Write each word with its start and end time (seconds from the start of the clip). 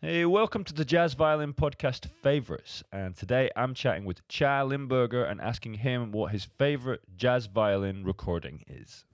Hey, 0.00 0.24
welcome 0.24 0.62
to 0.62 0.72
the 0.72 0.84
Jazz 0.84 1.14
Violin 1.14 1.52
Podcast 1.52 2.06
Favorites. 2.22 2.84
And 2.92 3.16
today 3.16 3.50
I'm 3.56 3.74
chatting 3.74 4.04
with 4.04 4.26
Tcha 4.28 4.64
Limberger 4.64 5.24
and 5.24 5.40
asking 5.40 5.74
him 5.74 6.12
what 6.12 6.30
his 6.30 6.44
favorite 6.44 7.00
jazz 7.16 7.46
violin 7.46 8.04
recording 8.04 8.62
is. 8.68 9.04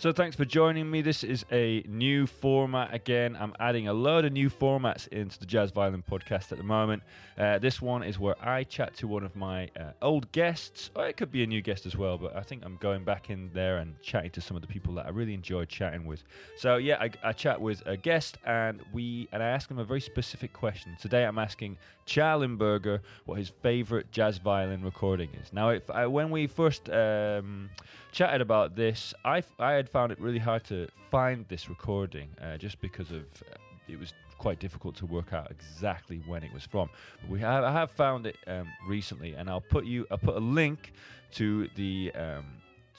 So 0.00 0.12
thanks 0.12 0.34
for 0.34 0.46
joining 0.46 0.90
me. 0.90 1.02
This 1.02 1.22
is 1.22 1.44
a 1.52 1.84
new 1.86 2.26
format 2.26 2.94
again. 2.94 3.36
I'm 3.38 3.52
adding 3.60 3.86
a 3.86 3.92
load 3.92 4.24
of 4.24 4.32
new 4.32 4.48
formats 4.48 5.06
into 5.08 5.38
the 5.38 5.44
Jazz 5.44 5.72
Violin 5.72 6.02
podcast 6.10 6.52
at 6.52 6.56
the 6.56 6.64
moment. 6.64 7.02
Uh, 7.36 7.58
this 7.58 7.82
one 7.82 8.02
is 8.02 8.18
where 8.18 8.34
I 8.40 8.64
chat 8.64 8.94
to 8.94 9.06
one 9.06 9.24
of 9.24 9.36
my 9.36 9.68
uh, 9.78 9.92
old 10.00 10.32
guests, 10.32 10.88
or 10.96 11.06
it 11.06 11.18
could 11.18 11.30
be 11.30 11.42
a 11.42 11.46
new 11.46 11.60
guest 11.60 11.84
as 11.84 11.98
well. 11.98 12.16
But 12.16 12.34
I 12.34 12.40
think 12.40 12.62
I'm 12.64 12.78
going 12.78 13.04
back 13.04 13.28
in 13.28 13.50
there 13.52 13.76
and 13.76 13.94
chatting 14.00 14.30
to 14.30 14.40
some 14.40 14.56
of 14.56 14.62
the 14.62 14.68
people 14.68 14.94
that 14.94 15.04
I 15.04 15.10
really 15.10 15.34
enjoy 15.34 15.66
chatting 15.66 16.06
with. 16.06 16.24
So 16.56 16.78
yeah, 16.78 16.96
I, 16.98 17.10
I 17.22 17.32
chat 17.34 17.60
with 17.60 17.82
a 17.84 17.98
guest 17.98 18.38
and 18.46 18.80
we 18.94 19.28
and 19.32 19.42
I 19.42 19.48
ask 19.48 19.70
him 19.70 19.78
a 19.78 19.84
very 19.84 20.00
specific 20.00 20.54
question. 20.54 20.96
Today 20.98 21.24
I'm 21.24 21.38
asking 21.38 21.76
Tcha 22.06 22.38
Limberger 22.38 23.02
what 23.26 23.38
his 23.38 23.50
favorite 23.62 24.10
jazz 24.10 24.38
violin 24.38 24.82
recording 24.82 25.28
is. 25.42 25.52
Now, 25.52 25.68
if 25.68 25.88
I, 25.90 26.06
when 26.06 26.30
we 26.30 26.46
first 26.46 26.88
um, 26.88 27.70
chatted 28.12 28.40
about 28.40 28.74
this, 28.76 29.14
I 29.24 29.42
I 29.58 29.72
had 29.72 29.89
found 29.92 30.12
it 30.12 30.20
really 30.20 30.38
hard 30.38 30.64
to 30.64 30.88
find 31.10 31.44
this 31.48 31.68
recording 31.68 32.28
uh, 32.42 32.56
just 32.56 32.80
because 32.80 33.10
of 33.10 33.22
uh, 33.50 33.56
it 33.88 33.98
was 33.98 34.12
quite 34.38 34.58
difficult 34.58 34.96
to 34.96 35.06
work 35.06 35.32
out 35.32 35.50
exactly 35.50 36.22
when 36.26 36.42
it 36.42 36.52
was 36.52 36.64
from. 36.64 36.88
But 37.20 37.30
we 37.30 37.40
have 37.40 37.64
I 37.64 37.72
have 37.72 37.90
found 37.90 38.26
it 38.26 38.36
um, 38.46 38.68
recently, 38.88 39.34
and 39.34 39.50
I'll 39.50 39.60
put 39.60 39.84
you 39.84 40.06
I'll 40.10 40.18
put 40.18 40.36
a 40.36 40.40
link 40.40 40.92
to 41.32 41.68
the 41.76 42.12
um, 42.14 42.46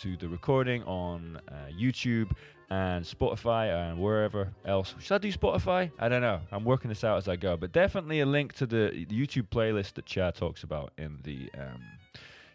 to 0.01 0.15
the 0.17 0.27
recording 0.27 0.83
on 0.83 1.39
uh, 1.47 1.53
YouTube 1.77 2.31
and 2.69 3.03
Spotify 3.03 3.67
and 3.73 3.99
wherever 3.99 4.49
else. 4.65 4.95
Should 4.99 5.15
I 5.15 5.17
do 5.17 5.31
Spotify? 5.31 5.91
I 5.99 6.07
don't 6.07 6.21
know. 6.21 6.39
I'm 6.51 6.63
working 6.63 6.89
this 6.89 7.03
out 7.03 7.17
as 7.17 7.27
I 7.27 7.35
go, 7.35 7.57
but 7.57 7.73
definitely 7.73 8.21
a 8.21 8.25
link 8.25 8.53
to 8.53 8.65
the 8.65 9.05
YouTube 9.09 9.49
playlist 9.49 9.95
that 9.95 10.05
Tcha 10.05 10.33
talks 10.33 10.63
about 10.63 10.93
in 10.97 11.19
the. 11.23 11.49
Um, 11.57 11.81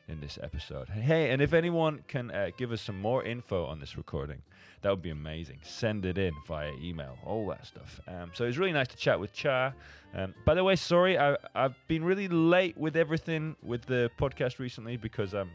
in 0.08 0.20
this 0.20 0.38
episode. 0.42 0.88
Hey, 0.88 1.30
and 1.30 1.42
if 1.42 1.52
anyone 1.52 2.04
can 2.08 2.30
uh, 2.30 2.50
give 2.56 2.72
us 2.72 2.80
some 2.80 3.00
more 3.00 3.24
info 3.24 3.64
on 3.64 3.80
this 3.80 3.96
recording, 3.96 4.42
that 4.82 4.90
would 4.90 5.02
be 5.02 5.10
amazing. 5.10 5.58
Send 5.62 6.04
it 6.06 6.18
in 6.18 6.32
via 6.46 6.72
email, 6.80 7.18
all 7.24 7.46
that 7.48 7.66
stuff. 7.66 8.00
Um, 8.06 8.30
so 8.34 8.44
it's 8.44 8.56
really 8.56 8.72
nice 8.72 8.88
to 8.88 8.96
chat 8.96 9.18
with 9.18 9.34
Tcha. 9.34 9.72
Um, 10.14 10.34
by 10.44 10.54
the 10.54 10.62
way, 10.62 10.76
sorry, 10.76 11.18
I, 11.18 11.36
I've 11.54 11.74
been 11.88 12.04
really 12.04 12.28
late 12.28 12.76
with 12.76 12.96
everything 12.96 13.56
with 13.62 13.84
the 13.86 14.10
podcast 14.18 14.58
recently 14.58 14.96
because 14.96 15.34
um, 15.34 15.50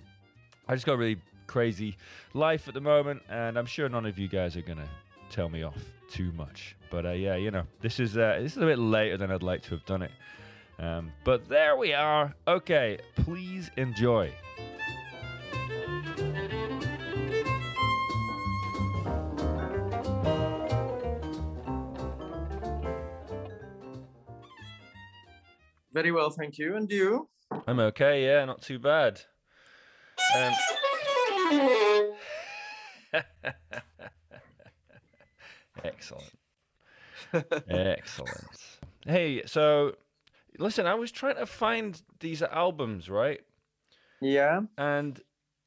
I 0.67 0.75
just 0.75 0.85
got 0.85 0.97
really 0.97 1.21
crazy 1.47 1.97
life 2.33 2.67
at 2.67 2.73
the 2.73 2.81
moment, 2.81 3.21
and 3.29 3.57
I'm 3.57 3.65
sure 3.65 3.87
none 3.89 4.05
of 4.05 4.17
you 4.19 4.27
guys 4.27 4.55
are 4.57 4.61
gonna 4.61 4.89
tell 5.29 5.49
me 5.49 5.63
off 5.63 5.77
too 6.09 6.31
much. 6.33 6.75
But 6.89 7.05
uh, 7.05 7.11
yeah, 7.11 7.35
you 7.35 7.51
know, 7.51 7.63
this 7.81 7.99
is 7.99 8.17
uh, 8.17 8.39
this 8.41 8.53
is 8.53 8.57
a 8.57 8.65
bit 8.65 8.79
later 8.79 9.17
than 9.17 9.31
I'd 9.31 9.43
like 9.43 9.61
to 9.63 9.69
have 9.71 9.85
done 9.85 10.01
it. 10.01 10.11
Um, 10.81 11.11
but 11.23 11.47
there 11.47 11.77
we 11.77 11.93
are. 11.93 12.33
Okay, 12.47 12.97
please 13.15 13.69
enjoy. 13.77 14.33
Very 25.93 26.11
well, 26.11 26.31
thank 26.31 26.57
you. 26.57 26.75
And 26.75 26.89
you? 26.89 27.29
I'm 27.67 27.79
okay, 27.79 28.25
yeah, 28.25 28.43
not 28.45 28.63
too 28.63 28.79
bad. 28.79 29.21
Um, 30.35 30.53
excellent. 35.83 36.31
Excellent. 37.69 38.79
Hey, 39.05 39.43
so 39.45 39.93
listen, 40.57 40.85
I 40.85 40.95
was 40.95 41.11
trying 41.11 41.35
to 41.37 41.45
find 41.45 42.01
these 42.19 42.41
albums, 42.41 43.09
right? 43.09 43.41
Yeah. 44.21 44.61
And 44.77 45.21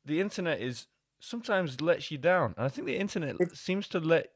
the 0.05 0.21
internet 0.21 0.61
is 0.61 0.87
sometimes 1.21 1.81
lets 1.81 2.11
you 2.11 2.19
down. 2.19 2.55
And 2.57 2.67
I 2.67 2.69
think 2.69 2.87
the 2.87 2.97
internet 2.99 3.37
It- 3.41 3.57
seems 3.57 3.89
to 3.89 3.99
let 4.01 4.31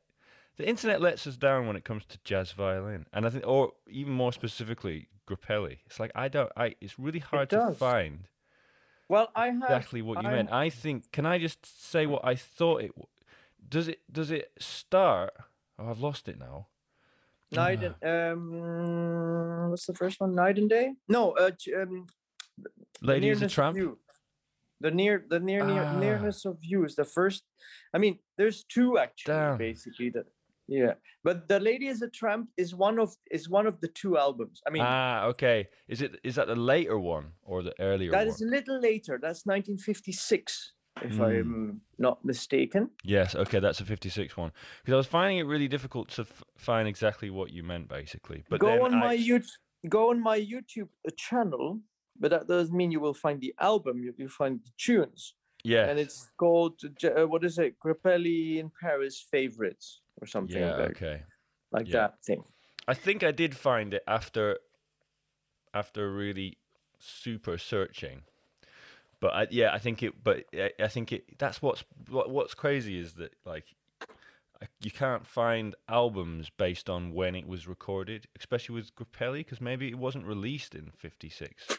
the 0.56 0.68
internet 0.68 1.00
lets 1.00 1.26
us 1.26 1.36
down 1.36 1.66
when 1.68 1.76
it 1.76 1.84
comes 1.84 2.04
to 2.06 2.18
jazz 2.24 2.50
violin. 2.52 3.06
And 3.12 3.24
I 3.26 3.30
think 3.30 3.46
or 3.46 3.72
even 3.88 4.12
more 4.12 4.32
specifically 4.32 5.08
Grappelli. 5.28 5.78
It's 5.86 6.00
like 6.00 6.10
I 6.14 6.28
don't 6.28 6.50
I 6.56 6.74
it's 6.80 6.98
really 6.98 7.18
hard 7.20 7.50
to 7.50 7.72
find 7.72 8.26
Well, 9.08 9.30
I 9.36 9.46
have 9.50 9.62
exactly 9.62 10.02
what 10.02 10.22
you 10.22 10.28
I- 10.28 10.32
meant. 10.32 10.50
I 10.52 10.70
think 10.70 11.12
can 11.12 11.26
I 11.26 11.38
just 11.38 11.64
say 11.90 12.06
what 12.06 12.24
I 12.24 12.34
thought 12.34 12.82
it 12.82 12.92
does 13.68 13.86
it 13.88 14.00
does 14.10 14.30
it 14.30 14.50
start 14.58 15.32
Oh, 15.78 15.90
I've 15.90 16.00
lost 16.00 16.28
it 16.28 16.38
now. 16.40 16.66
Night 17.52 17.82
and 17.82 17.94
um, 18.32 19.70
what's 19.70 19.86
the 19.86 19.94
first 19.94 20.20
one? 20.20 20.34
Night 20.34 20.58
and 20.58 20.68
day? 20.68 20.92
No, 21.08 21.32
uh, 21.32 21.50
um, 21.80 22.06
the 22.60 22.68
Lady 23.00 23.28
is 23.30 23.38
a 23.38 23.40
nearness 23.40 23.52
of 23.52 23.54
tramp. 23.54 23.76
you. 23.76 23.98
The 24.80 24.90
near, 24.92 25.24
the 25.28 25.40
near, 25.40 25.64
near 25.64 25.84
Ah. 25.84 25.98
nearness 25.98 26.44
of 26.44 26.58
you 26.62 26.84
is 26.84 26.94
the 26.94 27.04
first. 27.04 27.42
I 27.94 27.98
mean, 27.98 28.18
there's 28.36 28.64
two 28.64 28.98
actually, 28.98 29.34
Damn. 29.34 29.56
basically. 29.58 30.10
That 30.10 30.26
yeah, 30.68 30.94
but 31.24 31.48
the 31.48 31.58
lady 31.58 31.86
is 31.88 32.02
a 32.02 32.08
tramp 32.10 32.50
is 32.56 32.74
one 32.74 32.98
of 32.98 33.16
is 33.30 33.48
one 33.48 33.66
of 33.66 33.80
the 33.80 33.88
two 33.88 34.18
albums. 34.18 34.60
I 34.66 34.70
mean, 34.70 34.82
Ah, 34.84 35.24
okay. 35.32 35.68
Is 35.88 36.02
it 36.02 36.20
is 36.22 36.34
that 36.36 36.46
the 36.48 36.54
later 36.54 36.98
one 36.98 37.32
or 37.42 37.62
the 37.62 37.74
earlier 37.80 38.10
that 38.10 38.18
one? 38.18 38.28
is 38.28 38.40
a 38.42 38.46
little 38.46 38.78
later. 38.80 39.18
That's 39.20 39.46
1956, 39.46 40.74
if 41.02 41.14
Hmm. 41.14 41.22
I'm 41.22 41.80
not 41.98 42.24
mistaken. 42.24 42.90
Yes, 43.04 43.34
okay, 43.34 43.58
that's 43.60 43.80
a 43.80 43.84
56 43.84 44.36
one. 44.36 44.52
Because 44.80 44.92
I 44.94 44.96
was 44.96 45.06
finding 45.06 45.38
it 45.38 45.44
really 45.46 45.68
difficult 45.68 46.08
to 46.10 46.22
f- 46.22 46.44
find 46.56 46.88
exactly 46.88 47.30
what 47.30 47.50
you 47.52 47.62
meant, 47.62 47.88
basically. 47.88 48.44
But 48.48 48.60
go 48.60 48.84
on 48.84 48.94
I, 48.94 49.00
my 49.00 49.16
YouTube 49.16 49.56
go 49.88 50.10
on 50.10 50.20
my 50.20 50.38
YouTube 50.40 50.88
uh, 51.06 51.10
channel, 51.16 51.80
but 52.18 52.30
that 52.30 52.46
doesn't 52.48 52.76
mean 52.76 52.90
you 52.90 53.00
will 53.00 53.14
find 53.14 53.40
the 53.40 53.54
album. 53.60 54.02
You 54.02 54.12
will 54.18 54.28
find 54.28 54.60
the 54.60 54.70
tunes, 54.76 55.34
yeah, 55.64 55.88
and 55.88 55.98
it's 55.98 56.30
called 56.36 56.80
uh, 57.04 57.26
what 57.26 57.44
is 57.44 57.58
it? 57.58 57.78
Grappelli 57.78 58.58
in 58.58 58.70
Paris 58.80 59.20
favorites 59.30 60.00
or 60.20 60.26
something 60.26 60.60
yeah, 60.60 60.76
like, 60.76 60.90
okay. 60.96 61.22
like 61.70 61.86
Yeah. 61.86 61.92
that 62.00 62.24
thing. 62.24 62.42
I 62.88 62.94
think 62.94 63.22
I 63.22 63.30
did 63.32 63.54
find 63.56 63.94
it 63.94 64.02
after 64.06 64.58
after 65.74 66.10
really 66.12 66.58
super 66.98 67.58
searching. 67.58 68.22
But 69.20 69.34
I, 69.34 69.46
yeah, 69.50 69.72
I 69.72 69.78
think 69.78 70.02
it. 70.02 70.12
But 70.22 70.44
I, 70.78 70.88
think 70.88 71.12
it. 71.12 71.38
That's 71.38 71.60
what's 71.60 71.84
what, 72.08 72.30
what's 72.30 72.54
crazy 72.54 72.98
is 72.98 73.14
that 73.14 73.34
like 73.44 73.64
you 74.80 74.90
can't 74.90 75.26
find 75.26 75.74
albums 75.88 76.50
based 76.50 76.88
on 76.88 77.12
when 77.12 77.34
it 77.34 77.46
was 77.46 77.66
recorded, 77.66 78.26
especially 78.38 78.76
with 78.76 78.94
Grappelli, 78.94 79.38
because 79.38 79.60
maybe 79.60 79.88
it 79.88 79.98
wasn't 79.98 80.26
released 80.26 80.74
in 80.74 80.92
'56. 80.96 81.78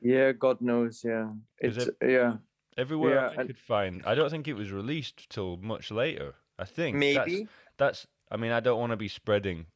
Yeah, 0.00 0.32
God 0.32 0.60
knows. 0.60 1.02
Yeah, 1.04 1.30
it's 1.58 1.76
it- 1.76 1.96
yeah 2.02 2.36
Everywhere 2.76 3.14
Yeah, 3.14 3.28
I 3.28 3.34
and- 3.34 3.46
could 3.46 3.58
find, 3.58 4.02
I 4.04 4.14
don't 4.14 4.30
think 4.30 4.48
it 4.48 4.54
was 4.54 4.72
released 4.72 5.30
till 5.30 5.56
much 5.58 5.90
later. 5.90 6.34
I 6.58 6.64
think 6.64 6.96
maybe. 6.96 7.46
that's, 7.76 8.04
that's. 8.04 8.06
I 8.30 8.36
mean, 8.36 8.52
I 8.52 8.60
don't 8.60 8.80
want 8.80 8.90
to 8.90 8.96
be 8.96 9.08
spreading. 9.08 9.66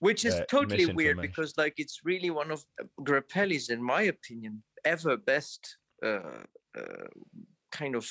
Which 0.00 0.24
is 0.24 0.34
uh, 0.34 0.44
totally 0.48 0.86
weird 0.86 1.20
because, 1.20 1.56
like, 1.58 1.74
it's 1.76 2.00
really 2.04 2.30
one 2.30 2.50
of 2.50 2.64
Grappelli's, 3.00 3.68
in 3.68 3.82
my 3.82 4.02
opinion, 4.02 4.62
ever 4.84 5.16
best 5.16 5.76
uh, 6.04 6.44
uh, 6.76 7.08
kind 7.70 7.94
of. 7.94 8.08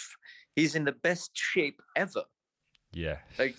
He's 0.56 0.75
in 0.75 0.86
the 0.86 0.92
best 0.92 1.31
shape 1.33 1.81
ever. 1.95 2.24
Yeah, 2.92 3.19
Like, 3.38 3.56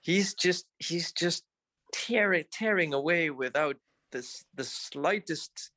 he's 0.00 0.34
just 0.34 0.66
he's 0.78 1.12
just 1.12 1.44
tearing 1.92 2.44
tearing 2.52 2.94
away 2.94 3.30
without 3.30 3.76
this 4.12 4.44
the 4.54 4.64
slightest 4.64 5.72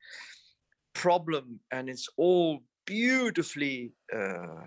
problem 0.93 1.59
and 1.71 1.89
it's 1.89 2.07
all 2.17 2.63
beautifully 2.85 3.93
uh 4.13 4.65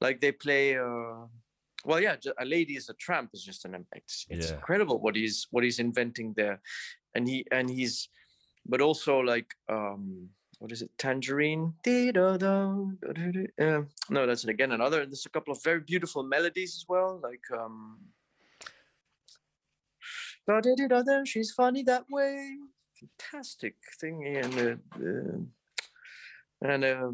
like 0.00 0.20
they 0.20 0.32
play 0.32 0.78
uh 0.78 1.26
well 1.84 2.00
yeah 2.00 2.16
a 2.38 2.44
lady 2.44 2.74
is 2.76 2.88
a 2.88 2.94
tramp 2.94 3.30
is 3.34 3.44
just 3.44 3.64
an 3.64 3.84
it's, 3.92 4.26
it's 4.30 4.50
Yeah. 4.50 4.54
incredible 4.54 5.00
what 5.00 5.16
he's 5.16 5.46
what 5.50 5.64
he's 5.64 5.78
inventing 5.78 6.34
there 6.36 6.60
and 7.14 7.28
he 7.28 7.44
and 7.50 7.68
he's 7.70 8.08
but 8.66 8.80
also 8.80 9.18
like 9.18 9.54
um 9.68 10.30
what 10.58 10.72
is 10.72 10.82
it 10.82 10.90
tangerine? 10.98 11.74
Uh, 13.60 13.82
no 14.10 14.26
that's 14.26 14.44
it 14.44 14.50
again 14.50 14.72
another 14.72 15.06
there's 15.06 15.26
a 15.26 15.30
couple 15.30 15.52
of 15.52 15.62
very 15.62 15.80
beautiful 15.80 16.22
melodies 16.22 16.74
as 16.76 16.84
well 16.88 17.20
like 17.22 17.44
um 17.58 17.98
she's 21.24 21.52
funny 21.52 21.82
that 21.82 22.04
way. 22.10 22.56
Fantastic 22.98 23.76
thing 24.00 24.26
and 24.26 24.58
uh, 24.58 24.76
uh, 25.06 26.72
and 26.72 26.84
uh, 26.84 27.12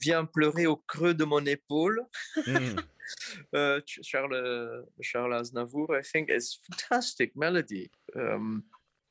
viens 0.00 0.26
pleurer 0.26 0.66
au 0.66 0.76
creux 0.76 1.14
de 1.14 1.24
mon 1.24 1.44
épaule. 1.46 2.06
Mm. 2.46 2.78
uh, 3.54 3.80
Charles 3.86 4.84
Charles 5.02 5.34
Aznavour, 5.34 5.96
I 5.98 6.02
think, 6.02 6.30
is 6.30 6.58
fantastic 6.70 7.34
melody, 7.36 7.90
um, 8.14 8.64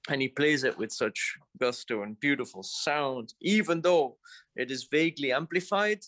and 0.10 0.22
he 0.22 0.28
plays 0.28 0.64
it 0.64 0.78
with 0.78 0.92
such 0.92 1.38
gusto 1.60 2.04
and 2.04 2.20
beautiful 2.20 2.64
sound, 2.64 3.34
even 3.42 3.82
though 3.82 4.18
it 4.56 4.72
is 4.72 4.88
vaguely 4.92 5.32
amplified. 5.32 6.02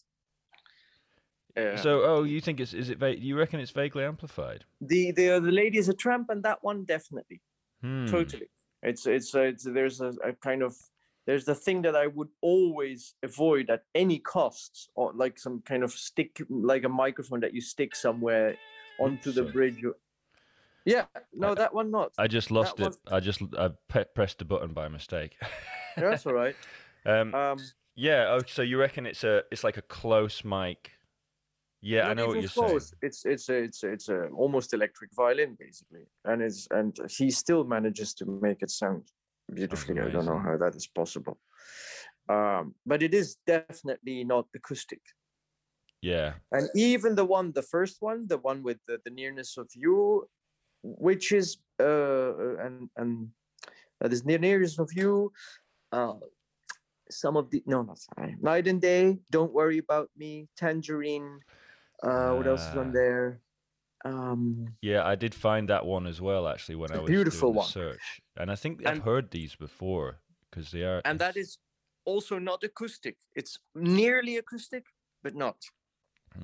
Uh, 1.57 1.75
So, 1.77 2.01
oh, 2.03 2.23
you 2.23 2.41
think 2.41 2.59
it's 2.59 2.73
is 2.73 2.89
it? 2.89 2.97
Va- 2.99 3.19
you 3.19 3.37
reckon 3.37 3.59
it's 3.59 3.71
vaguely 3.71 4.03
amplified? 4.03 4.65
the 4.79 5.11
the 5.11 5.39
the 5.39 5.51
lady 5.51 5.77
is 5.77 5.89
a 5.89 5.93
tramp, 5.93 6.29
and 6.29 6.43
that 6.43 6.59
one 6.63 6.85
definitely, 6.85 7.41
Hmm. 7.81 8.07
totally. 8.07 8.49
It's 8.83 9.05
it's 9.05 9.35
uh, 9.35 9.41
it's 9.51 9.63
there's 9.63 10.01
a, 10.01 10.11
a 10.23 10.33
kind 10.33 10.63
of 10.63 10.75
there's 11.27 11.45
the 11.45 11.53
thing 11.55 11.83
that 11.83 11.95
I 11.95 12.07
would 12.07 12.29
always 12.41 13.13
avoid 13.21 13.69
at 13.69 13.83
any 13.93 14.19
costs, 14.19 14.89
or 14.95 15.13
like 15.13 15.37
some 15.39 15.61
kind 15.61 15.83
of 15.83 15.91
stick, 15.91 16.41
like 16.49 16.83
a 16.85 16.89
microphone 16.89 17.41
that 17.41 17.53
you 17.53 17.61
stick 17.61 17.95
somewhere 17.95 18.57
onto 18.99 19.31
the 19.31 19.43
bridge. 19.43 19.83
Yeah, 20.85 21.05
no, 21.33 21.51
I- 21.51 21.55
that 21.55 21.73
one 21.73 21.91
not. 21.91 22.11
I 22.17 22.27
just 22.27 22.51
lost 22.51 22.79
it. 22.79 22.83
one- 22.83 22.93
I 23.11 23.19
just 23.19 23.41
I 23.57 23.69
pe- 23.87 24.05
pressed 24.15 24.39
the 24.39 24.45
button 24.45 24.73
by 24.73 24.87
mistake. 24.87 25.37
That's 25.95 26.25
all 26.25 26.33
right. 26.33 26.55
um, 27.05 27.33
Um, 27.35 27.57
yeah. 27.95 28.27
Oh, 28.29 28.39
so 28.47 28.61
you 28.61 28.79
reckon 28.79 29.05
it's 29.05 29.23
a 29.23 29.43
it's 29.51 29.63
like 29.63 29.77
a 29.77 29.81
close 29.83 30.43
mic? 30.43 30.91
Yeah, 31.83 32.07
I 32.09 32.13
know 32.13 32.27
what 32.27 32.39
you're 32.39 32.47
saying. 32.47 32.79
It's 33.01 33.25
it's 33.25 33.49
a 33.49 33.57
it's 33.63 33.83
a, 33.83 33.87
it's 33.91 34.09
a 34.09 34.27
almost 34.29 34.73
electric 34.73 35.09
violin 35.15 35.57
basically, 35.59 36.05
and 36.25 36.41
it's 36.41 36.67
and 36.71 36.95
he 37.09 37.31
still 37.31 37.63
manages 37.63 38.13
to 38.15 38.25
make 38.25 38.61
it 38.61 38.69
sound 38.69 39.09
beautifully. 39.53 39.99
I 39.99 40.09
don't 40.09 40.25
know 40.25 40.37
how 40.39 40.57
that 40.57 40.75
is 40.75 40.87
possible. 40.87 41.39
Um, 42.29 42.75
but 42.85 43.01
it 43.03 43.13
is 43.13 43.37
definitely 43.47 44.23
not 44.23 44.47
acoustic. 44.55 45.01
Yeah. 46.03 46.33
and 46.51 46.67
even 46.75 47.13
the 47.13 47.25
one 47.25 47.51
the 47.51 47.61
first 47.61 47.97
one 47.99 48.25
the 48.27 48.39
one 48.39 48.63
with 48.63 48.79
the, 48.87 48.99
the 49.05 49.11
nearness 49.11 49.55
of 49.57 49.69
you 49.75 50.27
which 50.83 51.31
is 51.31 51.57
uh 51.79 51.83
uh, 51.83 52.55
and 52.65 52.89
and 52.97 53.29
uh, 54.03 54.07
this 54.07 54.25
near 54.25 54.39
nearness 54.39 54.79
of 54.79 54.89
you. 54.93 55.31
Uh 55.91 56.13
some 57.09 57.35
of 57.35 57.49
the 57.51 57.61
no 57.65 57.81
not 57.81 57.99
sorry. 57.99 58.35
Night 58.41 58.67
and 58.67 58.81
day 58.81 59.17
don't 59.29 59.53
worry 59.53 59.77
about 59.79 60.09
me. 60.17 60.47
Tangerine 60.57 61.39
uh 62.03 62.31
what 62.33 62.47
else 62.47 62.61
is 62.69 62.75
on 62.77 62.91
there? 62.93 63.41
Um 64.05 64.75
Yeah, 64.81 65.03
I 65.05 65.15
did 65.15 65.35
find 65.35 65.69
that 65.69 65.85
one 65.85 66.07
as 66.07 66.19
well 66.21 66.47
actually 66.47 66.75
when 66.75 66.91
I 66.91 66.99
was 66.99 67.09
beautiful 67.09 67.53
doing 67.53 67.65
search, 67.65 68.21
and 68.37 68.49
I 68.51 68.55
think 68.55 68.85
I've 68.85 68.93
And- 68.97 69.03
heard 69.03 69.31
these 69.31 69.55
before 69.55 70.19
because 70.49 70.71
they 70.71 70.83
are. 70.83 71.01
and 71.05 71.19
that 71.19 71.35
is 71.37 71.57
also 72.05 72.39
not 72.39 72.63
acoustic. 72.63 73.17
It's 73.35 73.59
nearly 73.75 74.37
acoustic 74.37 74.85
but 75.23 75.35
not 75.35 75.57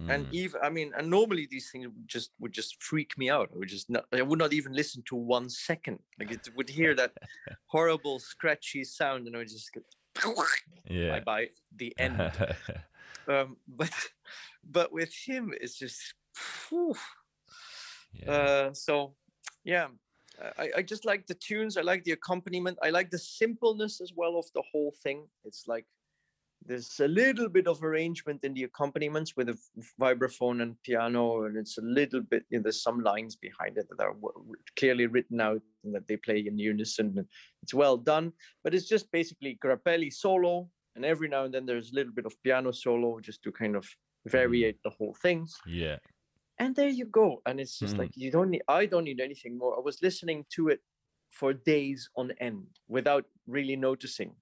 and 0.09 0.25
Hmm. 0.25 0.33
even 0.33 0.61
i 0.61 0.69
mean 0.69 0.91
and 0.97 1.09
normally 1.09 1.47
these 1.49 1.69
things 1.71 1.87
would 1.87 2.07
just 2.07 2.31
would 2.39 2.51
just 2.51 2.81
freak 2.83 3.17
me 3.17 3.29
out 3.29 3.49
i 3.53 3.57
would 3.57 3.69
just 3.69 3.89
not 3.89 4.05
i 4.13 4.21
would 4.21 4.39
not 4.39 4.53
even 4.53 4.73
listen 4.73 5.01
to 5.03 5.15
one 5.15 5.49
second 5.49 5.99
like 6.19 6.31
it 6.31 6.49
would 6.55 6.69
hear 6.69 6.93
that 6.93 7.11
horrible 7.67 8.19
scratchy 8.19 8.83
sound 8.83 9.27
and 9.27 9.35
i 9.35 9.39
would 9.39 9.47
just 9.49 9.71
go 9.73 9.81
yeah. 10.89 11.11
bye 11.11 11.19
bye 11.19 11.47
the 11.75 11.93
end 11.99 12.19
um 13.27 13.57
but 13.67 13.93
but 14.63 14.91
with 14.91 15.13
him 15.13 15.53
it's 15.61 15.77
just 15.77 16.13
yeah. 18.13 18.31
uh 18.31 18.73
so 18.73 19.15
yeah 19.63 19.87
I, 20.59 20.69
I 20.77 20.81
just 20.83 21.05
like 21.05 21.25
the 21.25 21.33
tunes 21.33 21.77
i 21.77 21.81
like 21.81 22.03
the 22.03 22.11
accompaniment 22.11 22.77
i 22.83 22.89
like 22.89 23.09
the 23.09 23.17
simpleness 23.17 24.01
as 24.01 24.11
well 24.15 24.37
of 24.37 24.45
the 24.53 24.63
whole 24.71 24.93
thing 25.03 25.27
it's 25.45 25.67
like 25.67 25.85
there's 26.65 26.99
a 26.99 27.07
little 27.07 27.47
bit 27.49 27.67
of 27.67 27.83
arrangement 27.83 28.43
in 28.43 28.53
the 28.53 28.63
accompaniments 28.63 29.35
with 29.37 29.49
a 29.49 29.57
vibraphone 30.01 30.61
and 30.61 30.81
piano 30.83 31.43
and 31.43 31.55
it's 31.57 31.77
a 31.77 31.81
little 31.81 32.21
bit 32.21 32.43
you 32.49 32.57
know, 32.57 32.63
there's 32.63 32.81
some 32.81 32.99
lines 33.01 33.35
behind 33.35 33.77
it 33.77 33.87
that 33.89 34.03
are 34.03 34.15
clearly 34.77 35.05
written 35.07 35.39
out 35.39 35.61
and 35.83 35.93
that 35.95 36.07
they 36.07 36.17
play 36.17 36.39
in 36.45 36.57
unison 36.57 37.13
and 37.17 37.27
it's 37.63 37.73
well 37.73 37.95
done 37.97 38.33
but 38.63 38.73
it's 38.73 38.87
just 38.87 39.11
basically 39.11 39.57
grappelli 39.63 40.11
solo 40.11 40.69
and 40.95 41.05
every 41.05 41.27
now 41.29 41.43
and 41.45 41.53
then 41.53 41.65
there's 41.65 41.91
a 41.91 41.95
little 41.95 42.13
bit 42.13 42.25
of 42.25 42.33
piano 42.43 42.71
solo 42.71 43.19
just 43.19 43.41
to 43.43 43.51
kind 43.51 43.75
of 43.75 43.87
variate 44.27 44.77
the 44.83 44.89
whole 44.89 45.15
thing 45.21 45.47
yeah. 45.67 45.97
and 46.59 46.75
there 46.75 46.89
you 46.89 47.05
go 47.05 47.41
and 47.45 47.59
it's 47.59 47.77
just 47.79 47.95
Mhm. 47.95 47.99
like 47.99 48.11
you 48.15 48.31
don't 48.31 48.49
need 48.49 48.63
i 48.67 48.85
don't 48.85 49.03
need 49.05 49.21
anything 49.21 49.57
more 49.57 49.77
i 49.77 49.79
was 49.79 50.01
listening 50.01 50.43
to 50.55 50.69
it 50.69 50.81
for 51.29 51.53
days 51.53 52.09
on 52.17 52.31
end 52.39 52.65
without 52.87 53.25
really 53.45 53.75
noticing 53.75 54.35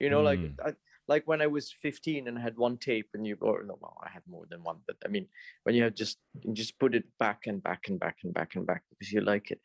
you 0.00 0.08
know 0.10 0.22
like 0.22 0.38
Mm. 0.38 0.54
I, 0.64 0.72
like 1.08 1.26
when 1.26 1.40
i 1.42 1.46
was 1.46 1.72
15 1.82 2.28
and 2.28 2.38
I 2.38 2.40
had 2.40 2.56
one 2.56 2.78
tape 2.78 3.08
and 3.14 3.26
you 3.26 3.36
or 3.40 3.62
no 3.64 3.78
well 3.80 3.96
i 4.02 4.08
had 4.08 4.22
more 4.28 4.46
than 4.50 4.62
one 4.62 4.78
but 4.86 4.96
i 5.04 5.08
mean 5.08 5.26
when 5.64 5.74
you 5.74 5.82
have 5.82 5.94
just 5.94 6.18
you 6.42 6.52
just 6.54 6.78
put 6.78 6.94
it 6.94 7.04
back 7.18 7.46
and 7.46 7.62
back 7.62 7.88
and 7.88 7.98
back 7.98 8.18
and 8.24 8.32
back 8.32 8.54
and 8.54 8.66
back 8.66 8.82
because 8.90 9.12
you 9.12 9.20
like 9.20 9.50
it. 9.50 9.60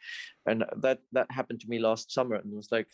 And 0.46 0.66
that 0.78 1.00
that 1.12 1.32
happened 1.32 1.62
to 1.62 1.70
me 1.70 1.80
last 1.80 2.12
summer 2.12 2.36
and 2.36 2.52
it 2.52 2.56
was 2.56 2.72
like 2.72 2.88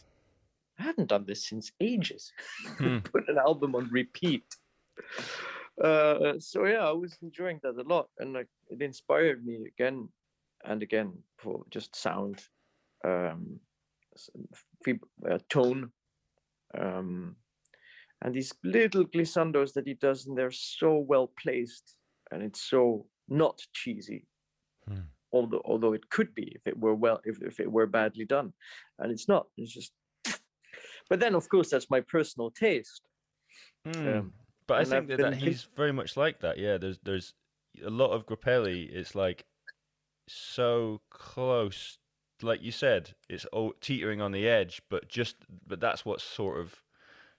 i 0.80 0.84
haven't 0.84 1.10
done 1.10 1.26
this 1.26 1.48
since 1.48 1.72
ages. 1.80 2.32
Hmm. 2.78 3.00
put 3.14 3.28
an 3.30 3.38
album 3.38 3.76
on 3.76 3.90
repeat. 3.92 4.46
Uh 5.82 6.34
so 6.40 6.66
yeah 6.66 6.88
i 6.88 6.92
was 6.92 7.18
enjoying 7.22 7.60
that 7.64 7.78
a 7.78 7.84
lot 7.84 8.08
and 8.20 8.34
like 8.34 8.48
it 8.70 8.82
inspired 8.82 9.46
me 9.46 9.66
again 9.68 10.08
and 10.64 10.82
again 10.82 11.12
for 11.38 11.64
just 11.70 11.96
sound 11.96 12.42
um 13.04 13.60
uh, 15.30 15.40
tone 15.50 15.92
um 16.78 17.36
and 18.22 18.34
these 18.34 18.54
little 18.64 19.06
glissandos 19.06 19.74
that 19.74 19.88
he 19.88 19.94
does 19.94 20.26
and 20.26 20.38
they're 20.38 20.52
so 20.52 20.98
well 20.98 21.32
placed 21.42 21.96
and 22.32 22.42
it's 22.44 22.62
so 22.62 23.06
not 23.30 23.60
cheesy 23.74 24.26
Hmm. 24.88 25.08
although 25.34 25.62
although 25.66 25.94
it 25.94 26.08
could 26.12 26.36
be 26.36 26.52
if 26.56 26.68
it 26.68 26.78
were 26.80 26.94
well 26.94 27.20
if, 27.26 27.42
if 27.42 27.60
it 27.60 27.72
were 27.72 27.88
badly 27.88 28.26
done 28.26 28.54
and 29.00 29.12
it's 29.12 29.28
not 29.28 29.48
it's 29.58 29.74
just 29.74 29.92
but 31.10 31.20
then 31.20 31.34
of 31.34 31.50
course 31.50 31.70
that's 31.72 31.90
my 31.90 32.02
personal 32.02 32.52
taste 32.52 33.02
Hmm. 33.86 34.08
um, 34.08 34.34
but 34.68 34.80
I 34.80 34.84
think 34.84 34.94
I've 34.96 35.08
that, 35.08 35.18
that 35.18 35.38
he's 35.38 35.68
very 35.76 35.92
much 35.94 36.18
like 36.18 36.40
that. 36.42 36.58
Yeah. 36.58 36.78
There's 36.78 37.00
there's 37.04 37.34
a 37.86 37.90
lot 37.90 38.12
of 38.12 38.26
Grappelli. 38.26 38.90
It's 38.92 39.14
like 39.14 39.46
so 40.28 41.02
close. 41.12 41.98
Like 42.42 42.62
you 42.62 42.72
said, 42.72 43.14
it's 43.30 43.46
all 43.46 43.74
teetering 43.80 44.22
on 44.22 44.32
the 44.32 44.48
edge, 44.48 44.82
but 44.90 45.08
just 45.08 45.36
but 45.68 45.80
that's 45.80 46.04
what's 46.04 46.24
sort 46.24 46.60
of 46.60 46.82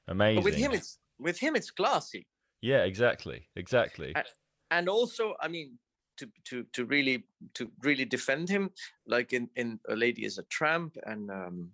amazing. 0.09 0.37
but 0.43 0.45
with 0.45 0.57
him 0.57 0.73
it's 0.73 0.99
with 1.19 1.39
him 1.39 1.57
it's 1.57 1.71
classy 1.71 2.27
yeah, 2.61 2.85
exactly, 2.85 3.49
exactly. 3.55 4.13
I- 4.15 4.25
and 4.71 4.89
also 4.89 5.37
i 5.41 5.49
mean 5.49 5.79
to 6.17 6.31
to 6.45 6.65
to 6.73 6.85
really 6.87 7.29
to 7.55 7.71
really 7.83 8.05
defend 8.05 8.49
him 8.49 8.71
like 9.07 9.33
in 9.33 9.49
in 9.55 9.79
a 9.89 9.95
lady 9.95 10.25
is 10.25 10.39
a 10.39 10.43
tramp 10.45 10.97
and 11.05 11.31
um 11.31 11.73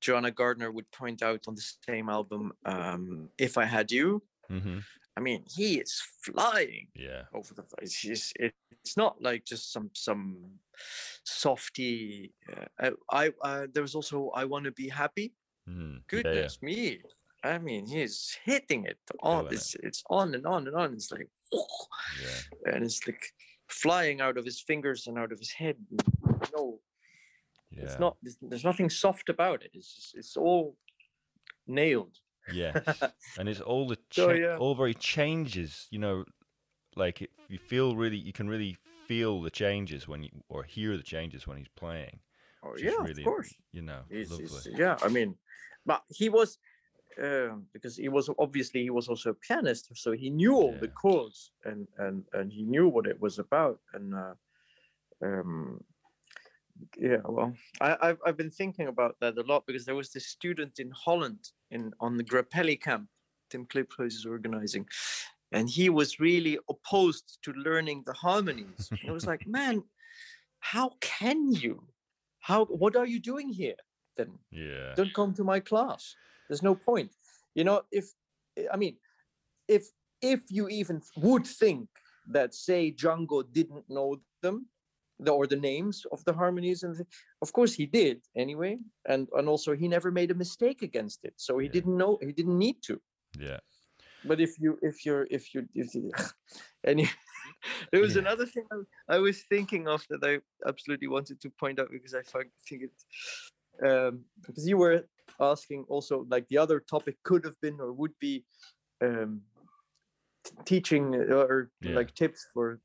joanna 0.00 0.30
gardner 0.32 0.70
would 0.72 0.90
point 0.92 1.22
out 1.22 1.48
on 1.48 1.54
the 1.56 1.66
same 1.88 2.08
album 2.08 2.52
um 2.64 3.30
if 3.38 3.58
i 3.58 3.64
had 3.64 3.92
you 3.92 4.22
hmm 4.48 4.78
i 5.16 5.20
mean 5.20 5.44
he 5.48 5.78
is 5.80 6.00
flying 6.24 6.88
Yeah. 6.94 7.24
over 7.34 7.54
the 7.54 7.62
place 7.62 8.04
it's, 8.04 8.32
it's 8.38 8.96
not 8.96 9.22
like 9.22 9.44
just 9.44 9.72
some 9.72 9.90
some 9.94 10.60
softy 11.24 12.34
uh, 12.52 12.66
i 12.78 12.92
i 13.10 13.32
uh, 13.42 13.66
there 13.72 13.82
was 13.82 13.94
also 13.94 14.30
i 14.30 14.44
want 14.44 14.64
to 14.64 14.72
be 14.72 14.88
happy 14.88 15.34
Mm. 15.68 16.04
goodness 16.08 16.62
me 16.62 17.02
i 17.44 17.58
mean 17.58 17.86
he's 17.86 18.36
hitting 18.44 18.84
it 18.84 18.98
on 19.22 19.44
Killing 19.44 19.52
it. 19.52 19.56
it's 19.56 19.74
it's 19.82 20.02
on 20.10 20.34
and 20.34 20.46
on 20.46 20.66
and 20.66 20.76
on 20.76 20.92
it's 20.94 21.10
like 21.12 21.28
Yeah. 21.52 21.60
yeah. 22.22 22.72
and 22.74 22.84
it's 22.84 23.06
like 23.06 23.22
flying 23.68 24.20
out 24.20 24.36
of 24.38 24.44
his 24.44 24.60
fingers 24.60 25.06
and 25.06 25.18
out 25.18 25.32
of 25.32 25.38
his 25.38 25.50
head. 25.50 25.76
No, 26.56 26.78
Yeah. 27.70 27.82
it's 27.84 27.98
not. 27.98 28.16
There's, 28.22 28.38
there's 28.40 28.64
nothing 28.64 28.88
soft 28.90 29.28
about 29.28 29.62
it. 29.64 29.70
It's 29.74 29.92
just, 29.94 30.14
it's 30.16 30.36
all 30.36 30.76
nailed. 31.66 32.16
Yes, 32.52 32.76
and 33.38 33.48
it's 33.48 33.60
all 33.60 33.88
the 33.88 33.98
So, 34.12 34.30
yeah. 34.30 34.56
all 34.56 34.74
very 34.76 34.94
changes. 34.94 35.88
You 35.90 35.98
know, 35.98 36.24
like 36.94 37.22
it, 37.22 37.30
you 37.48 37.58
feel 37.58 37.96
really, 37.96 38.16
you 38.18 38.32
can 38.32 38.48
really 38.48 38.76
feel 39.08 39.42
the 39.42 39.50
changes 39.50 40.06
when 40.06 40.22
you 40.22 40.30
or 40.48 40.62
hear 40.62 40.96
the 40.96 41.02
changes 41.02 41.46
when 41.46 41.58
he's 41.58 41.68
playing. 41.76 42.20
Oh 42.62 42.74
yeah, 42.78 42.90
really, 43.00 43.22
of 43.22 43.24
course. 43.26 43.52
You 43.72 43.82
know, 43.82 44.02
He's- 44.08 44.30
lovely. 44.30 44.46
he's- 44.46 44.68
yeah, 44.78 44.96
I 45.02 45.08
mean, 45.08 45.34
but 45.84 46.02
he 46.08 46.28
was 46.28 46.58
um, 47.22 47.66
because 47.72 47.96
he 47.96 48.08
was 48.08 48.28
obviously 48.38 48.82
he 48.82 48.90
was 48.90 49.08
also 49.08 49.30
a 49.30 49.34
pianist, 49.34 49.88
so 49.94 50.12
he 50.12 50.30
knew 50.30 50.54
all 50.54 50.76
the 50.80 50.86
Yeah. 50.86 50.92
chords 51.02 51.52
and 51.64 51.88
and 51.98 52.24
and 52.32 52.52
he 52.52 52.62
knew 52.62 52.88
what 52.88 53.06
it 53.06 53.20
was 53.20 53.38
about. 53.38 53.80
And 53.94 54.14
uh, 54.14 54.34
um, 55.22 55.84
yeah, 56.98 57.22
well, 57.24 57.54
I, 57.80 57.96
I've 58.00 58.18
I've 58.26 58.36
been 58.36 58.50
thinking 58.50 58.88
about 58.88 59.16
that 59.20 59.38
a 59.38 59.42
lot 59.42 59.66
because 59.66 59.84
there 59.84 59.94
was 59.94 60.12
this 60.12 60.26
student 60.26 60.78
in 60.78 60.90
Holland 60.90 61.52
in 61.70 61.92
on 62.00 62.16
the 62.16 62.24
Grappelli 62.24 62.80
camp 62.80 63.08
Tim 63.50 63.66
Kliphuis 63.66 64.14
is 64.14 64.26
organizing. 64.26 64.86
And 65.52 65.70
he 65.70 65.88
was 65.88 66.18
really 66.18 66.58
opposed 66.68 67.38
to 67.44 67.52
learning 67.52 68.02
the 68.04 68.12
harmonies. 68.12 68.92
And 69.00 69.10
I 69.10 69.12
was 69.12 69.26
like, 69.26 69.46
man, 69.46 69.84
how 70.58 70.92
can 71.00 71.52
you? 71.52 71.84
How 72.40 72.64
what 72.66 72.96
are 72.96 73.06
you 73.06 73.20
doing 73.20 73.48
here? 73.48 73.76
Then 74.16 74.38
Yeah. 74.50 74.94
don't 74.96 75.14
come 75.14 75.34
to 75.34 75.44
my 75.44 75.60
class 75.60 76.14
there's 76.48 76.62
no 76.62 76.74
point 76.74 77.10
you 77.54 77.64
know 77.64 77.82
if 77.92 78.06
i 78.72 78.76
mean 78.76 78.96
if 79.68 79.84
if 80.22 80.40
you 80.48 80.68
even 80.68 81.00
would 81.16 81.46
think 81.46 81.88
that 82.28 82.54
say 82.54 82.92
django 82.92 83.44
didn't 83.52 83.84
know 83.88 84.16
them 84.42 84.66
the, 85.18 85.32
or 85.32 85.46
the 85.46 85.56
names 85.56 86.04
of 86.12 86.22
the 86.24 86.32
harmonies 86.32 86.82
and 86.82 86.96
the, 86.96 87.06
of 87.40 87.52
course 87.52 87.72
he 87.74 87.86
did 87.86 88.20
anyway 88.36 88.76
and 89.08 89.28
and 89.36 89.48
also 89.48 89.74
he 89.74 89.88
never 89.88 90.10
made 90.10 90.30
a 90.30 90.34
mistake 90.34 90.82
against 90.82 91.24
it 91.24 91.34
so 91.36 91.58
he 91.58 91.66
Yeah. 91.66 91.72
didn't 91.72 91.96
know 91.96 92.18
he 92.20 92.32
didn't 92.32 92.58
need 92.58 92.82
to 92.82 93.00
Yeah. 93.38 93.60
but 94.24 94.40
if 94.40 94.58
you 94.58 94.78
if 94.82 95.04
you're 95.06 95.26
if 95.30 95.54
you 95.54 95.68
if 95.74 95.94
you 95.94 96.10
and 96.84 97.00
you, 97.00 97.08
there 97.92 98.02
was 98.02 98.14
Yeah. 98.14 98.22
another 98.22 98.46
thing 98.46 98.64
I, 98.72 99.16
I 99.16 99.18
was 99.18 99.44
thinking 99.48 99.88
of 99.88 100.04
that 100.10 100.22
I 100.22 100.40
absolutely 100.68 101.08
wanted 101.08 101.40
to 101.40 101.50
point 101.50 101.78
out 101.80 101.90
because 101.90 102.14
I 102.14 102.22
think 102.68 102.82
it 102.88 102.96
um 103.88 104.24
because 104.46 104.66
you 104.68 104.76
were 104.76 105.04
asking. 105.40 105.84
Also 105.88 106.26
like 106.28 106.46
the 106.48 106.58
other 106.58 106.80
topic 106.80 107.16
could 107.22 107.44
have 107.44 107.60
been 107.60 107.80
or 107.80 107.92
would 107.92 108.14
be 108.20 108.44
um 109.02 109.42
teaching 110.64 111.14
uh, 111.14 111.34
or 111.34 111.70
Yeah. 111.80 111.96
like 111.96 112.14
tips 112.14 112.46
for 112.54 112.80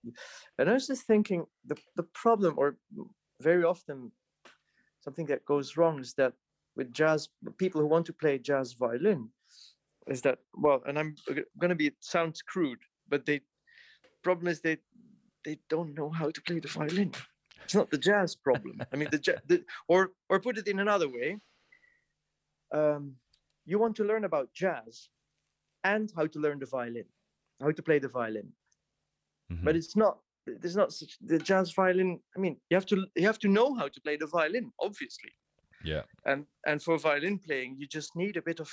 and 0.57 0.69
I 0.69 0.73
was 0.73 0.87
just 0.87 1.05
thinking 1.05 1.45
the 1.65 1.77
the 1.95 2.07
problem 2.23 2.55
or 2.57 2.77
very 3.39 3.63
often 3.63 4.11
something 4.99 5.27
that 5.27 5.45
goes 5.45 5.77
wrong 5.77 5.99
is 5.99 6.13
that 6.13 6.33
with 6.75 6.93
jazz 6.93 7.29
people 7.57 7.81
who 7.81 7.87
want 7.87 8.05
to 8.07 8.13
play 8.13 8.39
jazz 8.39 8.73
violin 8.73 9.29
is 10.07 10.21
that 10.21 10.39
well 10.53 10.81
and 10.87 10.97
i'm 10.97 11.15
going 11.59 11.69
to 11.69 11.75
be 11.75 11.91
sounds 11.99 12.41
crude 12.41 12.79
but 13.09 13.25
they 13.25 13.41
problem 14.23 14.47
is 14.47 14.61
they 14.61 14.77
they 15.45 15.57
don't 15.69 15.93
know 15.95 16.09
how 16.09 16.29
to 16.29 16.41
play 16.41 16.59
the 16.59 16.67
violin. 16.67 17.11
It's 17.63 17.75
not 17.75 17.89
the 17.89 17.97
jazz 17.97 18.35
problem. 18.35 18.79
I 18.93 18.95
mean 18.95 19.09
the, 19.11 19.41
the 19.47 19.63
or 19.87 20.11
or 20.29 20.39
put 20.39 20.57
it 20.57 20.67
in 20.67 20.79
another 20.79 21.09
way 21.09 21.39
um 22.71 23.15
you 23.65 23.79
want 23.79 23.95
to 23.95 24.03
learn 24.03 24.23
about 24.25 24.53
jazz 24.53 25.09
and 25.83 26.11
how 26.15 26.25
to 26.27 26.39
learn 26.39 26.59
the 26.59 26.65
violin 26.65 27.05
how 27.61 27.71
to 27.71 27.83
play 27.83 27.99
the 27.99 28.07
violin. 28.07 28.53
But 29.63 29.75
Mhm. 29.75 29.77
it's 29.79 29.95
not 29.95 30.19
there's 30.45 30.75
not 30.75 30.91
such 30.91 31.17
the 31.21 31.37
jazz 31.37 31.71
violin 31.71 32.19
i 32.35 32.39
mean 32.39 32.55
you 32.69 32.75
have 32.75 32.85
to 32.87 32.95
you 33.15 33.25
have 33.31 33.37
to 33.39 33.47
know 33.47 33.75
how 33.75 33.87
to 33.87 34.01
play 34.01 34.17
the 34.17 34.27
violin 34.27 34.71
obviously. 34.79 35.33
Yeah. 35.83 36.03
and 36.25 36.47
and 36.69 36.81
for 36.83 36.97
violin 36.97 37.37
playing 37.39 37.77
you 37.79 37.87
just 37.87 38.15
need 38.15 38.37
a 38.37 38.41
bit 38.49 38.59
of 38.59 38.69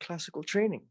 classical 0.00 0.42
training. 0.52 0.84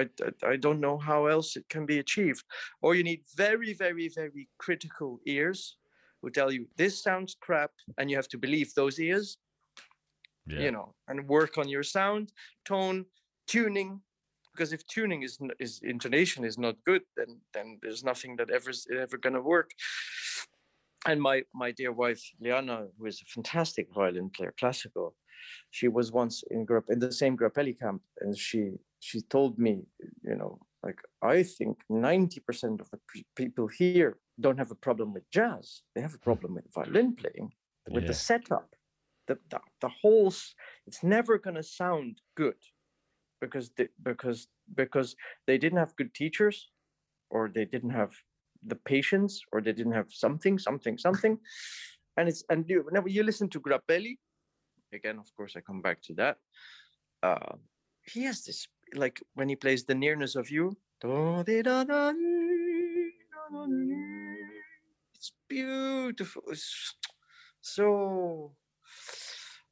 I, 0.00 0.02
I 0.26 0.30
i 0.52 0.56
don't 0.56 0.80
know 0.86 0.98
how 1.10 1.20
else 1.26 1.56
it 1.60 1.66
can 1.74 1.84
be 1.86 1.98
achieved. 1.98 2.44
Or 2.82 2.94
you 2.94 3.04
need 3.04 3.22
very 3.36 3.72
very 3.84 4.08
very 4.20 4.44
critical 4.64 5.20
ears 5.26 5.60
who 6.20 6.30
tell 6.30 6.50
you 6.56 6.62
this 6.76 7.02
sounds 7.02 7.32
crap 7.46 7.72
and 7.98 8.10
you 8.10 8.16
have 8.16 8.28
to 8.34 8.38
believe 8.38 8.68
those 8.74 8.98
ears 9.10 9.38
Yeah. 10.46 10.60
you 10.60 10.70
know 10.72 10.94
and 11.08 11.26
work 11.26 11.56
on 11.56 11.68
your 11.68 11.82
sound 11.82 12.32
tone 12.64 13.06
tuning 13.46 14.00
because 14.52 14.72
if 14.72 14.86
tuning 14.86 15.22
is 15.22 15.38
is 15.58 15.80
intonation 15.82 16.44
is 16.44 16.58
not 16.58 16.76
good 16.84 17.02
then 17.16 17.40
then 17.54 17.78
there's 17.82 18.04
nothing 18.04 18.36
that 18.36 18.50
ever 18.50 18.70
is 18.70 18.86
ever 19.04 19.16
gonna 19.18 19.40
work. 19.40 19.70
And 21.06 21.20
my 21.20 21.42
my 21.54 21.70
dear 21.72 21.92
wife 21.92 22.22
liana 22.40 22.86
who 22.96 23.06
is 23.06 23.20
a 23.22 23.26
fantastic 23.34 23.86
violin 23.94 24.30
player 24.30 24.54
classical 24.58 25.14
she 25.70 25.88
was 25.88 26.12
once 26.12 26.42
in 26.50 26.64
Grapp- 26.64 26.90
in 26.90 26.98
the 26.98 27.12
same 27.12 27.36
grappelli 27.36 27.78
camp 27.78 28.02
and 28.20 28.36
she 28.36 28.72
she 29.00 29.20
told 29.22 29.58
me 29.58 29.74
you 30.22 30.36
know 30.40 30.58
like 30.82 31.00
i 31.22 31.42
think 31.42 31.76
90% 31.90 32.80
of 32.80 32.90
the 32.90 32.98
pe- 33.10 33.28
people 33.36 33.66
here 33.66 34.16
don't 34.40 34.58
have 34.58 34.70
a 34.70 34.74
problem 34.74 35.12
with 35.12 35.30
jazz. 35.30 35.82
They 35.94 36.00
have 36.00 36.14
a 36.14 36.18
problem 36.18 36.54
with 36.54 36.66
violin 36.74 37.14
playing 37.14 37.52
with 37.90 38.06
the 38.06 38.14
setup 38.14 38.73
the, 39.26 39.38
the, 39.50 39.60
the 39.80 39.88
whole 39.88 40.32
it's 40.86 41.02
never 41.02 41.38
going 41.38 41.56
to 41.56 41.62
sound 41.62 42.20
good 42.36 42.56
because 43.40 43.70
they, 43.76 43.88
because 44.02 44.48
because 44.74 45.16
they 45.46 45.58
didn't 45.58 45.78
have 45.78 45.96
good 45.96 46.12
teachers 46.14 46.70
or 47.30 47.48
they 47.48 47.64
didn't 47.64 47.90
have 47.90 48.12
the 48.66 48.76
patience 48.76 49.42
or 49.52 49.60
they 49.60 49.72
didn't 49.72 49.92
have 49.92 50.10
something 50.10 50.58
something 50.58 50.96
something. 50.98 51.38
And 52.16 52.28
it's 52.28 52.44
and 52.48 52.64
you, 52.68 52.82
whenever 52.82 53.08
you 53.08 53.22
listen 53.22 53.48
to 53.50 53.60
grappelli 53.60 54.18
again 54.94 55.18
of 55.18 55.28
course 55.36 55.56
i 55.56 55.60
come 55.60 55.82
back 55.82 56.00
to 56.02 56.14
that 56.14 56.36
uh 57.22 57.54
he 58.02 58.22
has 58.22 58.44
this 58.44 58.68
like 58.94 59.20
when 59.34 59.48
he 59.48 59.56
plays 59.56 59.84
the 59.84 59.94
nearness 59.94 60.36
of 60.36 60.50
you 60.50 60.76
it's 65.14 65.32
beautiful 65.48 66.42
it's 66.48 66.94
so 67.60 68.52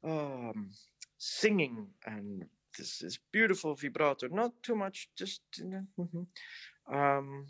um 0.03 0.69
singing 1.17 1.87
and 2.05 2.45
this 2.77 3.01
is 3.01 3.19
beautiful 3.31 3.75
vibrato 3.75 4.27
not 4.27 4.51
too 4.61 4.75
much 4.75 5.09
just 5.15 5.41
mhm. 5.61 6.27
um 6.91 7.45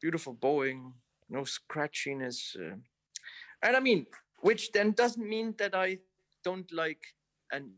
beautiful 0.00 0.32
bowing 0.34 0.92
no 1.28 1.40
scratchiness 1.40 2.56
uh, 2.56 2.76
and 3.62 3.76
i 3.76 3.80
mean 3.80 4.06
which 4.40 4.72
then 4.72 4.92
doesn't 4.92 5.28
mean 5.28 5.54
that 5.58 5.74
i 5.74 5.98
don't 6.42 6.72
like 6.72 7.02
and 7.52 7.70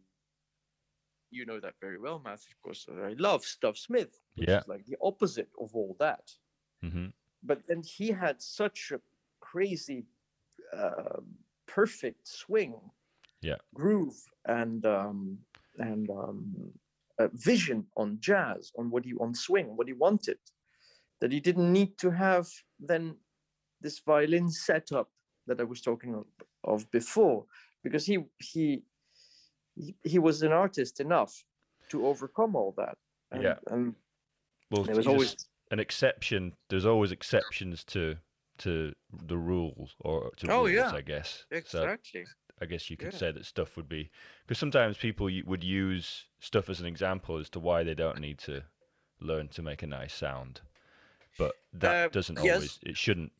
you 1.30 1.44
know 1.44 1.60
that 1.60 1.74
very 1.80 1.98
well 1.98 2.20
matt 2.24 2.38
of 2.38 2.62
course 2.62 2.86
i 3.04 3.14
love 3.18 3.44
stuff 3.44 3.76
smith 3.76 4.20
which 4.36 4.48
Yeah. 4.48 4.58
is 4.58 4.68
like 4.68 4.84
the 4.86 4.96
opposite 5.02 5.50
of 5.60 5.74
all 5.74 5.96
that 5.98 6.30
hmm 6.82 7.06
but 7.42 7.66
then 7.68 7.82
he 7.82 8.08
had 8.10 8.42
such 8.42 8.92
a 8.92 9.00
crazy 9.40 10.04
uh, 10.76 11.20
perfect 11.66 12.26
swing 12.26 12.74
Yeah. 13.42 13.56
groove 13.74 14.16
and 14.46 14.84
um 14.86 15.38
and 15.78 16.08
um 16.10 16.72
a 17.18 17.28
vision 17.28 17.86
on 17.96 18.18
jazz 18.20 18.72
on 18.78 18.90
what 18.90 19.04
he 19.04 19.12
on 19.14 19.34
swing 19.34 19.76
what 19.76 19.86
he 19.86 19.92
wanted 19.92 20.38
that 21.20 21.32
he 21.32 21.40
didn't 21.40 21.72
need 21.72 21.96
to 21.98 22.10
have 22.10 22.46
then 22.78 23.16
this 23.80 24.00
violin 24.00 24.50
setup 24.50 25.08
that 25.46 25.60
i 25.60 25.64
was 25.64 25.80
talking 25.80 26.14
of, 26.14 26.26
of 26.64 26.90
before 26.90 27.46
because 27.84 28.04
he 28.06 28.18
he 28.38 28.82
he, 29.74 29.94
he 30.04 30.18
was 30.18 30.42
an 30.42 30.52
artist 30.52 31.00
enough 31.00 31.44
to 31.90 32.06
overcome 32.06 32.56
all 32.56 32.72
that 32.76 32.96
and, 33.30 33.42
Yeah. 33.42 33.58
and 33.68 33.94
Well, 34.70 34.84
there 34.84 34.96
was 34.96 35.06
always 35.06 35.36
an 35.70 35.78
exception. 35.80 36.54
There's 36.70 36.86
always 36.86 37.12
exceptions 37.12 37.84
to 37.84 38.16
to 38.58 38.92
the 39.26 39.36
rules 39.36 39.94
or 40.00 40.30
to 40.38 40.50
Oh, 40.50 40.64
rules, 40.66 40.70
yeah. 40.70 40.92
I 40.92 41.02
guess. 41.02 41.44
So 41.50 41.56
exactly 41.58 42.24
I 42.60 42.66
guess 42.66 42.88
you 42.90 42.96
could 42.96 43.12
Yeah. 43.12 43.18
say 43.18 43.32
that 43.32 43.44
stuff 43.44 43.76
would 43.76 43.88
be 43.88 44.10
because 44.42 44.58
sometimes 44.58 44.96
people 44.96 45.28
would 45.44 45.62
use 45.64 46.24
stuff 46.40 46.68
as 46.70 46.80
an 46.80 46.86
example 46.86 47.36
as 47.38 47.50
to 47.50 47.60
why 47.60 47.82
they 47.84 47.94
don't 47.94 48.18
need 48.20 48.38
to 48.40 48.64
learn 49.20 49.48
to 49.48 49.62
make 49.62 49.82
a 49.82 49.86
nice 49.86 50.14
sound, 50.14 50.60
but 51.38 51.54
that 51.74 52.06
Uh, 52.06 52.08
doesn't 52.08 52.38
yes. 52.42 52.54
always. 52.54 52.78
It 52.82 52.96
shouldn't. 52.96 53.32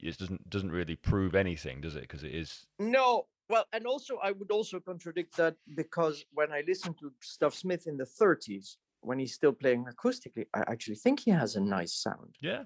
It 0.00 0.18
doesn't 0.18 0.50
doesn't 0.50 0.72
really 0.72 0.96
prove 0.96 1.34
anything, 1.34 1.80
does 1.80 1.94
it? 1.94 2.02
Because 2.02 2.24
it 2.24 2.34
is. 2.34 2.66
No, 2.78 3.28
well, 3.48 3.66
and 3.72 3.86
also 3.86 4.18
I 4.18 4.32
would 4.32 4.50
also 4.50 4.80
contradict 4.80 5.36
that 5.36 5.56
because 5.76 6.24
when 6.32 6.52
I 6.52 6.62
listen 6.66 6.94
to 6.94 7.12
Stuff 7.20 7.54
Smith 7.54 7.86
in 7.86 7.96
the 7.96 8.04
30s, 8.06 8.76
when 9.00 9.18
he's 9.18 9.34
still 9.34 9.52
playing 9.52 9.84
acoustically, 9.84 10.46
I 10.52 10.60
actually 10.66 10.96
think 10.96 11.20
he 11.20 11.30
has 11.30 11.54
a 11.56 11.60
nice 11.60 11.92
sound. 11.92 12.36
Yeah. 12.40 12.64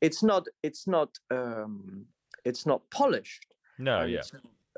It's 0.00 0.22
not, 0.22 0.46
it's 0.62 0.86
not, 0.86 1.18
um, 1.30 2.06
it's 2.44 2.64
not 2.64 2.88
polished. 2.90 3.46
No. 3.78 4.04
yeah. 4.04 4.22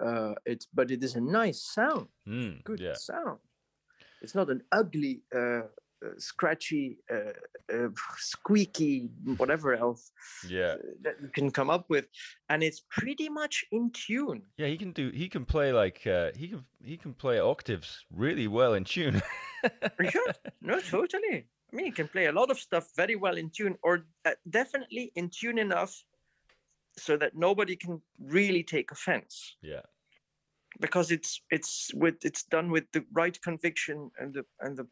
Uh, 0.04 0.34
it's, 0.44 0.66
but 0.74 0.90
it 0.90 1.02
is 1.04 1.14
a 1.16 1.20
nice 1.20 1.60
sound, 1.62 2.08
Mm, 2.26 2.62
good 2.64 2.80
yeah. 2.80 2.94
sound. 2.94 3.38
It's 4.22 4.34
not 4.34 4.50
an 4.50 4.62
ugly, 4.72 5.22
uh, 5.34 5.62
uh, 6.04 6.14
scratchy, 6.18 6.98
uh, 7.14 7.32
uh, 7.72 7.88
squeaky, 8.18 9.08
whatever 9.36 9.74
else 9.74 10.10
Yeah. 10.48 10.74
uh, 10.74 10.76
that 11.02 11.14
you 11.22 11.28
can 11.28 11.50
come 11.52 11.70
up 11.70 11.84
with, 11.88 12.06
and 12.48 12.62
it's 12.62 12.82
pretty 12.90 13.28
much 13.28 13.64
in 13.70 13.90
tune. 13.92 14.42
Yeah. 14.56 14.66
He 14.68 14.76
can 14.76 14.92
do. 14.92 15.10
He 15.10 15.28
can 15.28 15.44
play 15.44 15.72
like. 15.72 16.04
Uh, 16.06 16.30
he 16.36 16.48
can. 16.48 16.64
He 16.84 16.96
can 16.96 17.14
play 17.14 17.38
octaves 17.40 18.04
really 18.10 18.48
well 18.48 18.74
in 18.74 18.84
tune. 18.84 19.22
Sure. 20.10 20.32
No, 20.60 20.80
totally. 20.80 21.46
I 21.72 21.76
mean, 21.76 21.86
he 21.86 21.92
can 21.92 22.08
play 22.08 22.26
a 22.26 22.32
lot 22.32 22.50
of 22.50 22.58
stuff 22.58 22.88
very 22.96 23.14
well 23.14 23.36
in 23.36 23.48
tune, 23.50 23.76
or 23.84 24.04
uh, 24.24 24.30
definitely 24.50 25.12
in 25.14 25.30
tune 25.30 25.58
enough 25.58 25.94
so 26.98 27.16
that 27.16 27.36
nobody 27.36 27.76
can 27.76 28.02
really 28.18 28.64
take 28.64 28.90
offense. 28.90 29.56
yeah. 29.62 29.82
Because 30.80 31.10
it's 31.10 31.40
it's 31.50 31.90
with 31.94 32.24
it's 32.24 32.44
done 32.44 32.70
with 32.70 32.84
the 32.92 33.04
right 33.12 33.40
conviction 33.42 34.10
and 34.18 34.34
the 34.34 34.44
and 34.60 34.76
the 34.76 34.86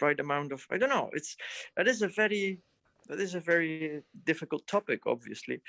right 0.00 0.18
amount 0.20 0.52
of 0.52 0.66
I 0.70 0.78
don't 0.78 0.90
know. 0.90 1.10
It's 1.12 1.36
that 1.76 1.88
is 1.88 2.02
a 2.02 2.08
very 2.08 2.60
that 3.08 3.20
is 3.20 3.34
a 3.34 3.40
very 3.40 4.02
difficult 4.24 4.66
topic, 4.66 5.06
obviously, 5.06 5.60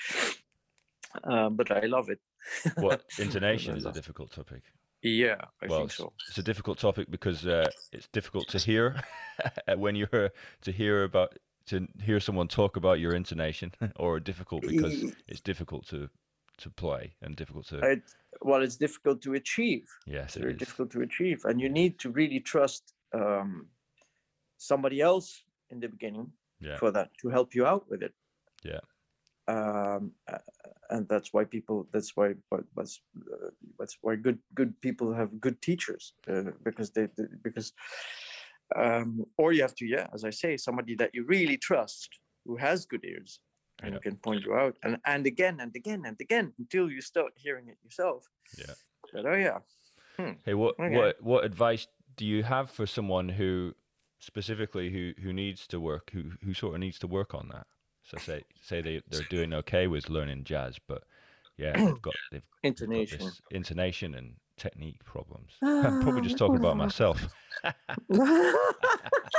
um, 1.24 1.55
but 1.55 1.72
I 1.72 1.86
love 1.86 2.10
it. 2.10 2.19
What 2.77 3.03
intonation 3.19 3.77
is 3.77 3.86
a 3.86 3.91
difficult 3.91 4.31
topic? 4.31 4.63
Yeah, 5.01 5.36
I 5.62 5.67
well, 5.67 5.79
think 5.79 5.89
it's, 5.89 5.98
so. 5.98 6.13
it's 6.27 6.38
a 6.38 6.43
difficult 6.43 6.79
topic 6.79 7.12
because 7.12 7.45
uh, 7.45 7.69
it's 7.91 8.07
difficult 8.07 8.48
to 8.50 8.57
hear 8.57 9.01
when 9.77 9.95
you're 9.95 10.31
to 10.62 10.72
hear 10.72 11.03
about 11.03 11.38
to 11.67 11.88
hear 12.01 12.19
someone 12.19 12.48
talk 12.48 12.77
about 12.77 13.00
your 13.00 13.13
intonation, 13.13 13.72
or 13.98 14.19
difficult 14.19 14.62
because 14.62 15.13
it's 15.27 15.41
difficult 15.41 15.88
to 15.88 16.10
to 16.57 16.69
play 16.69 17.15
and 17.22 17.36
difficult 17.36 17.67
to 17.67 17.79
It, 17.79 18.03
well, 18.42 18.62
it's 18.62 18.77
difficult 18.77 19.22
to 19.22 19.34
achieve. 19.34 19.86
yes, 20.06 20.36
it 20.36 20.42
very 20.42 20.54
is. 20.54 20.60
difficult 20.60 20.92
to 20.92 21.01
achieve 21.01 21.39
and 21.46 21.60
you 21.62 21.70
need 21.70 21.98
to 22.00 22.10
really 22.12 22.39
trust 22.39 22.94
um, 23.13 23.68
somebody 24.58 25.01
else 25.01 25.44
in 25.70 25.80
the 25.80 25.88
beginning 25.88 26.32
Yeah. 26.60 26.77
for 26.77 26.92
that 26.92 27.10
to 27.22 27.30
help 27.30 27.56
you 27.56 27.65
out 27.65 27.84
with 27.89 28.01
it 28.04 28.13
Yeah. 28.63 28.82
um, 29.48 30.12
and 30.89 31.08
that's 31.10 31.30
why 31.34 31.44
people 31.46 31.88
that's 31.94 32.12
why 32.18 32.27
what 32.50 32.63
what's 32.75 33.01
uh, 33.34 33.50
that's 33.80 33.98
why 34.01 34.15
good 34.15 34.39
good 34.54 34.72
people 34.82 35.13
have 35.13 35.30
good 35.46 35.58
teachers 35.62 36.13
uh, 36.32 36.51
because 36.63 36.89
they, 36.92 37.08
they 37.18 37.25
because 37.44 37.74
um, 38.75 39.25
or 39.38 39.54
you 39.54 39.62
have 39.62 39.75
to 39.75 39.86
yeah 39.86 40.08
as 40.13 40.24
i 40.24 40.32
say 40.32 40.58
somebody 40.58 40.96
that 40.96 41.12
you 41.15 41.24
really 41.25 41.58
trust 41.58 42.10
who 42.46 42.56
has 42.58 42.86
good 42.86 43.04
ears 43.06 43.39
and 43.86 43.94
Yeah. 43.96 44.00
can 44.00 44.15
point 44.18 44.44
you 44.44 44.54
out 44.54 44.75
and 44.84 44.98
and 45.06 45.25
again 45.25 45.60
and 45.60 45.75
again 45.75 46.04
and 46.06 46.18
again 46.20 46.54
until 46.60 46.89
you 46.89 47.01
start 47.01 47.34
hearing 47.36 47.68
it 47.70 47.77
yourself 47.84 48.30
Yeah. 48.58 48.74
but 49.13 49.25
oh 49.25 49.36
yeah 49.36 49.60
hmm. 50.18 50.34
Hey, 50.46 50.54
what 50.54 50.80
Okay. 50.80 50.94
what 50.96 51.22
what 51.22 51.44
advice 51.46 51.88
do 52.15 52.25
you 52.25 52.44
have 52.44 52.70
for 52.70 52.86
someone 52.86 53.30
who 53.30 53.74
specifically 54.20 54.89
who 54.92 55.13
who 55.22 55.34
needs 55.34 55.68
to 55.68 55.80
work 55.80 56.12
who 56.13 56.32
who 56.44 56.54
sort 56.54 56.74
of 56.75 56.80
needs 56.80 57.00
to 57.00 57.08
work 57.08 57.34
on 57.34 57.50
that? 57.50 57.68
So 58.04 58.18
say 58.18 58.44
say 58.62 58.82
they 58.82 59.01
they're 59.10 59.24
doing 59.24 59.54
okay 59.54 59.88
with 59.88 60.10
learning 60.10 60.44
jazz, 60.44 60.77
but 60.88 61.04
yeah, 61.58 61.77
they've 61.86 62.01
got 62.01 62.15
they've 62.32 62.42
got 62.42 62.48
intonation 62.63 63.18
this 63.18 63.42
intonation 63.51 64.15
and 64.15 64.36
technique 64.58 65.04
problems. 65.04 65.51
I'm 65.82 65.98
probably 65.98 66.22
ah, 66.22 66.24
just 66.24 66.38
talking 66.38 66.58
about 66.58 66.77
myself. 66.77 67.27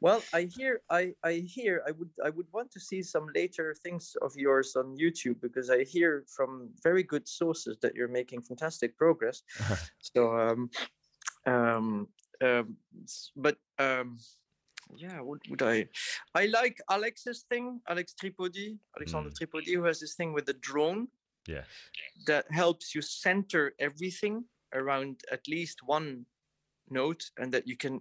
well 0.00 0.22
i 0.32 0.42
hear 0.56 0.80
i 0.90 1.12
i 1.24 1.32
hear 1.32 1.82
i 1.86 1.90
would 1.90 2.10
i 2.24 2.30
would 2.30 2.46
want 2.52 2.70
to 2.70 2.80
see 2.80 3.02
some 3.02 3.26
later 3.34 3.74
things 3.82 4.16
of 4.22 4.32
yours 4.36 4.76
on 4.76 4.96
youtube 4.96 5.40
because 5.40 5.70
i 5.70 5.82
hear 5.84 6.24
from 6.28 6.68
very 6.82 7.02
good 7.02 7.26
sources 7.26 7.76
that 7.82 7.94
you're 7.94 8.08
making 8.08 8.40
fantastic 8.40 8.96
progress 8.96 9.42
so 10.00 10.36
um 10.38 10.70
um 11.46 12.06
um 12.42 12.76
but 13.36 13.56
um 13.78 14.18
yeah 14.96 15.20
what 15.20 15.40
would 15.50 15.62
i 15.62 15.86
i 16.34 16.46
like 16.46 16.78
alex's 16.90 17.44
thing 17.50 17.80
alex 17.88 18.14
tripodi 18.14 18.78
alexander 18.96 19.30
Mm. 19.30 19.38
tripodi 19.38 19.74
who 19.74 19.84
has 19.84 20.00
this 20.00 20.14
thing 20.14 20.32
with 20.32 20.46
the 20.46 20.58
drone 20.68 21.08
yes. 21.46 21.66
that 22.26 22.44
helps 22.50 22.94
you 22.94 23.02
center 23.02 23.74
everything 23.78 24.44
around 24.74 25.20
at 25.32 25.46
least 25.48 25.78
one 25.84 26.24
note 26.90 27.22
and 27.38 27.52
that 27.52 27.66
you 27.66 27.76
can 27.76 28.00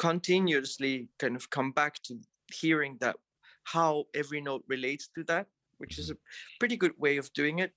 continuously 0.00 1.08
kind 1.18 1.36
of 1.36 1.50
come 1.50 1.72
back 1.72 2.02
to 2.02 2.18
hearing 2.60 2.96
that 3.00 3.16
how 3.64 4.04
every 4.14 4.40
note 4.40 4.64
relates 4.66 5.08
to 5.14 5.22
that 5.24 5.46
which 5.80 5.98
is 5.98 6.10
a 6.10 6.16
pretty 6.60 6.76
good 6.76 6.92
way 6.98 7.16
of 7.16 7.32
doing 7.32 7.58
it. 7.58 7.72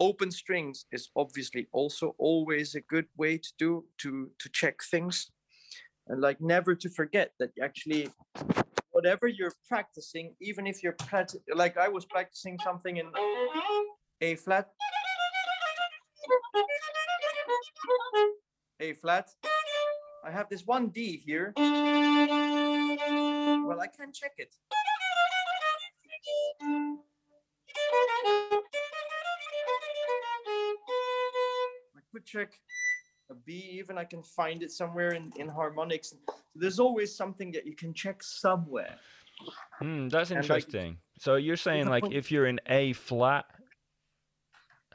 Open 0.00 0.30
strings 0.30 0.86
is 0.90 1.08
obviously 1.14 1.68
also 1.72 2.14
always 2.18 2.74
a 2.74 2.80
good 2.80 3.06
way 3.16 3.38
to 3.38 3.50
do 3.58 3.84
to 3.98 4.30
to 4.40 4.48
check 4.52 4.82
things. 4.90 5.30
And 6.08 6.20
like 6.20 6.40
never 6.40 6.74
to 6.74 6.88
forget 6.90 7.30
that 7.38 7.50
actually 7.62 8.10
whatever 8.90 9.26
you're 9.26 9.54
practicing 9.68 10.34
even 10.40 10.66
if 10.66 10.82
you're 10.82 10.98
practi- 11.08 11.42
like 11.52 11.76
i 11.76 11.88
was 11.88 12.04
practicing 12.04 12.56
something 12.62 12.98
in 12.98 13.06
a 14.20 14.36
flat. 14.36 14.68
A 18.80 18.92
flat. 18.92 19.26
I 20.24 20.30
have 20.30 20.48
this 20.48 20.66
one 20.66 20.88
D 20.88 21.18
here. 21.18 21.52
Well, 21.56 21.68
I 23.80 23.86
can 23.86 24.10
check 24.12 24.32
it. 24.38 24.54
I 31.96 32.00
could 32.12 32.24
check 32.24 32.52
a 33.30 33.34
B 33.34 33.52
even. 33.78 33.98
I 33.98 34.04
can 34.04 34.22
find 34.22 34.62
it 34.62 34.70
somewhere 34.70 35.10
in, 35.10 35.32
in 35.36 35.48
harmonics. 35.48 36.14
There's 36.54 36.78
always 36.78 37.14
something 37.14 37.52
that 37.52 37.66
you 37.66 37.74
can 37.74 37.92
check 37.94 38.22
somewhere. 38.22 38.96
Hmm, 39.78 40.08
that's 40.08 40.30
And, 40.30 40.48
like, 40.48 40.62
interesting. 40.64 40.98
so 41.18 41.34
you're 41.36 41.56
saying 41.56 41.88
like 41.88 42.04
if 42.10 42.30
you're 42.30 42.46
in 42.46 42.60
A 42.68 42.92
flat, 42.92 43.46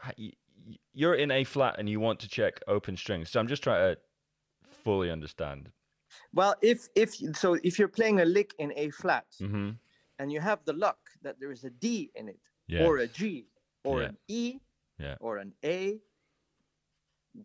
h- 0.07 0.13
y- 0.17 0.31
y- 0.67 0.77
you're 0.93 1.15
in 1.15 1.31
A 1.31 1.43
flat 1.43 1.75
and 1.77 1.89
you 1.89 1.99
want 1.99 2.19
to 2.21 2.29
check 2.29 2.61
open 2.67 2.95
strings. 2.95 3.29
So 3.29 3.39
I'm 3.39 3.47
just 3.47 3.61
trying 3.63 3.95
to 3.95 4.01
fully 4.89 5.11
understand. 5.11 5.61
Well, 6.33 6.53
if 6.61 6.79
if 6.95 7.09
so, 7.43 7.49
if 7.69 7.73
you're 7.77 7.95
playing 7.99 8.17
a 8.21 8.25
lick 8.25 8.51
in 8.63 8.69
A 8.83 8.89
flat 9.01 9.27
Mm-hmm. 9.41 9.69
and 10.19 10.31
you 10.33 10.41
have 10.41 10.59
the 10.65 10.73
luck 10.85 10.99
that 11.23 11.35
there 11.39 11.51
is 11.57 11.63
a 11.65 11.69
D 11.83 12.09
in 12.19 12.25
it, 12.29 12.39
Yeah. 12.67 12.85
or 12.85 12.97
a 13.05 13.07
G, 13.07 13.47
or 13.83 13.95
Yeah. 14.01 14.09
an 14.09 14.17
E, 14.27 14.59
Yeah. 15.05 15.15
or 15.25 15.37
an 15.43 15.51
A. 15.63 15.99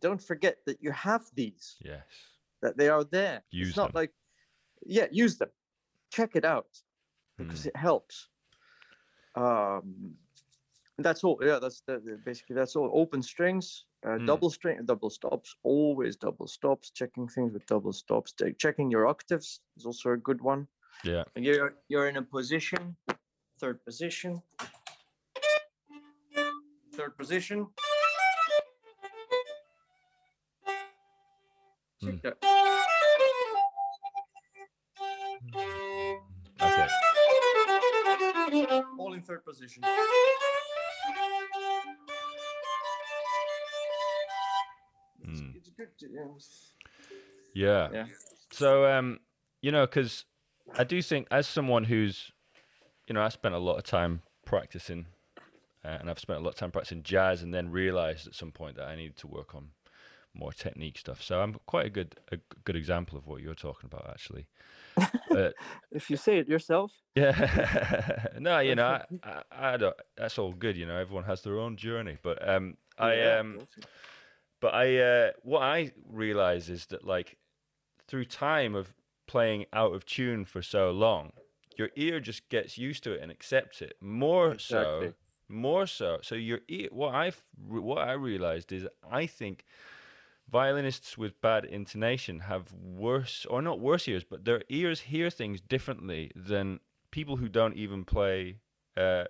Don't 0.04 0.22
forget 0.30 0.56
that 0.66 0.78
you 0.84 0.92
have 0.92 1.22
these, 1.40 1.76
yes. 1.90 2.06
that 2.62 2.74
they 2.78 2.88
are 2.88 3.04
there. 3.18 3.38
Use 3.50 3.68
it's 3.68 3.76
not 3.76 3.92
them. 3.92 4.00
like, 4.00 4.12
yeah, 4.96 5.08
use 5.24 5.34
them, 5.38 5.50
check 6.16 6.30
it 6.36 6.44
out 6.44 6.72
because 7.36 7.62
Hmm. 7.62 7.68
it 7.70 7.76
helps. 7.76 8.16
Um, 9.34 10.16
that's 10.98 11.22
all. 11.24 11.38
Yeah, 11.48 11.58
that's 11.64 11.80
the- 11.86 12.20
basically 12.24 12.56
that's 12.56 12.76
all. 12.76 12.90
Open 13.02 13.22
strings, 13.22 13.66
uh, 14.04 14.18
Hmm. 14.18 14.26
double 14.26 14.50
string, 14.50 14.84
double 14.84 15.10
stops, 15.10 15.56
always 15.62 16.16
double 16.16 16.46
stops. 16.46 16.90
Checking 16.90 17.26
things 17.28 17.52
with 17.52 17.64
double 17.66 17.92
stops. 17.92 18.34
Checking 18.58 18.90
your 18.90 19.06
octaves 19.06 19.60
is 19.76 19.86
also 19.86 20.10
a 20.10 20.16
good 20.16 20.40
one. 20.40 20.68
Yeah. 21.04 21.24
You're 21.36 21.74
you're 21.88 22.08
in 22.08 22.16
a 22.16 22.22
position, 22.22 22.96
third 23.58 23.84
position, 23.84 24.42
third 26.92 27.16
position. 27.16 27.66
Hmm. 32.00 32.08
Okay. 32.08 32.32
All 38.98 39.12
in 39.14 39.22
third 39.22 39.44
position. 39.44 39.82
Yeah. 47.54 47.88
Yeah. 47.92 48.06
Yeah. 48.06 48.06
So, 48.50 48.86
um, 48.86 49.20
you 49.62 49.72
know, 49.72 49.86
because 49.86 50.24
I 50.76 50.84
do 50.84 51.00
think, 51.02 51.26
as 51.30 51.46
someone 51.46 51.84
who's, 51.84 52.32
you 53.06 53.14
know, 53.14 53.22
I 53.22 53.28
spent 53.28 53.54
a 53.54 53.58
lot 53.58 53.76
of 53.76 53.84
time 53.84 54.22
practicing, 54.44 55.06
uh, 55.84 55.96
and 56.00 56.10
I've 56.10 56.18
spent 56.18 56.38
a 56.38 56.42
lot 56.42 56.50
of 56.50 56.56
time 56.56 56.70
practicing 56.70 57.02
jazz, 57.02 57.42
and 57.42 57.52
then 57.52 57.70
realized 57.70 58.26
at 58.26 58.34
some 58.34 58.52
point 58.52 58.76
that 58.76 58.88
I 58.88 58.96
needed 58.96 59.16
to 59.18 59.26
work 59.26 59.54
on 59.54 59.68
more 60.34 60.52
technique 60.52 60.98
stuff. 60.98 61.22
So 61.22 61.40
I'm 61.40 61.56
quite 61.66 61.86
a 61.86 61.90
good 61.90 62.16
a 62.32 62.38
good 62.64 62.76
example 62.76 63.16
of 63.18 63.26
what 63.26 63.40
you're 63.40 63.54
talking 63.54 63.90
about, 63.92 64.08
actually. 64.10 64.46
Uh, 65.30 65.50
If 65.90 66.10
you 66.10 66.16
say 66.16 66.38
it 66.38 66.48
yourself. 66.48 66.92
yeah. 67.16 68.26
no, 68.38 68.60
you 68.60 68.76
know, 68.76 68.86
I, 68.86 69.04
I, 69.50 69.74
I 69.74 69.76
don't. 69.76 69.96
That's 70.16 70.38
all 70.38 70.52
good. 70.52 70.76
You 70.76 70.86
know, 70.86 70.96
everyone 70.96 71.24
has 71.24 71.42
their 71.42 71.58
own 71.58 71.76
journey, 71.76 72.18
but 72.22 72.46
um, 72.48 72.76
I 72.98 73.14
yeah, 73.14 73.38
um. 73.40 73.58
But 74.64 74.72
I, 74.72 74.96
uh, 74.96 75.30
what 75.42 75.60
I 75.60 75.92
realize 76.08 76.70
is 76.70 76.86
that 76.86 77.04
like 77.04 77.36
through 78.08 78.24
time 78.24 78.74
of 78.74 78.94
playing 79.26 79.66
out 79.74 79.92
of 79.92 80.06
tune 80.06 80.46
for 80.46 80.62
so 80.62 80.90
long, 80.90 81.32
your 81.76 81.90
ear 81.96 82.18
just 82.18 82.48
gets 82.48 82.78
used 82.78 83.04
to 83.04 83.12
it 83.12 83.20
and 83.20 83.30
accepts 83.30 83.82
it 83.82 83.92
more 84.00 84.58
so, 84.58 85.12
more 85.50 85.86
so. 85.86 86.20
So 86.22 86.34
your 86.34 86.60
ear, 86.68 86.88
what 86.92 87.14
I, 87.14 87.32
what 87.58 87.98
I 88.08 88.12
realized 88.12 88.72
is 88.72 88.86
I 89.10 89.26
think 89.26 89.66
violinists 90.50 91.18
with 91.18 91.38
bad 91.42 91.66
intonation 91.66 92.40
have 92.40 92.72
worse, 92.72 93.44
or 93.50 93.60
not 93.60 93.80
worse 93.80 94.08
ears, 94.08 94.24
but 94.24 94.46
their 94.46 94.62
ears 94.70 94.98
hear 94.98 95.28
things 95.28 95.60
differently 95.60 96.30
than 96.34 96.80
people 97.10 97.36
who 97.36 97.50
don't 97.50 97.76
even 97.76 98.02
play 98.02 98.56
uh, 98.96 99.24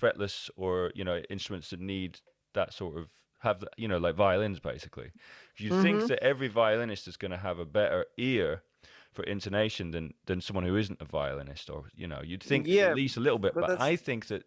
fretless 0.00 0.48
or 0.54 0.92
you 0.94 1.02
know 1.02 1.20
instruments 1.28 1.70
that 1.70 1.80
need 1.80 2.20
that 2.54 2.72
sort 2.72 2.96
of 2.96 3.08
have 3.40 3.64
you 3.76 3.88
know 3.88 3.98
like 3.98 4.14
violins 4.16 4.60
basically. 4.60 5.12
You 5.56 5.70
think 5.72 6.04
Mhm. 6.04 6.08
that 6.08 6.22
every 6.22 6.48
violinist 6.48 7.08
is 7.08 7.16
going 7.16 7.30
to 7.32 7.36
have 7.38 7.58
a 7.58 7.64
better 7.66 8.06
ear 8.18 8.62
for 9.12 9.24
intonation 9.24 9.90
than 9.90 10.14
than 10.26 10.40
someone 10.40 10.64
who 10.64 10.76
isn't 10.76 11.00
a 11.02 11.04
violinist, 11.04 11.70
or 11.70 11.90
you 11.94 12.06
know 12.08 12.22
you'd 12.22 12.42
think 12.42 12.68
Yeah, 12.68 12.82
at 12.82 12.94
least 12.94 13.16
a 13.16 13.20
little 13.20 13.38
bit. 13.38 13.58
but 13.58 13.66
But, 13.66 13.80
I 13.80 13.96
think 13.96 14.26
that 14.28 14.44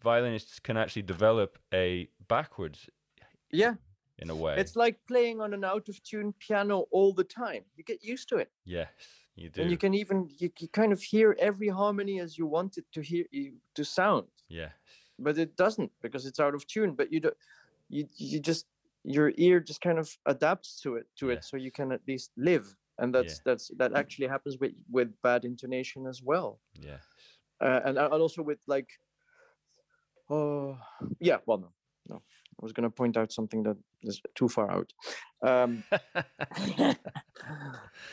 violinists 0.00 0.60
can 0.60 0.76
actually 0.76 1.02
develop 1.02 1.58
a 1.74 2.08
backwards 2.28 2.88
Yeah, 3.52 3.76
in 4.18 4.30
a 4.30 4.36
way. 4.36 4.62
It's 4.62 4.76
like 4.76 5.06
playing 5.06 5.40
on 5.40 5.54
an 5.54 5.64
out 5.64 5.88
of 5.88 6.02
tune 6.02 6.32
piano 6.34 6.80
all 6.90 7.12
the 7.14 7.24
time. 7.24 7.66
You 7.76 7.84
get 7.84 8.04
used 8.04 8.28
to 8.30 8.36
it. 8.38 8.52
yes, 8.64 9.26
you 9.34 9.50
do. 9.50 9.62
And 9.62 9.70
you 9.70 9.76
can 9.78 9.94
even 9.94 10.28
you, 10.38 10.50
you 10.58 10.68
kind 10.68 10.92
of 10.92 11.02
hear 11.02 11.36
every 11.38 11.68
harmony 11.68 12.18
as 12.20 12.38
you 12.38 12.46
want 12.46 12.78
it 12.78 12.90
to 12.92 13.02
hear 13.02 13.26
you 13.30 13.60
to 13.74 13.84
sound. 13.84 14.28
yes. 14.48 14.74
But 15.18 15.38
it 15.38 15.56
doesn't 15.56 15.92
because 16.02 16.26
it's 16.26 16.40
out 16.40 16.54
of 16.54 16.66
tune. 16.66 16.94
But 16.94 17.12
you 17.12 17.20
do 17.20 17.32
you 17.90 18.08
you 18.16 18.40
just 18.40 18.66
your 19.04 19.32
ear 19.36 19.60
just 19.60 19.80
kind 19.80 19.98
of 19.98 20.08
adapts 20.26 20.80
to 20.82 20.96
it 20.96 21.06
to 21.18 21.26
Yeah. 21.26 21.34
it 21.34 21.44
so 21.44 21.56
you 21.56 21.70
can 21.72 21.92
at 21.92 22.00
least 22.08 22.30
live. 22.36 22.66
And 22.98 23.14
that's 23.14 23.34
Yeah. 23.38 23.42
that's 23.44 23.70
that 23.78 23.92
actually 23.94 24.28
happens 24.28 24.56
with 24.60 24.72
with 24.90 25.08
bad 25.22 25.44
intonation 25.44 26.06
as 26.06 26.22
well. 26.22 26.60
yeah 26.88 26.98
uh, 27.60 27.80
and, 27.84 27.98
and 27.98 28.12
also 28.12 28.42
with 28.42 28.58
like 28.66 28.88
oh 30.30 30.78
yeah 31.18 31.38
well 31.46 31.58
no 31.58 31.72
no 32.08 32.16
i 32.16 32.60
was 32.62 32.72
going 32.72 32.88
to 32.88 32.96
point 33.02 33.16
out 33.16 33.32
something 33.32 33.62
that 33.64 33.76
is 34.02 34.20
too 34.34 34.48
far 34.48 34.70
out 34.70 34.92
um 35.42 35.82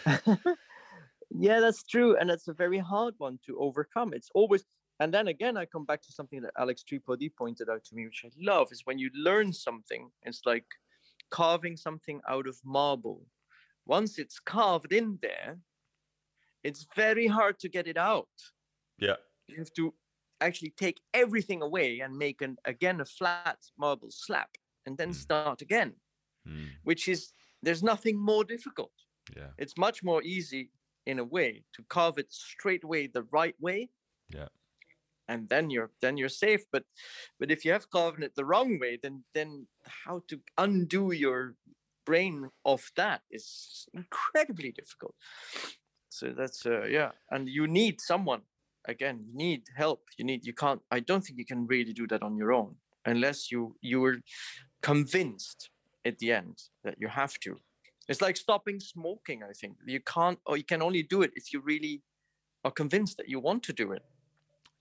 yeah 1.48 1.60
that's 1.60 1.84
true 1.84 2.18
and 2.18 2.30
it's 2.30 2.48
a 2.48 2.54
very 2.54 2.80
hard 2.80 3.13
one 3.18 3.40
to 3.46 3.58
overcome 3.60 4.13
it's 4.13 4.30
always 4.34 4.63
and 4.99 5.13
then 5.13 5.27
again 5.27 5.57
i 5.57 5.65
come 5.65 5.86
back 5.86 6.01
to 6.01 6.12
something 6.12 6.41
that 6.41 6.53
alex 6.57 6.83
tripodi 6.83 7.29
pointed 7.36 7.69
out 7.69 7.83
to 7.83 7.95
me 7.95 8.05
which 8.05 8.23
i 8.25 8.29
love 8.39 8.67
is 8.71 8.81
when 8.86 8.97
you 8.97 9.10
learn 9.13 9.51
something 9.53 10.10
it's 10.23 10.41
like 10.45 10.65
carving 11.29 11.75
something 11.77 12.21
out 12.27 12.47
of 12.47 12.57
marble 12.63 13.21
once 13.86 14.17
it's 14.17 14.39
carved 14.39 14.93
in 14.93 15.17
there 15.21 15.57
it's 16.63 16.88
very 16.95 17.27
hard 17.27 17.60
to 17.60 17.69
get 17.69 17.88
it 17.88 17.97
out 17.97 18.27
yeah. 18.99 19.15
you 19.47 19.57
have 19.57 19.73
to 19.73 19.93
actually 20.41 20.71
take 20.77 20.99
everything 21.13 21.62
away 21.62 21.99
and 22.01 22.15
make 22.15 22.41
an 22.41 22.57
again 22.65 23.01
a 23.01 23.05
flat 23.05 23.57
marble 23.77 24.10
slab 24.12 24.47
and 24.86 24.97
then 24.97 25.10
Mm. 25.10 25.15
start 25.15 25.62
again 25.62 25.93
Mm, 26.47 26.69
which 26.83 27.10
is 27.10 27.33
there's 27.62 27.83
nothing 27.83 28.17
more 28.17 28.45
difficult 28.45 28.93
yeah. 29.36 29.49
it's 29.57 29.77
much 29.77 30.01
more 30.01 30.21
easy 30.23 30.71
in 31.05 31.19
a 31.19 31.23
way 31.25 31.65
to 31.73 31.83
carve 31.89 32.17
it 32.17 32.31
straight 32.31 32.83
away 32.86 33.07
the 33.07 33.23
right 33.39 33.55
way 33.60 33.89
Yeah. 34.29 34.47
And 35.28 35.50
then 35.50 35.70
you're 35.70 35.92
then 36.02 36.18
you're 36.18 36.30
safe 36.30 36.63
but 36.72 36.84
but 37.40 37.52
if 37.52 37.66
you 37.66 37.72
have 37.72 37.86
it 38.20 38.36
the 38.36 38.46
wrong 38.46 38.80
way 38.80 38.98
then 39.02 39.24
then 39.34 39.68
how 40.06 40.22
to 40.28 40.40
undo 40.58 41.12
your 41.12 41.56
brain 42.08 42.50
of 42.63 42.90
that 42.96 43.22
is 43.30 43.86
incredibly 43.94 44.72
difficult. 44.72 45.13
So 46.10 46.34
that's 46.40 46.66
uh 46.66 46.86
yeah 46.86 47.12
and 47.32 47.48
you 47.48 47.68
need 47.68 48.02
someone. 48.02 48.44
Again 48.88 49.18
you 49.28 49.34
need 49.46 49.63
help. 49.76 50.02
You 50.18 50.26
need 50.26 50.46
you 50.50 50.54
can't 50.54 50.82
i 50.98 51.00
don't 51.08 51.24
think 51.24 51.38
you 51.38 51.50
can 51.54 51.68
really 51.68 51.94
do 52.02 52.08
that 52.08 52.24
on 52.28 52.38
your 52.42 52.52
own 52.60 52.72
unless 53.06 53.52
you 53.52 53.62
you 53.82 53.98
were 54.06 54.18
convinced 54.82 55.70
at 56.10 56.18
the 56.20 56.32
end 56.32 56.56
that 56.86 56.96
you 57.02 57.10
have 57.10 57.36
to. 57.46 57.52
It's 58.10 58.22
like 58.22 58.38
stopping 58.38 58.80
smoking 58.80 59.40
i 59.44 59.54
think. 59.60 59.74
You 59.96 60.02
can't 60.16 60.40
or 60.46 60.56
you 60.62 60.68
can 60.74 60.82
only 60.82 61.04
do 61.04 61.20
it 61.26 61.32
if 61.36 61.46
you 61.54 61.60
really 61.72 61.96
are 62.63 62.76
convinced 62.82 63.18
that 63.18 63.30
you 63.34 63.40
want 63.48 63.62
to 63.63 63.74
do 63.74 63.92
it 63.98 64.04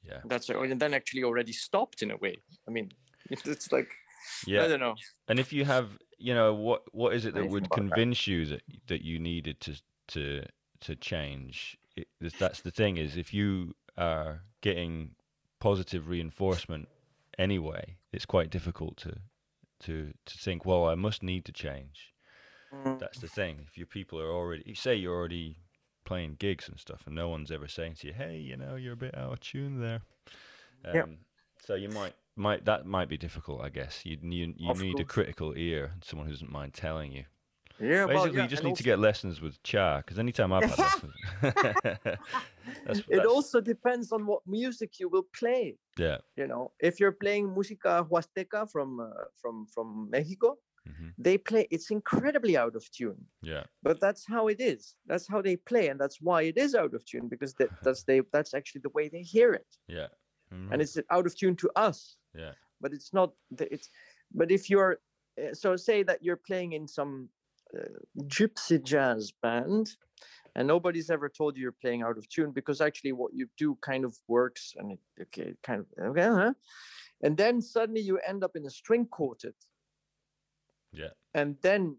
Yeah. 0.09 0.21
that's 0.25 0.49
right 0.49 0.71
and 0.71 0.81
then 0.81 0.95
actually 0.95 1.25
already 1.25 1.53
stopped 1.53 2.03
in 2.03 2.11
a 2.11 2.17
way 2.17 2.37
i 2.69 2.71
mean 2.71 2.91
it's 3.31 3.73
like 3.73 3.91
yeah 4.47 4.65
i 4.65 4.69
don't 4.69 4.81
know 4.81 4.95
And 5.29 5.39
if 5.41 5.53
you 5.53 5.65
have, 5.65 5.99
you 6.19 6.35
know, 6.35 6.55
what 6.55 6.83
what 6.95 7.15
is 7.15 7.25
it 7.27 7.35
that 7.35 7.49
would 7.51 7.67
about 7.67 7.71
that. 7.71 7.91
convince 7.95 8.27
you 8.27 8.47
that 8.47 8.63
that 8.87 9.03
you 9.03 9.19
needed 9.19 9.61
to 9.61 9.73
to 10.15 10.43
to 10.81 10.95
change? 10.97 11.77
It, 11.97 12.09
that's 12.39 12.61
the 12.61 12.71
thing 12.71 12.97
is 12.99 13.17
if 13.17 13.33
you 13.35 13.75
are 13.97 14.43
getting 14.61 15.15
positive 15.61 16.09
reinforcement 16.09 16.89
anyway, 17.39 17.97
it's 18.13 18.27
quite 18.27 18.51
difficult 18.51 18.97
to 18.99 19.13
to 19.81 20.13
to 20.27 20.39
think, 20.39 20.65
well, 20.65 20.85
I 20.93 20.95
must 20.95 21.23
need 21.23 21.45
to 21.45 21.53
change. 21.53 22.13
Mm, 22.73 22.99
That's 22.99 23.19
the 23.21 23.29
thing. 23.29 23.61
If 23.69 23.77
your 23.79 23.87
people 23.87 24.19
are 24.21 24.31
already, 24.33 24.75
say 24.75 24.95
you're 24.97 25.15
already 25.15 25.57
playing 26.07 26.37
gigs 26.39 26.69
and 26.69 26.79
stuff, 26.81 27.03
and 27.07 27.15
no 27.15 27.29
one's 27.29 27.51
ever 27.51 27.69
saying 27.69 27.97
to 27.97 28.07
you, 28.09 28.15
"Hey, 28.15 28.39
you 28.39 28.57
know, 28.57 28.77
you're 28.77 28.95
a 28.95 28.97
bit 28.97 29.17
out 29.17 29.33
of 29.35 29.41
tune 29.41 29.81
there." 29.81 30.03
Um, 30.85 30.95
Yep. 30.95 31.09
So 31.59 31.75
you 31.75 31.89
might 31.91 32.15
might 32.37 32.65
that 32.67 32.87
might 32.87 33.09
be 33.09 33.19
difficult, 33.19 33.63
I 33.63 33.71
guess. 33.71 34.05
You 34.07 34.19
you, 34.23 34.55
you 34.57 34.71
Of 34.71 34.81
need 34.81 35.01
a 35.01 35.05
critical 35.05 35.55
ear, 35.57 35.95
someone 36.03 36.27
who 36.27 36.33
doesn't 36.33 36.53
mind 36.53 36.75
telling 36.75 37.13
you. 37.13 37.25
yeah 37.79 38.05
well, 38.07 38.25
Basically, 38.25 38.39
yeah, 38.39 38.43
you 38.43 38.49
just 38.49 38.65
need 38.65 38.77
to 38.77 38.83
get 38.83 38.99
lessons 38.99 39.41
with 39.41 39.63
Tcha, 39.63 39.99
because 39.99 40.19
anytime 40.19 40.53
I've 40.53 40.65
had 40.65 40.79
lessons, 40.79 41.15
that's, 42.85 43.01
it 43.09 43.09
that's 43.11 43.27
also 43.27 43.61
depends 43.61 44.13
on 44.13 44.27
what 44.27 44.43
music 44.47 44.99
you 44.99 45.09
will 45.09 45.27
play 45.39 45.77
yeah. 45.99 46.19
you 46.37 46.47
know 46.47 46.73
if 46.81 47.01
you're 47.01 47.13
playing 47.13 47.49
música 47.49 48.07
huasteca 48.09 48.71
from 48.71 49.01
uh, 49.01 49.11
from 49.41 49.67
from 49.75 50.09
mexico 50.11 50.57
hmm 50.87 51.09
they 51.19 51.39
play 51.39 51.67
it's 51.71 51.91
incredibly 51.91 52.57
out 52.57 52.77
of 52.77 52.91
tune 52.91 53.25
Yeah. 53.43 53.65
but 53.83 54.01
that's 54.01 54.27
how 54.27 54.49
it 54.49 54.61
is 54.61 54.97
that's 55.07 55.27
how 55.27 55.41
they 55.43 55.57
play 55.57 55.89
and 55.89 55.99
that's 56.01 56.21
why 56.21 56.43
it 56.43 56.59
is 56.59 56.75
out 56.75 56.95
of 56.95 57.05
tune 57.05 57.29
because 57.29 57.55
that, 57.55 57.71
that's 57.85 58.03
they 58.05 58.21
that's 58.33 58.55
actually 58.55 58.83
the 58.83 58.91
way 58.99 59.09
they 59.09 59.23
hear 59.23 59.53
it 59.55 59.71
Yeah. 59.89 60.09
Mhm. 60.53 60.73
and 60.73 60.83
it's 60.83 60.99
out 61.11 61.27
of 61.27 61.35
tune 61.37 61.57
to 61.57 61.71
us 61.77 62.17
yeah. 62.35 62.53
but 62.81 62.93
it's 62.93 63.13
not 63.13 63.33
it's 63.59 63.89
but 64.41 64.51
if 64.51 64.69
you're 64.71 64.99
uh, 65.43 65.55
so 65.55 65.77
say 65.77 66.03
that 66.03 66.23
you're 66.23 66.43
playing 66.51 66.73
in 66.73 66.87
some 66.87 67.31
uh, 67.77 67.99
gypsy 68.37 68.83
jazz 68.83 69.33
band 69.43 69.97
and 70.55 70.67
nobody's 70.69 71.11
ever 71.11 71.29
told 71.29 71.57
you 71.57 71.63
you're 71.63 71.81
playing 71.85 72.03
out 72.03 72.19
of 72.19 72.29
tune 72.29 72.53
because 72.53 72.81
actually 72.81 73.13
what 73.13 73.33
you 73.35 73.47
do 73.59 73.77
kind 73.83 74.05
of 74.05 74.13
works 74.29 74.75
and 74.79 74.93
it 74.93 75.01
okay 75.23 75.55
kind 75.63 75.81
of 75.81 75.87
okay 76.11 76.29
huh? 76.43 76.55
and 77.23 77.37
then 77.37 77.61
suddenly 77.61 78.01
you 78.01 78.19
end 78.19 78.45
up 78.45 78.55
in 78.57 78.65
a 78.67 78.71
string 78.71 79.07
quartet 79.07 79.55
Yeah. 80.97 81.13
and 81.35 81.57
then 81.63 81.97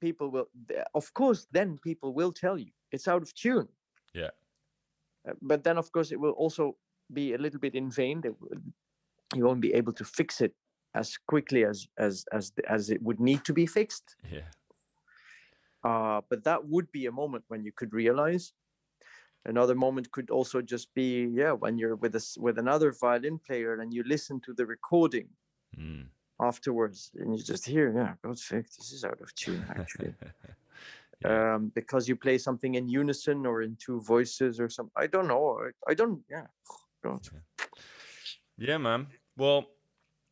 people 0.00 0.28
will 0.34 0.48
of 0.94 1.06
course 1.14 1.46
then 1.52 1.78
people 1.88 2.10
will 2.18 2.32
tell 2.32 2.56
you 2.58 2.72
it's 2.92 3.08
out 3.08 3.22
of 3.22 3.30
tune 3.42 3.68
Yeah. 4.14 4.30
Uh, 5.28 5.34
but 5.50 5.62
then 5.64 5.78
of 5.78 5.88
course 5.92 6.14
it 6.14 6.20
will 6.20 6.36
also 6.44 6.64
be 7.12 7.34
a 7.34 7.38
little 7.38 7.60
bit 7.60 7.74
in 7.74 7.90
vain 7.90 8.20
They 8.20 8.30
you 9.36 9.44
won't 9.46 9.60
be 9.60 9.74
able 9.80 9.92
to 9.92 10.04
fix 10.04 10.40
it 10.40 10.52
as 10.94 11.18
quickly 11.32 11.64
as 11.70 11.78
as 12.06 12.24
as 12.32 12.52
as 12.76 12.90
it 12.90 13.00
would 13.02 13.20
need 13.20 13.40
to 13.44 13.52
be 13.52 13.66
fixed 13.66 14.16
Yeah. 14.36 14.48
uh, 15.84 16.20
but 16.30 16.44
that 16.44 16.60
would 16.68 16.90
be 16.92 17.06
a 17.06 17.12
moment 17.12 17.44
when 17.48 17.64
you 17.64 17.72
could 17.78 17.92
realize 17.92 18.52
another 19.44 19.74
moment 19.74 20.10
could 20.12 20.30
also 20.30 20.60
just 20.62 20.92
be 20.94 21.08
yeah 21.40 21.52
when 21.62 21.78
you're 21.78 21.96
with 21.96 22.14
us 22.14 22.36
with 22.38 22.58
another 22.58 22.92
violin 22.92 23.38
player 23.46 23.80
and 23.80 23.94
you 23.94 24.02
listen 24.14 24.40
to 24.40 24.52
the 24.54 24.66
recording 24.66 25.28
Mm. 25.78 26.06
Afterwards 26.40 27.10
and 27.18 27.36
you 27.36 27.42
just 27.42 27.66
hear 27.66 27.92
yeah 27.94 28.14
god's 28.24 28.44
sake 28.44 28.64
this 28.76 28.92
is 28.92 29.04
out 29.04 29.20
of 29.20 29.34
tune 29.34 29.64
actually 29.76 30.14
Yeah. 31.22 31.54
um 31.54 31.70
because 31.74 32.08
you 32.08 32.16
play 32.16 32.38
something 32.38 32.76
in 32.76 32.88
unison 32.88 33.44
or 33.44 33.60
in 33.60 33.76
two 33.76 34.00
voices 34.00 34.58
or 34.58 34.68
something 34.70 34.92
i 34.96 35.06
don't 35.06 35.28
know 35.28 35.60
I, 35.66 35.90
I 35.90 35.94
don't 35.94 36.20
yeah 36.30 36.46
God. 37.04 37.20
Yeah, 38.58 38.76
man. 38.78 39.06
Well, 39.38 39.64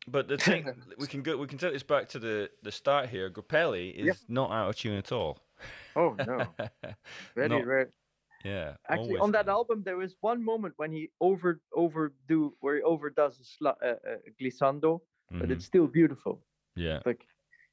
but 0.07 0.27
the 0.27 0.37
thing 0.37 0.67
we 0.99 1.07
can 1.07 1.23
go, 1.23 1.35
we 1.37 1.47
can 1.47 1.57
take 1.57 1.73
this 1.73 1.83
back 1.83 2.07
to 2.09 2.19
the 2.19 2.49
the 2.61 2.71
start 2.71 3.09
here. 3.09 3.29
Grappelli 3.31 3.93
is 3.95 4.05
Yeah. 4.05 4.13
not 4.27 4.51
out 4.51 4.69
of 4.69 4.75
tune 4.75 4.97
at 4.97 5.11
all. 5.11 5.39
oh 5.95 6.15
no 6.27 6.45
very 7.35 7.49
Not- 7.49 7.65
rare 7.65 7.89
yeah. 8.45 8.75
actually 8.87 9.17
on 9.19 9.31
that 9.31 9.45
been. 9.45 9.51
album 9.59 9.83
there 9.83 9.97
was 9.97 10.15
one 10.21 10.41
moment 10.45 10.73
when 10.77 10.91
he 10.91 11.09
over 11.19 11.59
overdo 11.73 12.53
where 12.61 12.75
he 12.77 12.81
overdoes 12.83 13.35
a 13.39 13.43
sla- 13.43 13.81
uh, 13.83 13.99
uh, 14.09 14.17
glissando 14.39 15.01
but 15.31 15.47
Mhm. 15.49 15.51
it's 15.51 15.65
still 15.65 15.87
beautiful 15.87 16.43
Yeah. 16.75 17.01
like 17.05 17.25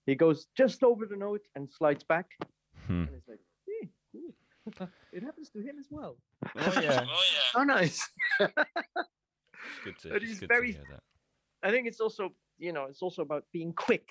he 0.07 0.15
goes 0.15 0.47
just 0.57 0.83
over 0.83 1.07
the 1.07 1.17
note 1.17 1.43
and 1.55 1.71
slides 1.71 2.05
back 2.05 2.29
Hmm. 2.87 3.03
and 3.07 3.15
it's 3.17 3.29
like 3.29 3.41
"Eh, 3.69 3.87
cool." 4.13 4.35
it 5.13 5.23
happens 5.23 5.51
to 5.51 5.61
him 5.61 5.79
as 5.79 5.89
well 5.91 6.19
Oh 6.57 6.81
yeah. 6.81 7.07
oh 7.57 7.65
nice 7.65 7.99
It's 8.41 9.81
good 9.85 9.99
to, 10.01 10.09
But 10.13 10.23
it's 10.23 10.31
he's 10.31 10.41
good 10.41 10.49
very- 10.49 10.73
to 10.73 10.79
hear 10.79 10.89
that. 10.91 11.03
i 11.63 11.71
think 11.71 11.87
it's 11.89 12.01
also 12.01 12.35
you 12.59 12.73
know 12.73 12.85
it's 12.85 13.03
also 13.03 13.23
about 13.23 13.45
being 13.53 13.73
quick 13.73 14.09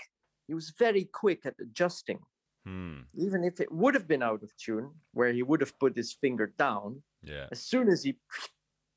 he 0.47 0.53
was 0.53 0.71
very 0.71 1.05
quick 1.05 1.45
at 1.45 1.55
adjusting 1.59 2.19
Hmm. 2.65 3.01
even 3.13 3.43
if 3.43 3.59
it 3.61 3.71
would 3.71 3.93
have 3.93 4.07
been 4.07 4.23
out 4.23 4.41
of 4.41 4.49
tune 4.57 4.87
where 5.13 5.31
he 5.31 5.43
would 5.43 5.61
have 5.61 5.77
put 5.79 5.95
his 5.95 6.13
finger 6.13 6.47
down 6.57 7.03
Yeah. 7.21 7.47
as 7.51 7.61
soon 7.71 7.89
as 7.89 8.03
he 8.03 8.11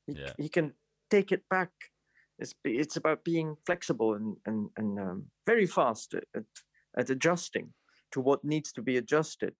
he, 0.07 0.13
Yeah. 0.13 0.33
he 0.39 0.49
can 0.49 0.73
take 1.15 1.31
it 1.31 1.43
back 1.49 1.71
it's 2.39 2.53
it's 2.63 2.97
about 2.97 3.23
being 3.23 3.55
flexible 3.65 4.13
and 4.15 4.35
and, 4.45 4.69
and 4.77 4.99
um, 4.99 5.25
very 5.45 5.65
fast 5.67 6.13
at, 6.13 6.23
at, 6.97 7.09
adjusting 7.09 7.73
to 8.11 8.21
what 8.21 8.43
needs 8.43 8.71
to 8.73 8.81
be 8.81 8.97
adjusted 8.97 9.53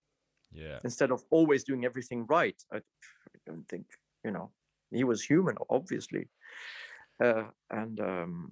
Yeah. 0.52 0.80
instead 0.84 1.12
of 1.12 1.24
always 1.30 1.64
doing 1.64 1.86
everything 1.86 2.26
right 2.28 2.56
i, 2.72 2.78
I 2.78 3.40
don't 3.46 3.68
think 3.68 3.86
you 4.26 4.32
know 4.32 4.52
he 4.92 5.04
was 5.04 5.24
human 5.24 5.56
obviously 5.70 6.28
uh, 7.24 7.44
and 7.70 8.00
um 8.00 8.52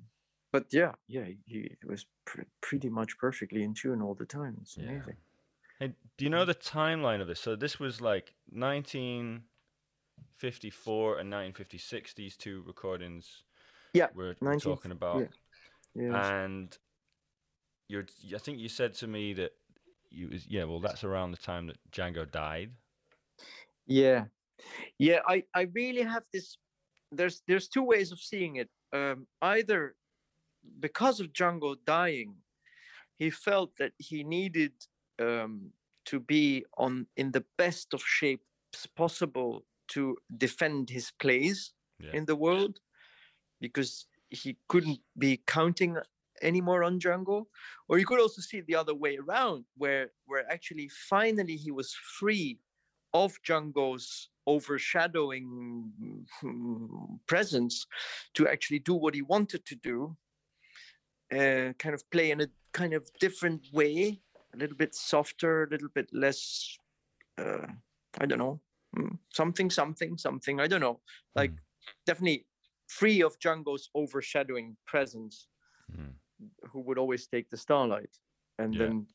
but 0.52 0.66
yeah 0.72 0.94
yeah 1.08 1.26
he, 1.46 1.70
was 1.86 2.06
pr- 2.26 2.44
pretty 2.62 2.90
much 2.90 3.18
perfectly 3.18 3.64
in 3.64 3.74
tune 3.74 4.02
all 4.02 4.16
the 4.16 4.26
time 4.26 4.58
it's 4.62 4.78
Yeah. 4.78 4.90
amazing 4.90 5.18
Hey, 5.80 5.94
do 6.18 6.26
you 6.26 6.32
know 6.32 6.44
the 6.46 6.56
timeline 6.56 7.22
of 7.22 7.28
this? 7.28 7.40
So 7.40 7.56
this 7.56 7.80
was 7.80 8.02
like 8.02 8.34
1954 8.50 11.20
and 11.20 11.30
1956. 11.30 12.14
These 12.16 12.36
two 12.36 12.64
recordings. 12.66 13.44
Yeah, 13.98 14.08
We're, 14.16 14.36
we're 14.40 14.60
talking 14.60 14.92
about. 14.92 15.20
yeah. 15.22 15.28
Yes. 15.96 16.26
And 16.32 16.78
you're. 17.90 18.06
I 18.36 18.38
think 18.38 18.60
you 18.60 18.70
said 18.70 18.94
to 18.96 19.08
me 19.08 19.34
that 19.34 19.52
you 20.12 20.30
was 20.30 20.46
yeah. 20.48 20.66
Well, 20.66 20.80
that's 20.80 21.04
around 21.04 21.32
the 21.32 21.38
time 21.52 21.68
that 21.68 21.78
Django 21.92 22.30
died. 22.30 22.72
Yeah, 23.88 24.26
yeah. 25.00 25.20
I 25.28 25.44
I 25.56 25.62
really 25.74 26.04
have 26.04 26.24
this. 26.34 26.58
There's 27.12 27.42
there's 27.48 27.68
two 27.68 27.84
ways 27.84 28.12
of 28.12 28.20
seeing 28.20 28.58
it. 28.58 28.70
Um, 28.94 29.28
either 29.42 29.96
because 30.80 31.20
of 31.20 31.34
Django 31.34 31.76
dying, 31.86 32.36
he 33.18 33.30
felt 33.30 33.72
that 33.80 33.94
he 33.98 34.24
needed 34.24 34.74
um, 35.20 35.72
to 36.06 36.20
be 36.20 36.66
on 36.78 37.08
in 37.16 37.32
the 37.32 37.44
best 37.58 37.94
of 37.94 38.02
shapes 38.06 38.86
possible 38.96 39.64
to 39.88 40.18
defend 40.38 40.90
his 40.90 41.12
place 41.20 41.74
Yeah. 42.00 42.12
in 42.14 42.26
the 42.26 42.36
world, 42.36 42.80
because 43.62 44.08
he 44.30 44.58
couldn't 44.68 45.00
be 45.18 45.42
counting 45.48 45.98
anymore 46.42 46.84
on 46.84 47.00
Django. 47.00 47.46
Or 47.88 47.98
you 47.98 48.06
could 48.06 48.20
also 48.20 48.42
see 48.42 48.58
it 48.58 48.68
the 48.68 48.76
other 48.76 48.94
way 48.94 49.18
around, 49.18 49.66
where 49.78 50.12
where 50.26 50.50
actually 50.52 50.90
finally 51.10 51.56
he 51.56 51.72
was 51.72 51.94
free 51.94 52.60
of 53.14 53.34
Django's 53.48 54.30
overshadowing 54.46 55.92
mm, 56.44 57.20
presence 57.28 57.86
to 58.34 58.48
actually 58.48 58.80
do 58.80 58.94
what 58.94 59.14
he 59.14 59.22
wanted 59.22 59.66
to 59.66 59.76
do 59.76 60.16
uh, 61.32 61.74
kind 61.78 61.94
of 61.94 62.10
play 62.10 62.32
in 62.32 62.42
a 62.42 62.48
kind 62.72 62.94
of 62.94 63.10
different 63.20 63.62
way, 63.74 64.20
a 64.54 64.58
little 64.58 64.76
bit 64.76 64.96
softer, 64.96 65.64
a 65.64 65.70
little 65.70 65.90
bit 65.94 66.10
less, 66.14 66.78
uh, 67.38 67.68
I 68.20 68.26
don't 68.26 68.40
know, 68.40 68.60
mm, 68.98 69.18
something, 69.34 69.70
something, 69.70 70.18
something. 70.18 70.60
I 70.60 70.68
don't 70.68 70.82
know. 70.82 71.00
Like 71.36 71.52
definitely 72.06 72.46
free 72.88 73.22
of 73.22 73.38
Django's 73.40 73.90
overshadowing 73.96 74.76
presence, 74.86 75.48
Mm. 75.92 76.14
who 76.72 76.82
would 76.82 76.98
always 76.98 77.28
take 77.28 77.50
the 77.50 77.58
starlight, 77.58 78.14
and 78.60 78.74
Yeah. 78.74 78.80
then 78.88 79.08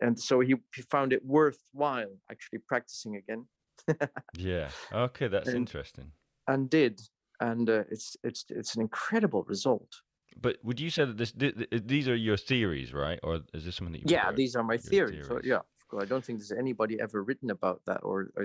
and 0.00 0.18
so 0.18 0.40
he, 0.40 0.54
he 0.74 0.82
found 0.82 1.12
it 1.12 1.24
worthwhile 1.24 2.14
actually 2.30 2.60
practicing 2.68 3.16
again 3.16 3.46
Yeah. 4.36 4.70
Okay, 4.92 5.28
that's 5.28 5.48
And- 5.48 5.56
interesting. 5.56 6.12
and 6.48 6.70
did 6.70 7.00
and 7.40 7.68
uh, 7.68 7.84
it's 7.90 8.16
it's 8.28 8.44
it's 8.48 8.74
an 8.76 8.80
incredible 8.82 9.42
result 9.54 9.90
But 10.40 10.56
would 10.64 10.80
you 10.80 10.90
say 10.90 11.04
that 11.06 11.16
this 11.16 11.32
th- 11.32 11.54
th- 11.56 11.82
these 11.94 12.08
are 12.08 12.16
your 12.28 12.36
theories, 12.50 12.92
right? 12.92 13.20
Or 13.22 13.40
is 13.56 13.64
this 13.64 13.74
something 13.76 13.92
that 13.94 14.02
you? 14.10 14.16
yeah 14.16 14.32
these 14.32 14.54
are 14.58 14.64
my 14.72 14.74
your 14.74 14.90
theories 14.90 15.26
so 15.26 15.40
yeah 15.52 15.62
i 16.02 16.04
don't 16.10 16.24
think 16.24 16.38
there's 16.38 16.52
anybody 16.64 16.94
ever 17.06 17.18
written 17.28 17.50
about 17.50 17.80
that 17.88 18.00
or, 18.08 18.16
or 18.38 18.44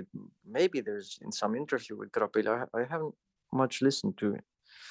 maybe 0.58 0.78
there's 0.80 1.18
in 1.24 1.30
some 1.32 1.52
interview 1.62 1.94
with 2.00 2.10
Grappelli. 2.12 2.48
I, 2.56 2.80
I 2.80 2.82
haven't 2.92 3.14
much 3.62 3.74
listened 3.88 4.14
to 4.22 4.26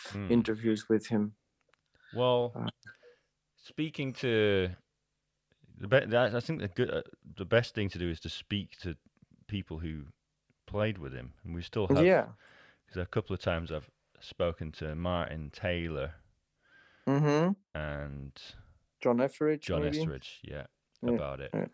Hmm. 0.09 0.31
interviews 0.31 0.89
with 0.89 1.07
him 1.07 1.33
Well, 2.13 2.51
Uh, 2.55 2.69
speaking 3.55 4.13
to 4.13 4.69
the 5.77 5.87
be- 5.87 6.05
that, 6.05 6.35
I 6.35 6.39
think 6.39 6.59
the 6.61 6.67
good 6.67 6.89
uh, 6.91 7.03
the 7.37 7.45
best 7.45 7.73
thing 7.75 7.89
to 7.89 7.97
do 7.99 8.09
is 8.09 8.19
to 8.21 8.29
speak 8.29 8.77
to 8.79 8.95
people 9.47 9.79
who 9.79 10.05
played 10.65 10.97
with 10.97 11.13
him, 11.13 11.33
and 11.43 11.53
we 11.55 11.61
still 11.61 11.87
have. 11.87 12.05
yeah 12.05 12.27
Because 12.85 13.01
a 13.01 13.05
couple 13.05 13.33
of 13.33 13.39
times 13.41 13.71
I've 13.71 13.89
spoken 14.19 14.71
to 14.73 14.95
Martin 14.95 15.49
Taylor 15.51 16.15
mm-hmm. 17.07 17.51
and 17.73 18.31
john 19.01 19.19
etheridge 19.21 19.65
John 19.65 19.81
maybe? 19.81 19.99
Etheridge, 19.99 20.39
yeah, 20.43 20.65
Yeah, 21.01 21.13
about 21.13 21.39
it. 21.39 21.51
yeah. 21.53 21.65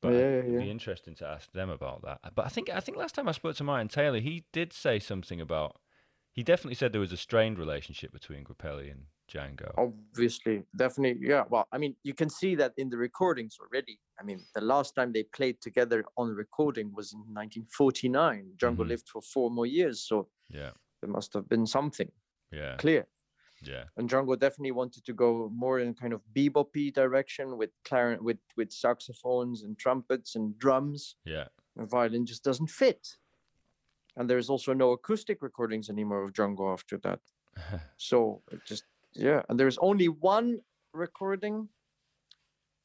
But 0.00 0.12
Yeah, 0.14 0.18
it'd 0.38 0.58
be 0.60 0.70
interesting 0.70 1.14
to 1.16 1.26
ask 1.26 1.52
them 1.52 1.68
about 1.68 2.02
that. 2.02 2.20
But 2.34 2.46
I 2.46 2.48
think 2.48 2.70
I 2.70 2.80
think 2.80 2.96
last 2.96 3.14
time 3.14 3.28
I 3.28 3.32
spoke 3.32 3.56
to 3.56 3.64
Martin 3.64 3.88
Taylor, 3.88 4.18
he 4.20 4.44
did 4.52 4.72
say 4.72 4.98
something 4.98 5.40
about. 5.40 5.78
He 6.40 6.44
definitely 6.44 6.74
said 6.76 6.92
there 6.92 7.02
was 7.02 7.12
a 7.12 7.18
strained 7.18 7.58
relationship 7.58 8.12
between 8.12 8.44
Grappelli 8.44 8.90
and 8.90 9.08
Django. 9.30 9.74
obviously 9.76 10.64
definitely 10.74 11.20
yeah 11.28 11.44
well 11.50 11.66
i 11.70 11.76
mean 11.76 11.94
you 12.02 12.14
can 12.14 12.30
see 12.30 12.54
that 12.60 12.72
in 12.78 12.88
the 12.88 12.96
recordings 12.96 13.58
already 13.60 14.00
i 14.18 14.22
mean 14.22 14.40
the 14.54 14.60
last 14.62 14.94
time 14.94 15.12
they 15.12 15.22
played 15.22 15.60
together 15.60 16.02
on 16.16 16.28
recording 16.34 16.86
was 16.94 17.12
in 17.12 17.20
1949 17.34 18.54
django 18.56 18.78
Mhm. 18.84 18.88
lived 18.88 19.08
for 19.12 19.20
four 19.20 19.50
more 19.50 19.66
years 19.66 20.00
so 20.10 20.30
Yeah, 20.48 20.72
there 21.02 21.10
must 21.10 21.34
have 21.34 21.46
been 21.46 21.66
something 21.66 22.10
yeah, 22.50 22.76
clear 22.78 23.06
yeah, 23.62 23.84
and 23.98 24.08
Django 24.10 24.38
definitely 24.38 24.72
wanted 24.82 25.04
to 25.04 25.12
go 25.12 25.50
more 25.50 25.78
in 25.78 25.92
kind 25.94 26.14
of 26.14 26.22
bebopy 26.36 26.86
direction 27.02 27.58
with 27.58 27.70
clarinet, 27.84 28.22
with 28.24 28.38
with 28.56 28.72
saxophones 28.72 29.62
and 29.64 29.78
trumpets 29.78 30.34
and 30.34 30.58
drums. 30.58 31.16
yeah. 31.34 31.48
And 31.76 31.88
violin 31.88 32.24
just 32.26 32.42
doesn't 32.42 32.70
fit. 32.82 33.18
And 34.16 34.28
there's 34.28 34.50
also 34.50 34.72
no 34.74 34.92
acoustic 34.92 35.40
recordings 35.42 35.88
anymore 35.88 36.24
of 36.24 36.32
Django 36.32 36.72
after 36.72 36.98
that. 36.98 37.20
So 37.96 38.42
it 38.52 38.60
just 38.64 38.84
yeah, 39.14 39.42
and 39.48 39.58
there's 39.58 39.78
only 39.78 40.08
one 40.08 40.60
recording 40.92 41.68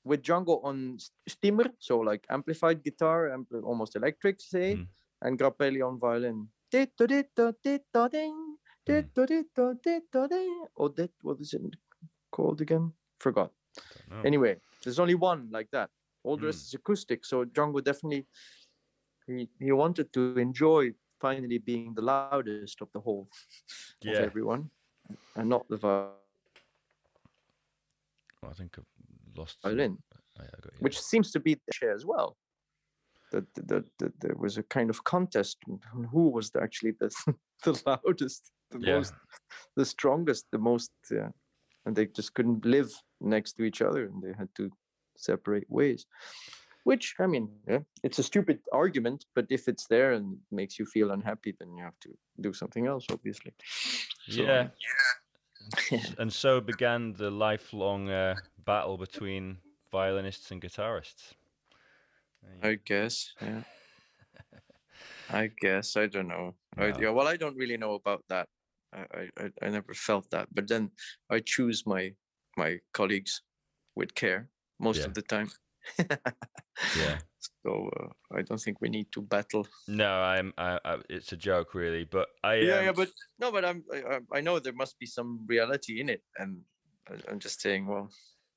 with 0.04 0.22
Django 0.24 0.64
on 0.64 0.98
Stimer, 1.30 1.72
so 1.80 2.00
like 2.00 2.26
amplified 2.30 2.84
guitar, 2.84 3.30
ampli- 3.30 3.64
almost 3.64 3.96
electric, 3.96 4.40
say, 4.42 4.76
Mm. 4.76 4.88
and 5.22 5.40
Grappelli 5.40 5.82
on 5.88 6.00
violin. 6.00 6.48
Di-do-di-do-di-do-ding. 6.72 8.58
Oh, 10.78 10.88
that 10.90 11.12
what 11.22 11.40
is 11.40 11.54
it 11.54 11.62
called 12.32 12.62
again? 12.62 12.94
Forgot. 13.20 13.52
Anyway, 14.24 14.58
there's 14.84 15.00
only 15.00 15.16
one 15.16 15.50
like 15.52 15.70
that. 15.72 15.90
All 16.24 16.38
the 16.38 16.44
Mm. 16.44 16.52
rest 16.52 16.68
is 16.68 16.74
acoustic. 16.74 17.26
So 17.26 17.46
Django 17.46 17.84
definitely 17.84 18.28
he, 19.28 19.50
he 19.60 19.72
wanted 19.72 20.14
to 20.14 20.38
enjoy 20.38 20.94
finally 21.28 21.58
being 21.72 21.94
the 21.96 22.02
loudest 22.14 22.78
of 22.84 22.90
the 22.96 23.00
whole 23.06 23.28
of 24.10 24.16
everyone, 24.30 24.64
and 25.38 25.48
not 25.56 25.64
the 25.72 25.78
vi- 25.84 26.12
Well, 28.42 28.52
I 28.54 28.56
think 28.60 28.72
I've 28.78 28.94
lost. 29.40 29.58
violin, 29.64 29.94
oh, 30.40 30.44
got 30.64 30.74
you. 30.74 30.80
which 30.86 30.98
seems 31.12 31.28
to 31.36 31.40
be 31.48 31.54
the 31.56 31.74
share 31.80 31.96
as 32.00 32.06
well. 32.14 32.30
That 33.32 33.46
that, 33.56 33.68
that, 33.72 33.86
that 34.00 34.14
there 34.24 34.38
was 34.46 34.54
a 34.64 34.64
kind 34.78 34.90
of 34.94 34.98
contest 35.04 35.58
on 35.94 36.04
who 36.14 36.24
was 36.38 36.48
actually 36.66 36.94
the 37.02 37.10
the 37.66 37.74
loudest, 37.90 38.42
the 38.72 38.80
Yeah. 38.80 38.96
most, 38.96 39.14
the 39.80 39.86
strongest, 39.96 40.44
the 40.56 40.62
most, 40.70 40.92
yeah. 41.20 41.30
and 41.86 41.92
they 41.96 42.06
just 42.20 42.32
couldn't 42.36 42.64
live 42.78 42.92
next 43.36 43.52
to 43.58 43.64
each 43.70 43.82
other, 43.88 44.04
and 44.10 44.18
they 44.24 44.34
had 44.42 44.50
to 44.60 44.66
separate 45.30 45.68
ways. 45.80 46.02
Which 46.86 47.16
I 47.20 47.26
mean, 47.26 47.50
yeah, 47.68 47.80
it's 48.04 48.20
a 48.20 48.24
stupid 48.24 48.60
argument, 48.72 49.26
but 49.34 49.48
if 49.50 49.68
it's 49.68 49.88
there 49.88 50.14
and 50.14 50.38
makes 50.52 50.78
you 50.78 50.86
feel 50.86 51.10
unhappy, 51.12 51.56
then 51.60 51.76
you 51.76 51.84
have 51.84 52.00
to 52.02 52.10
do 52.40 52.54
something 52.54 52.86
else, 52.86 53.08
obviously. 53.12 53.54
So, 54.30 54.44
yeah. 54.44 54.68
and 56.20 56.32
so 56.32 56.62
began 56.62 57.14
the 57.14 57.32
lifelong 57.32 58.10
uh, 58.10 58.36
battle 58.66 58.98
between 58.98 59.58
violinists 59.92 60.52
and 60.52 60.62
guitarists. 60.62 61.34
I 62.62 62.76
guess, 62.76 63.34
yeah. 63.42 63.64
I 65.30 65.50
guess 65.60 65.98
I 65.98 66.06
don't 66.06 66.28
know. 66.28 66.54
I, 66.78 66.94
yeah, 67.02 67.10
well, 67.10 67.28
I 67.28 67.36
don't 67.36 67.58
really 67.58 67.78
know 67.78 67.96
about 67.96 68.24
that. 68.30 68.48
I, 68.94 69.00
I, 69.12 69.30
I, 69.40 69.52
I 69.64 69.70
never 69.70 69.96
felt 69.96 70.30
that. 70.30 70.54
But 70.54 70.68
then 70.68 70.92
I 71.32 71.40
choose 71.40 71.88
my 71.88 72.14
my 72.58 72.80
colleagues 72.94 73.42
with 73.96 74.14
care 74.14 74.50
most 74.80 75.00
Yeah. 75.00 75.06
of 75.06 75.14
the 75.16 75.24
time. 75.24 75.50
Yeah. 76.98 77.18
So 77.64 77.90
uh, 78.00 78.38
I 78.38 78.42
don't 78.42 78.60
think 78.60 78.82
we 78.82 78.90
need 78.90 79.12
to 79.12 79.22
battle. 79.22 79.68
No, 79.88 80.10
I'm. 80.10 80.54
I, 80.58 80.80
I, 80.86 80.98
it's 81.10 81.32
a 81.32 81.38
joke, 81.38 81.74
really. 81.74 82.04
But 82.04 82.28
I. 82.44 82.56
yeah, 82.56 82.82
yeah, 82.82 82.90
um, 82.90 82.96
but 82.96 83.10
no, 83.40 83.52
but 83.52 83.64
I'm 83.66 83.84
I, 83.94 84.20
I- 84.34 84.42
know 84.42 84.60
there 84.60 84.74
must 84.74 84.98
be 85.00 85.06
some 85.06 85.46
reality 85.48 86.00
in 86.00 86.10
it, 86.10 86.24
and 86.38 86.62
I'm 87.28 87.40
just 87.40 87.62
saying, 87.62 87.86
well, 87.88 88.10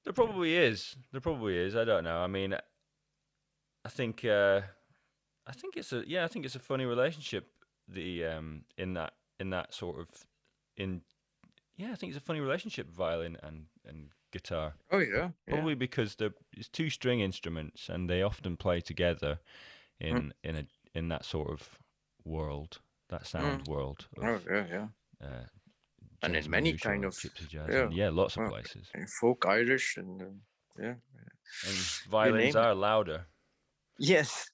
There 0.05 0.13
probably 0.13 0.57
is. 0.57 0.97
There 1.13 1.21
probably 1.21 1.57
is. 1.59 1.75
I 1.77 1.85
don't 1.85 2.05
know. 2.05 2.19
I 2.19 2.27
mean, 2.27 2.55
I 2.55 3.89
think. 3.89 4.25
Uh, 4.25 4.63
I 5.47 5.53
think 5.53 5.77
it's 5.77 5.93
a. 5.93 6.03
Yeah, 6.07 6.25
I 6.25 6.29
think 6.29 6.45
it's 6.45 6.57
a 6.57 6.61
funny 6.61 6.85
relationship. 6.85 7.47
The 7.89 8.25
um 8.27 8.65
in 8.77 8.95
that 8.95 9.13
in 9.41 9.51
that 9.51 9.75
sort 9.75 10.01
of 10.01 10.09
in. 10.77 11.03
Yeah, 11.77 11.93
I 11.93 11.95
think 11.95 12.11
it's 12.15 12.23
a 12.23 12.27
funny 12.27 12.41
relationship, 12.41 12.91
violin 12.91 13.37
and 13.43 13.67
and 13.89 14.11
guitar. 14.33 14.75
oh 14.91 14.99
yeah, 14.99 15.31
yeah. 15.47 15.55
Probably 15.55 15.75
because 15.75 16.17
they're 16.17 16.35
it's 16.53 16.69
two 16.69 16.91
string 16.91 17.21
instruments 17.21 17.89
and 17.89 18.09
they 18.11 18.23
often 18.23 18.57
play 18.57 18.81
together 18.81 19.39
Mm. 20.01 20.07
in 20.09 20.35
in 20.45 20.57
a 20.57 20.65
in 20.99 21.09
that 21.09 21.25
sort 21.25 21.51
of 21.51 21.79
world, 22.25 22.81
that 23.09 23.27
sound 23.27 23.67
world. 23.67 24.07
Of, 24.17 24.25
oh 24.25 24.41
yeah, 24.55 24.67
yeah. 24.71 24.89
uh, 25.27 25.47
And 26.23 26.37
in 26.37 26.51
many 26.51 26.73
kind 26.79 27.05
of- 27.05 27.15
gypsy 27.15 27.49
jazz. 27.49 27.69
yeah, 27.69 27.83
and 27.85 27.93
yeah, 27.95 28.11
lots 28.11 28.37
of 28.37 28.43
well, 28.43 28.51
places. 28.53 28.89
Folk 29.21 29.45
Irish 29.47 29.97
and 29.97 30.23
uh, 30.23 30.27
yeah. 30.83 30.95
And 31.67 31.77
violins 32.11 32.57
are 32.57 32.75
louder. 32.75 33.27
Yes, 33.99 34.51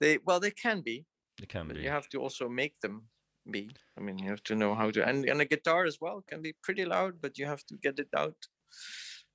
they 0.00 0.18
well 0.24 0.40
they 0.40 0.52
can 0.52 0.80
be, 0.82 1.04
They 1.38 1.46
can 1.46 1.66
but 1.66 1.76
be. 1.76 1.82
you 1.82 1.90
have 1.90 2.08
to 2.10 2.18
also 2.22 2.48
make 2.48 2.74
them 2.80 3.08
be. 3.50 3.68
I 3.98 4.00
mean, 4.00 4.18
you 4.18 4.30
have 4.30 4.42
to 4.44 4.54
know 4.54 4.74
how 4.74 4.90
to, 4.90 5.06
and 5.08 5.24
and 5.28 5.40
a 5.40 5.44
guitar 5.44 5.84
as 5.84 5.98
well 6.00 6.22
can 6.30 6.40
be 6.42 6.54
pretty 6.62 6.84
loud, 6.86 7.20
but 7.20 7.36
you 7.38 7.46
have 7.48 7.64
to 7.66 7.76
get 7.82 7.98
it 7.98 8.08
out, 8.16 8.48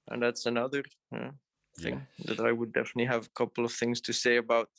and 0.10 0.22
that's 0.22 0.46
another 0.46 0.84
uh, 1.16 1.30
thing 1.80 2.06
that 2.26 2.40
I 2.40 2.52
would 2.52 2.74
definitely 2.74 3.06
have 3.06 3.26
a 3.26 3.30
couple 3.36 3.66
of 3.66 3.72
things 3.72 4.02
to 4.02 4.14
say 4.14 4.38
about. 4.38 4.70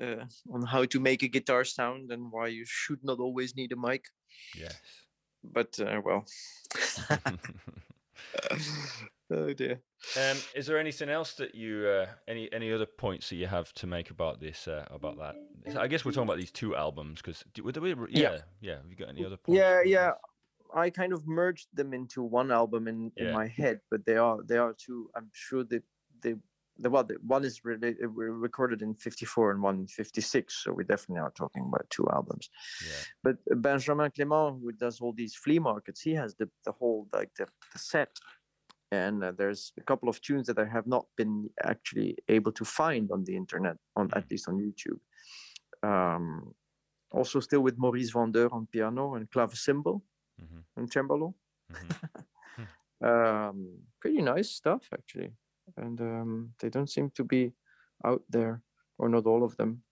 Uh, 0.00 0.24
on 0.54 0.64
how 0.64 0.84
to 0.84 1.00
make 1.00 1.24
a 1.24 1.28
guitar 1.28 1.64
sound 1.64 2.12
and 2.12 2.30
why 2.30 2.46
you 2.46 2.64
should 2.64 3.02
not 3.02 3.18
always 3.18 3.56
need 3.56 3.72
a 3.72 3.76
mic, 3.76 4.04
Yes. 4.56 4.78
but 5.42 5.76
uh, 5.80 6.00
well, 6.04 6.24
oh 9.32 9.52
dear. 9.52 9.80
Um, 10.16 10.36
is 10.54 10.66
there 10.66 10.78
anything 10.78 11.08
else 11.08 11.34
that 11.34 11.54
you 11.54 11.86
uh, 11.86 12.06
any 12.28 12.50
any 12.52 12.72
other 12.72 12.86
points 12.86 13.28
that 13.30 13.36
you 13.36 13.46
have 13.46 13.72
to 13.74 13.86
make 13.86 14.10
about 14.10 14.40
this 14.40 14.68
uh, 14.68 14.84
about 14.90 15.18
that? 15.18 15.36
I 15.76 15.88
guess 15.88 16.04
we're 16.04 16.12
talking 16.12 16.28
about 16.28 16.38
these 16.38 16.52
two 16.52 16.76
albums 16.76 17.20
because 17.20 17.44
yeah, 17.56 17.62
yeah 18.10 18.38
yeah. 18.60 18.76
Have 18.76 18.90
you 18.90 18.96
got 18.96 19.08
any 19.08 19.24
other 19.24 19.36
points? 19.36 19.58
Yeah, 19.58 19.80
yeah. 19.84 20.12
I 20.74 20.90
kind 20.90 21.12
of 21.12 21.26
merged 21.26 21.68
them 21.72 21.92
into 21.94 22.22
one 22.22 22.50
album 22.50 22.88
in, 22.88 23.12
Yeah. 23.16 23.28
in 23.28 23.34
my 23.34 23.46
head, 23.46 23.80
but 23.90 24.04
they 24.06 24.16
are 24.16 24.42
they 24.42 24.58
are 24.58 24.74
two. 24.74 25.10
I'm 25.16 25.30
sure 25.32 25.64
that 25.64 25.82
they 26.22 26.34
the 26.80 26.90
well, 26.90 27.02
the 27.04 27.16
one 27.26 27.44
is 27.44 27.64
really 27.64 27.96
recorded 28.04 28.82
in 28.82 28.94
'54 28.94 29.50
and 29.52 29.62
one 29.62 29.80
in 29.80 29.86
'56, 29.88 30.54
so 30.62 30.72
we 30.72 30.84
definitely 30.84 31.22
are 31.22 31.32
talking 31.32 31.64
about 31.66 31.90
two 31.90 32.06
albums. 32.12 32.50
Yeah. 32.86 32.92
But 33.24 33.62
Benjamin 33.62 34.10
Clément, 34.12 34.60
who 34.60 34.70
does 34.72 35.00
all 35.00 35.12
these 35.12 35.34
flea 35.34 35.58
markets, 35.58 36.00
he 36.00 36.14
has 36.14 36.36
the 36.36 36.48
the 36.64 36.72
whole 36.72 37.08
like 37.12 37.30
the, 37.36 37.46
the 37.72 37.78
set, 37.78 38.10
and 38.92 39.24
uh, 39.24 39.32
there's 39.32 39.72
a 39.76 39.82
couple 39.82 40.08
of 40.08 40.20
tunes 40.20 40.46
that 40.46 40.58
I 40.58 40.66
have 40.66 40.86
not 40.86 41.06
been 41.16 41.50
actually 41.64 42.16
able 42.28 42.52
to 42.52 42.64
find 42.64 43.10
on 43.10 43.24
the 43.24 43.34
internet, 43.36 43.76
on 43.96 44.10
at 44.14 44.30
least 44.30 44.48
on 44.48 44.56
YouTube. 44.58 45.00
Um, 45.82 46.54
also, 47.10 47.40
still 47.40 47.60
with 47.62 47.76
Maurice 47.78 48.10
Vander 48.10 48.48
on 48.52 48.66
piano 48.66 49.14
and 49.14 49.28
clavecembalo 49.30 50.00
Mhm. 50.40 50.64
and 50.76 50.90
cembalo. 50.90 51.34
Mhm. 51.70 52.68
Um, 53.00 53.86
pretty 54.00 54.22
nice 54.22 54.50
stuff 54.50 54.88
actually, 54.92 55.32
and 55.76 56.00
um, 56.00 56.54
they 56.58 56.68
don't 56.68 56.90
seem 56.90 57.10
to 57.10 57.24
be 57.24 57.52
out 58.04 58.22
there, 58.28 58.62
or 58.98 59.08
not 59.08 59.26
all 59.26 59.44
of 59.44 59.56
them. 59.56 59.84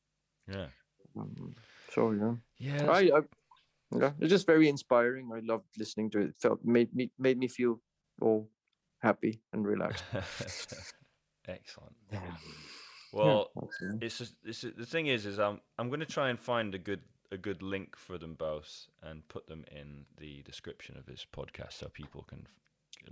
Yeah. 0.49 0.69
Um, 1.17 1.55
so 1.93 2.11
yeah. 2.13 2.35
Yeah. 2.59 2.91
I, 2.91 3.01
I 3.19 3.21
yeah, 3.93 4.13
it's 4.19 4.31
just 4.31 4.47
very 4.47 4.69
inspiring. 4.69 5.31
I 5.33 5.41
loved 5.41 5.69
listening 5.79 6.11
to 6.11 6.19
it. 6.19 6.29
it. 6.31 6.35
Felt 6.41 6.65
made 6.65 6.95
me 6.95 7.11
made 7.19 7.39
me 7.39 7.49
feel 7.49 7.81
all 8.21 8.51
happy 8.99 9.41
and 9.53 9.65
relaxed. 9.67 10.05
Excellent. 11.47 11.95
Yeah. 12.11 12.37
Well, 13.13 13.51
it. 13.81 14.03
it's 14.03 14.19
just, 14.19 14.35
it's 14.45 14.63
the 14.63 14.85
thing 14.85 15.07
is 15.07 15.27
is 15.27 15.39
I'm 15.39 15.61
I'm 15.79 15.89
going 15.89 16.01
to 16.01 16.07
try 16.07 16.29
and 16.31 16.41
find 16.41 16.75
a 16.75 16.79
good 16.79 17.01
a 17.33 17.37
good 17.37 17.63
link 17.63 17.97
for 17.97 18.19
them 18.19 18.35
both 18.35 18.87
and 19.03 19.27
put 19.29 19.47
them 19.47 19.65
in 19.71 20.05
the 20.19 20.43
description 20.43 20.97
of 20.97 21.07
this 21.07 21.27
podcast 21.31 21.73
so 21.75 21.89
people 21.89 22.23
can 22.23 22.47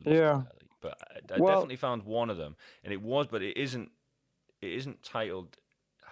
Yeah. 0.05 0.43
But 0.81 0.99
I, 1.11 1.35
I 1.35 1.39
Well- 1.39 1.55
definitely 1.55 1.77
found 1.77 2.03
one 2.05 2.31
of 2.31 2.37
them 2.37 2.57
and 2.83 2.93
it 2.93 3.03
was 3.03 3.27
but 3.27 3.43
it 3.43 3.57
isn't 3.57 3.91
it 4.61 4.73
isn't 4.73 5.03
titled 5.03 5.57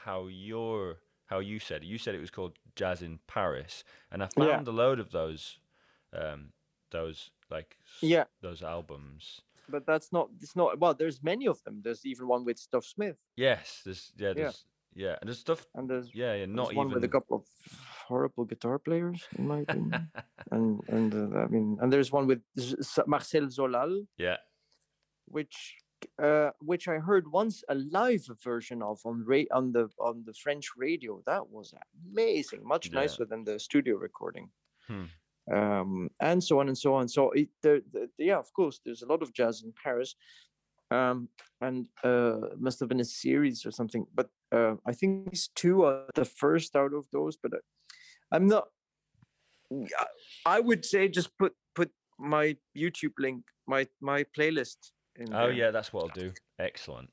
how 0.05 0.27
your 0.27 0.99
how 1.27 1.39
you 1.39 1.59
said 1.59 1.83
it. 1.83 1.87
You 1.87 1.97
said 1.97 2.15
it 2.15 2.21
was 2.21 2.31
called 2.31 2.59
Jazz 2.77 3.01
in 3.03 3.19
Paris 3.27 3.85
and 4.11 4.23
I 4.23 4.27
found 4.27 4.67
Yeah. 4.67 4.73
a 4.73 4.75
load 4.75 4.99
of 4.99 5.11
those 5.13 5.59
um 6.13 6.53
those 6.91 7.31
like 7.51 7.79
Yeah. 8.01 8.25
those 8.41 8.63
albums. 8.63 9.41
but 9.69 9.87
that's 9.87 10.13
not 10.13 10.29
it's 10.41 10.57
not 10.57 10.79
well 10.81 10.93
there's 10.95 11.23
many 11.23 11.47
of 11.47 11.63
them 11.65 11.81
there's 11.83 12.05
even 12.05 12.27
one 12.27 12.45
with 12.45 12.59
stuff 12.59 12.85
smith 12.85 13.17
Yes, 13.37 13.83
there's 13.85 14.13
yeah, 14.17 14.33
there's 14.35 14.65
yeah, 14.95 15.17
and 15.21 15.29
there's 15.29 15.39
stuff 15.39 15.67
and 15.75 15.89
there's, 15.89 16.15
yeah, 16.15 16.33
yeah, 16.35 16.45
there's 16.45 16.49
not 16.51 16.75
one 16.75 16.87
even 16.89 16.95
with 16.97 17.05
a 17.05 17.09
couple 17.09 17.37
of 17.39 17.45
horrible 18.13 18.45
guitar 18.53 18.77
players 18.87 19.19
in 19.39 19.45
my 19.53 19.61
opinion 19.67 19.93
and 20.55 20.67
and 20.97 21.11
uh, 21.23 21.39
i 21.45 21.47
mean 21.55 21.69
and 21.81 21.89
there's 21.93 22.13
one 22.19 22.27
with 22.33 22.41
Martial 23.15 23.47
Solal 23.57 23.93
yeah. 24.27 24.39
which 25.37 25.57
uh 26.27 26.51
which 26.71 26.85
i 26.95 26.97
heard 27.09 27.25
once 27.43 27.57
a 27.75 27.77
live 27.99 28.25
version 28.51 28.79
of 28.91 28.99
on 29.11 29.17
ra- 29.31 29.51
on 29.59 29.65
the 29.77 29.85
on 30.09 30.17
the 30.29 30.35
french 30.43 30.67
radio 30.87 31.13
that 31.31 31.45
was 31.57 31.67
amazing 32.11 32.61
much 32.75 32.85
Yeah. 32.87 33.01
nicer 33.01 33.25
than 33.31 33.41
the 33.49 33.57
studio 33.69 33.95
recording 34.09 34.47
Hmm. 34.89 35.07
um 35.59 35.91
and 36.29 36.39
so 36.49 36.55
on 36.61 36.67
and 36.71 36.79
so 36.85 36.91
on 36.99 37.05
so 37.17 37.23
it 37.41 37.49
there, 37.63 37.81
the, 37.93 38.03
yeah 38.31 38.39
of 38.45 38.51
course 38.59 38.77
there's 38.85 39.03
a 39.07 39.11
lot 39.13 39.23
of 39.25 39.29
jazz 39.39 39.57
in 39.65 39.73
paris 39.85 40.11
um 40.97 41.19
and 41.67 41.77
uh 42.11 42.39
must 42.67 42.79
have 42.81 42.89
been 42.93 43.05
a 43.09 43.11
series 43.25 43.59
or 43.67 43.73
something 43.81 44.03
but 44.19 44.29
uh 44.57 44.75
i 44.91 44.93
think 44.99 45.13
these 45.31 45.47
two 45.63 45.77
are 45.89 46.05
the 46.21 46.29
first 46.43 46.71
out 46.83 46.93
of 47.01 47.05
those 47.17 47.35
but 47.43 47.53
uh, 47.59 47.63
i'm 48.33 48.47
not 48.49 48.69
i 50.47 50.61
would 50.61 50.85
say 50.85 51.09
just 51.09 51.37
put 51.39 51.55
put 51.75 51.91
my 52.19 52.57
youtube 52.77 53.13
link 53.19 53.45
my 53.67 53.87
my 54.01 54.25
playlist 54.37 54.93
in 55.17 55.31
Oh 55.31 55.47
there. 55.47 55.53
yeah, 55.53 55.71
that's 55.71 55.93
what 55.93 56.03
I'll 56.03 56.09
do. 56.09 56.33
Excellent. 56.59 57.11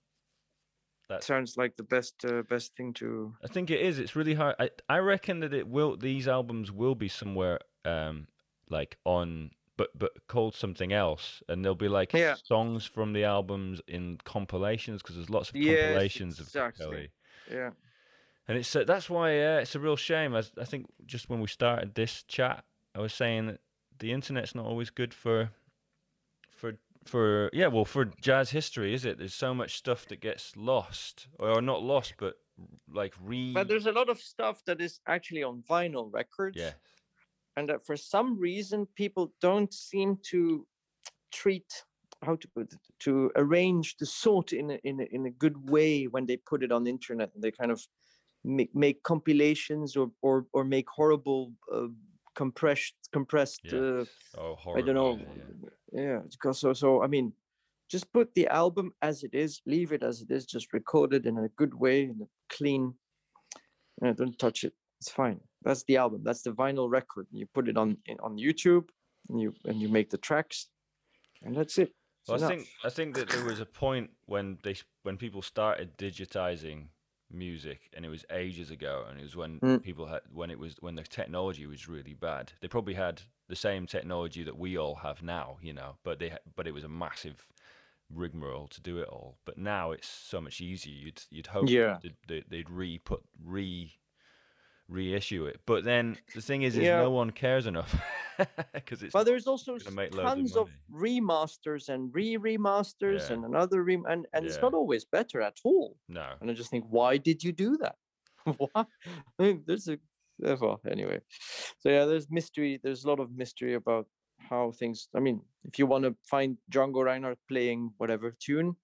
That 1.10 1.24
sounds 1.24 1.58
like 1.58 1.76
the 1.76 1.84
best 1.84 2.24
uh, 2.26 2.44
best 2.44 2.76
thing 2.76 2.94
to 2.96 3.34
I 3.44 3.48
think 3.48 3.70
it 3.72 3.82
is. 3.82 4.00
It's 4.00 4.16
really 4.16 4.34
hard. 4.34 4.56
I, 4.60 4.70
I 4.88 4.98
reckon 5.00 5.40
that 5.42 5.54
it 5.54 5.68
will. 5.68 5.98
These 5.98 6.28
albums 6.28 6.72
will 6.72 6.96
be 6.96 7.08
somewhere, 7.08 7.60
um, 7.86 8.28
like 8.70 8.98
on, 9.06 9.52
but 9.78 9.90
but 9.98 10.12
called 10.28 10.56
something 10.56 10.94
else, 10.94 11.42
and 11.48 11.64
there'll 11.64 11.76
be 11.76 11.88
like 11.88 12.14
Yeah. 12.14 12.36
songs 12.36 12.86
from 12.86 13.14
the 13.14 13.24
albums 13.24 13.82
in 13.88 14.18
compilations 14.24 15.02
because 15.02 15.16
there's 15.16 15.30
lots 15.30 15.50
of 15.50 15.56
Yes, 15.56 15.66
compilations 15.66 16.40
of 16.40 16.48
exactly. 16.48 16.86
Kelly. 16.86 17.10
yeah 17.52 17.72
And 18.50 18.58
it's 18.58 18.76
uh, 18.76 18.84
that's 18.84 19.12
why 19.12 19.30
uh, 19.40 19.60
it's 19.60 19.76
a 19.76 19.80
real 19.80 19.96
shame. 19.96 20.36
As 20.36 20.52
I 20.60 20.66
think 20.66 20.88
just 21.06 21.30
when 21.30 21.40
we 21.40 21.48
started 21.48 21.94
this 21.94 22.24
chat, 22.24 22.66
I 22.96 23.00
was 23.00 23.14
saying 23.14 23.46
that 23.46 23.60
the 24.00 24.12
internet's 24.12 24.56
not 24.56 24.66
always 24.66 24.90
good 24.90 25.14
for, 25.14 25.52
for 26.50 26.74
for 27.06 27.52
yeah, 27.54 27.68
well 27.68 27.86
for 27.86 28.06
jazz 28.06 28.50
history, 28.50 28.96
is 28.96 29.06
it? 29.06 29.20
There's 29.20 29.36
so 29.36 29.54
much 29.54 29.78
stuff 29.78 30.08
that 30.08 30.20
gets 30.20 30.58
lost, 30.58 31.28
or 31.38 31.62
not 31.62 31.84
lost, 31.84 32.16
but 32.18 32.38
like 32.92 33.14
re. 33.24 33.54
but 33.54 33.68
there's 33.68 33.86
a 33.86 33.92
lot 33.92 34.10
of 34.10 34.20
stuff 34.20 34.66
that 34.66 34.82
is 34.82 35.00
actually 35.08 35.44
on 35.44 35.64
vinyl 35.70 36.12
records 36.12 36.58
yeah, 36.58 36.72
and 37.56 37.70
that 37.70 37.86
for 37.86 37.96
some 37.96 38.38
reason 38.38 38.88
people 38.96 39.32
don't 39.42 39.74
seem 39.74 40.18
to 40.24 40.66
treat 41.32 41.84
how 42.24 42.36
to 42.36 42.48
put 42.50 42.74
it 42.74 42.80
to 43.00 43.32
arrange 43.36 43.96
the 43.98 44.06
sort 44.06 44.52
in 44.54 44.72
a, 44.72 44.80
in 44.84 45.00
a, 45.00 45.04
in 45.16 45.26
a 45.28 45.30
good 45.30 45.70
way 45.70 46.06
when 46.06 46.26
they 46.26 46.36
put 46.36 46.64
it 46.64 46.72
on 46.72 46.84
the 46.84 46.90
internet 46.90 47.30
they 47.38 47.52
kind 47.52 47.72
of 47.72 47.82
make, 48.44 48.74
make 48.76 49.04
compilations 49.04 49.96
or 49.96 50.12
or 50.22 50.46
or 50.54 50.64
make 50.64 50.90
horrible 50.90 51.54
uh, 51.74 51.88
compressed 52.36 52.96
compressed 53.12 53.62
uh, 53.74 54.06
oh, 54.38 54.58
I 54.76 54.82
don't 54.82 54.96
know. 54.96 55.18
yeah, 55.18 55.26
yeah. 55.64 55.70
Yeah, 55.92 56.20
because 56.32 56.60
so 56.60 56.74
so 56.74 57.04
I 57.04 57.08
mean, 57.08 57.34
just 57.90 58.12
put 58.14 58.34
the 58.36 58.48
album 58.48 58.94
as 59.02 59.24
it 59.24 59.34
is, 59.34 59.62
leave 59.66 59.92
it 59.92 60.04
as 60.04 60.22
it 60.22 60.30
is, 60.32 60.46
just 60.46 60.74
record 60.74 61.14
it 61.14 61.26
in 61.26 61.38
a 61.38 61.50
good 61.58 61.74
way, 61.74 62.04
in 62.04 62.20
a 62.22 62.28
clean. 62.50 62.94
Yeah, 64.02 64.14
don't 64.14 64.38
touch 64.38 64.64
it. 64.64 64.74
It's 65.02 65.10
fine. 65.10 65.40
That's 65.64 65.84
the 65.86 65.98
album. 65.98 66.22
That's 66.24 66.44
the 66.44 66.52
vinyl 66.52 66.90
record. 66.90 67.28
You 67.32 67.48
put 67.54 67.68
it 67.68 67.78
on 67.78 67.98
on 68.22 68.38
YouTube, 68.38 68.90
and 69.30 69.42
you 69.42 69.54
and 69.66 69.82
you 69.82 69.90
make 69.90 70.10
the 70.10 70.18
tracks, 70.18 70.68
and 71.44 71.56
that's 71.56 71.78
it. 71.78 71.92
Well, 72.28 72.44
I 72.44 72.48
think 72.48 72.68
I 72.84 72.90
think 72.90 73.16
that 73.16 73.30
there 73.30 73.44
was 73.44 73.60
a 73.60 73.66
point 73.66 74.12
when 74.26 74.60
they 74.64 74.76
when 75.04 75.18
people 75.18 75.42
started 75.42 75.98
digitizing 75.98 76.88
music, 77.32 77.90
and 77.94 78.06
it 78.06 78.10
was 78.10 78.26
ages 78.32 78.72
ago, 78.72 79.06
and 79.10 79.20
it 79.20 79.24
was 79.24 79.36
when 79.36 79.62
Mm. 79.62 79.80
people 79.82 80.08
had 80.08 80.22
when 80.32 80.52
it 80.52 80.60
was 80.60 80.76
when 80.80 80.96
the 80.96 81.04
technology 81.04 81.66
was 81.66 81.88
really 81.88 82.14
bad. 82.14 82.54
They 82.62 82.68
probably 82.68 82.96
had 82.96 83.24
the 83.48 83.56
same 83.56 83.88
technology 83.88 84.44
that 84.44 84.58
we 84.58 84.78
all 84.78 84.96
have 84.96 85.22
now, 85.24 85.58
you 85.62 85.74
know, 85.74 85.98
but 86.04 86.20
they 86.20 86.38
but 86.56 86.68
it 86.68 86.74
was 86.74 86.84
a 86.84 86.90
massive 86.90 87.48
rigmarole 88.10 88.68
to 88.70 88.82
do 88.82 89.00
it 89.00 89.08
all. 89.08 89.40
But 89.46 89.58
now 89.58 89.92
it's 89.92 90.08
so 90.08 90.42
much 90.42 90.62
easier. 90.62 90.94
You'd 90.96 91.24
you'd 91.30 91.48
hope 91.48 91.76
Yeah. 91.78 92.00
that 92.02 92.14
they, 92.28 92.44
they'd 92.48 92.70
re 92.70 93.00
put 93.00 93.24
re 93.44 93.99
reissue 94.90 95.46
it. 95.46 95.60
But 95.66 95.84
then 95.84 96.18
the 96.36 96.42
thing 96.42 96.64
is, 96.64 96.76
is 96.76 96.84
Yeah. 96.84 97.02
no 97.02 97.12
one 97.12 97.32
cares 97.32 97.66
enough 97.68 97.96
because 98.74 99.04
it's 99.04 99.14
But 99.14 99.26
there's 99.26 99.48
also 99.48 99.74
loads 99.74 99.86
of 99.86 99.96
tons 100.16 100.56
of, 100.56 100.70
remasters 100.92 101.90
and 101.90 102.14
re-remasters 102.14 103.30
Yeah. 103.30 103.36
and 103.36 103.46
another 103.46 103.84
rem 103.84 104.04
and, 104.10 104.26
and 104.34 104.46
it's 104.46 104.60
not 104.62 104.74
always 104.74 105.06
better 105.06 105.42
at 105.42 105.58
all. 105.64 105.96
no. 106.08 106.28
And 106.42 106.50
I 106.50 106.54
just 106.54 106.70
think, 106.72 106.86
why 106.90 107.18
did 107.18 107.44
you 107.44 107.52
do 107.52 107.78
that? 107.78 107.96
why? 108.58 108.70
I 108.76 108.86
mean, 109.40 109.64
there's 109.66 109.88
a 109.88 109.98
uh, 110.46 110.56
well, 110.62 110.80
anyway. 110.90 111.20
So 111.80 111.90
yeah, 111.90 112.06
there's 112.06 112.32
mystery. 112.32 112.80
There's 112.82 113.04
a 113.04 113.10
lot 113.10 113.20
of 113.20 113.30
mystery 113.36 113.74
about 113.74 114.08
how 114.50 114.72
things. 114.72 115.10
I 115.14 115.20
mean, 115.20 115.42
if 115.66 115.78
you 115.78 115.86
want 115.86 116.06
to 116.06 116.16
find 116.24 116.58
Django 116.72 117.04
Reinhardt 117.04 117.40
playing 117.50 117.92
whatever 117.98 118.34
tune, 118.40 118.78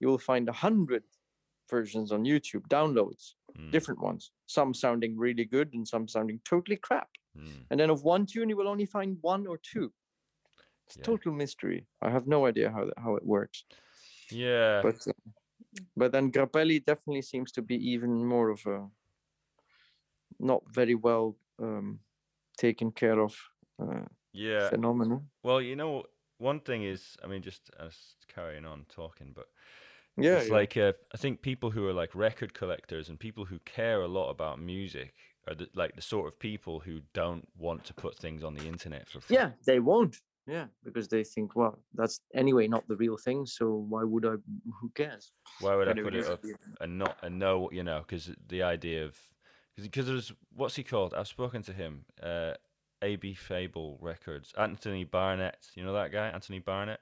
you 0.00 0.08
will 0.08 0.16
find 0.18 0.48
a 0.48 0.52
hundred 0.52 1.04
versions 1.70 2.12
on 2.12 2.24
YouTube, 2.24 2.66
downloads, 2.68 3.34
Mm, 3.58 3.70
different 3.70 4.00
ones. 4.00 4.32
Some 4.46 4.74
sounding 4.74 5.16
really 5.16 5.44
good 5.44 5.74
and 5.74 5.86
some 5.86 6.08
sounding 6.08 6.40
totally 6.44 6.76
crap. 6.76 7.08
mm. 7.36 7.64
And 7.70 7.78
then 7.80 7.90
of 7.90 8.02
one 8.04 8.26
tune, 8.26 8.48
you 8.48 8.56
will 8.56 8.68
only 8.68 8.86
find 8.86 9.18
one 9.20 9.46
or 9.46 9.58
two. 9.58 9.92
It's 10.86 10.96
Yeah. 10.96 11.04
total 11.04 11.32
mystery. 11.32 11.86
I 12.00 12.10
have 12.10 12.26
no 12.26 12.46
idea 12.46 12.70
how 12.70 12.84
that, 12.84 12.98
how 12.98 13.16
it 13.16 13.24
works. 13.24 13.64
Yeah. 14.30 14.82
But 14.82 15.06
uh, 15.06 15.12
but 15.96 16.12
then 16.12 16.30
Grappelli 16.32 16.84
definitely 16.84 17.22
seems 17.22 17.52
to 17.52 17.62
be 17.62 17.76
even 17.92 18.24
more 18.26 18.50
of 18.50 18.66
a 18.66 18.88
not 20.38 20.62
very 20.74 20.94
well 20.94 21.36
um, 21.58 22.00
taken 22.58 22.92
care 22.92 23.20
of 23.20 23.34
uh, 23.80 24.04
yeah. 24.32 24.68
phenomenon. 24.68 25.30
Well, 25.42 25.60
you 25.60 25.76
know, 25.76 26.04
one 26.38 26.60
thing 26.60 26.82
is, 26.82 27.16
I 27.24 27.26
mean, 27.26 27.42
just 27.42 27.70
as 27.78 28.16
carrying 28.34 28.66
on 28.66 28.84
talking, 28.88 29.32
but 29.34 29.46
Yeah, 30.16 30.34
it's 30.36 30.48
yeah. 30.48 30.54
like 30.54 30.76
uh, 30.76 30.92
I 31.14 31.16
think 31.16 31.42
people 31.42 31.70
who 31.70 31.86
are 31.88 31.92
like 31.92 32.14
record 32.14 32.54
collectors 32.54 33.08
and 33.08 33.18
people 33.18 33.44
who 33.44 33.58
care 33.60 34.02
a 34.02 34.08
lot 34.08 34.30
about 34.30 34.60
music 34.60 35.14
are 35.48 35.54
the, 35.54 35.68
like 35.74 35.96
the 35.96 36.02
sort 36.02 36.28
of 36.28 36.38
people 36.38 36.80
who 36.80 37.00
don't 37.14 37.48
want 37.56 37.84
to 37.84 37.94
put 37.94 38.16
things 38.18 38.44
on 38.44 38.54
the 38.54 38.66
internet 38.66 39.08
for 39.08 39.20
free. 39.20 39.36
yeah, 39.36 39.50
they 39.66 39.80
won't. 39.80 40.16
yeah, 40.46 40.66
because 40.84 41.08
they 41.08 41.24
think, 41.24 41.56
well, 41.56 41.78
that's 41.94 42.20
anyway 42.34 42.68
not 42.68 42.86
the 42.88 42.96
real 42.96 43.16
thing. 43.16 43.46
So 43.46 43.86
why 43.88 44.04
would 44.04 44.26
I? 44.26 44.34
Who 44.80 44.90
cares? 44.94 45.32
Why 45.60 45.74
would 45.76 45.88
I 45.88 45.94
But 45.94 46.02
put 46.02 46.14
it 46.14 46.26
up 46.26 46.44
and 46.80 46.98
not 46.98 47.16
and 47.22 47.38
know 47.38 47.70
you 47.72 47.82
know 47.82 48.04
because 48.06 48.30
the 48.48 48.62
idea 48.62 49.04
of 49.04 49.16
because 49.76 50.06
there's 50.06 50.32
what's 50.54 50.76
he 50.76 50.82
called? 50.82 51.14
I've 51.14 51.28
spoken 51.28 51.62
to 51.62 51.72
him. 51.72 52.04
Uh, 52.22 52.54
AB 53.02 53.34
Fable 53.34 53.98
Records. 54.00 54.52
Anthony 54.56 55.02
Barnett. 55.02 55.66
You 55.74 55.84
know 55.84 55.92
that 55.94 56.12
guy, 56.12 56.28
Anthony 56.28 56.60
Barnett. 56.60 57.00